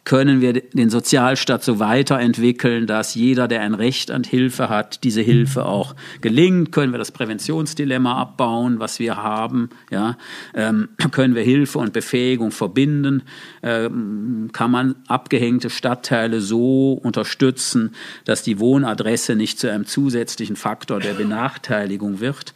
Können 0.05 0.41
wir 0.41 0.55
den 0.55 0.89
Sozialstaat 0.89 1.63
so 1.63 1.79
weiterentwickeln, 1.79 2.87
dass 2.87 3.15
jeder, 3.15 3.49
der 3.49 3.61
ein 3.61 3.75
Recht 3.75 4.11
an 4.11 4.25
Hilfe 4.25 4.71
hat, 4.71 5.05
diese 5.05 5.21
Hilfe 5.21 5.67
auch 5.67 5.95
gelingt? 6.23 6.73
Können 6.73 6.93
wir 6.93 6.99
das 6.99 7.13
Präventionsdilemma 7.13 8.19
abbauen, 8.19 8.81
was 8.81 8.99
wir 8.99 9.19
haben? 9.19 9.69
Ja, 9.91 10.17
ähm, 10.55 10.89
können 11.11 11.35
wir 11.35 11.43
Hilfe 11.43 11.79
und 11.79 11.93
Befähigung 11.93 12.51
verbinden? 12.51 13.23
Ähm, 13.63 14.49
kann 14.53 14.71
man 14.71 14.95
abgehängte 15.07 15.69
Stadtteile 15.69 16.41
so 16.41 16.95
unterstützen, 16.95 17.95
dass 18.25 18.43
die 18.43 18.59
Wohnadresse 18.59 19.37
nicht 19.37 19.59
zu 19.59 19.71
einem 19.71 19.85
zusätzlichen 19.85 20.57
Faktor 20.57 21.01
der 21.01 21.13
Benachteiligung 21.13 22.21
wird? 22.21 22.55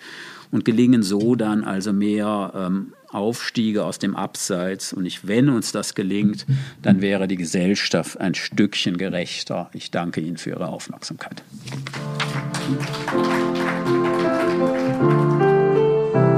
Und 0.50 0.64
gelingen 0.64 1.02
so 1.02 1.34
dann 1.34 1.64
also 1.64 1.92
mehr 1.92 2.52
ähm, 2.54 2.92
Aufstiege 3.14 3.84
aus 3.84 3.98
dem 3.98 4.16
Abseits. 4.16 4.92
Und 4.92 5.06
ich, 5.06 5.26
wenn 5.26 5.48
uns 5.48 5.72
das 5.72 5.94
gelingt, 5.94 6.46
dann 6.82 7.00
wäre 7.00 7.28
die 7.28 7.36
Gesellschaft 7.36 8.20
ein 8.20 8.34
Stückchen 8.34 8.98
gerechter. 8.98 9.70
Ich 9.72 9.90
danke 9.90 10.20
Ihnen 10.20 10.36
für 10.36 10.50
Ihre 10.50 10.68
Aufmerksamkeit. 10.68 11.42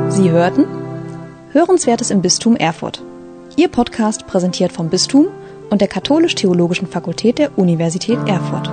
Sie 0.09 0.31
hörten 0.31 0.64
Hörenswertes 1.53 2.11
im 2.11 2.22
Bistum 2.22 2.57
Erfurt. 2.57 3.03
Ihr 3.57 3.68
Podcast 3.68 4.27
präsentiert 4.27 4.72
vom 4.72 4.91
Bistum 4.91 5.29
und 5.70 5.81
der 5.81 5.89
Katholisch-Theologischen 5.89 6.87
Fakultät 6.87 7.39
der 7.39 7.59
Universität 7.59 8.18
Erfurt. 8.27 8.70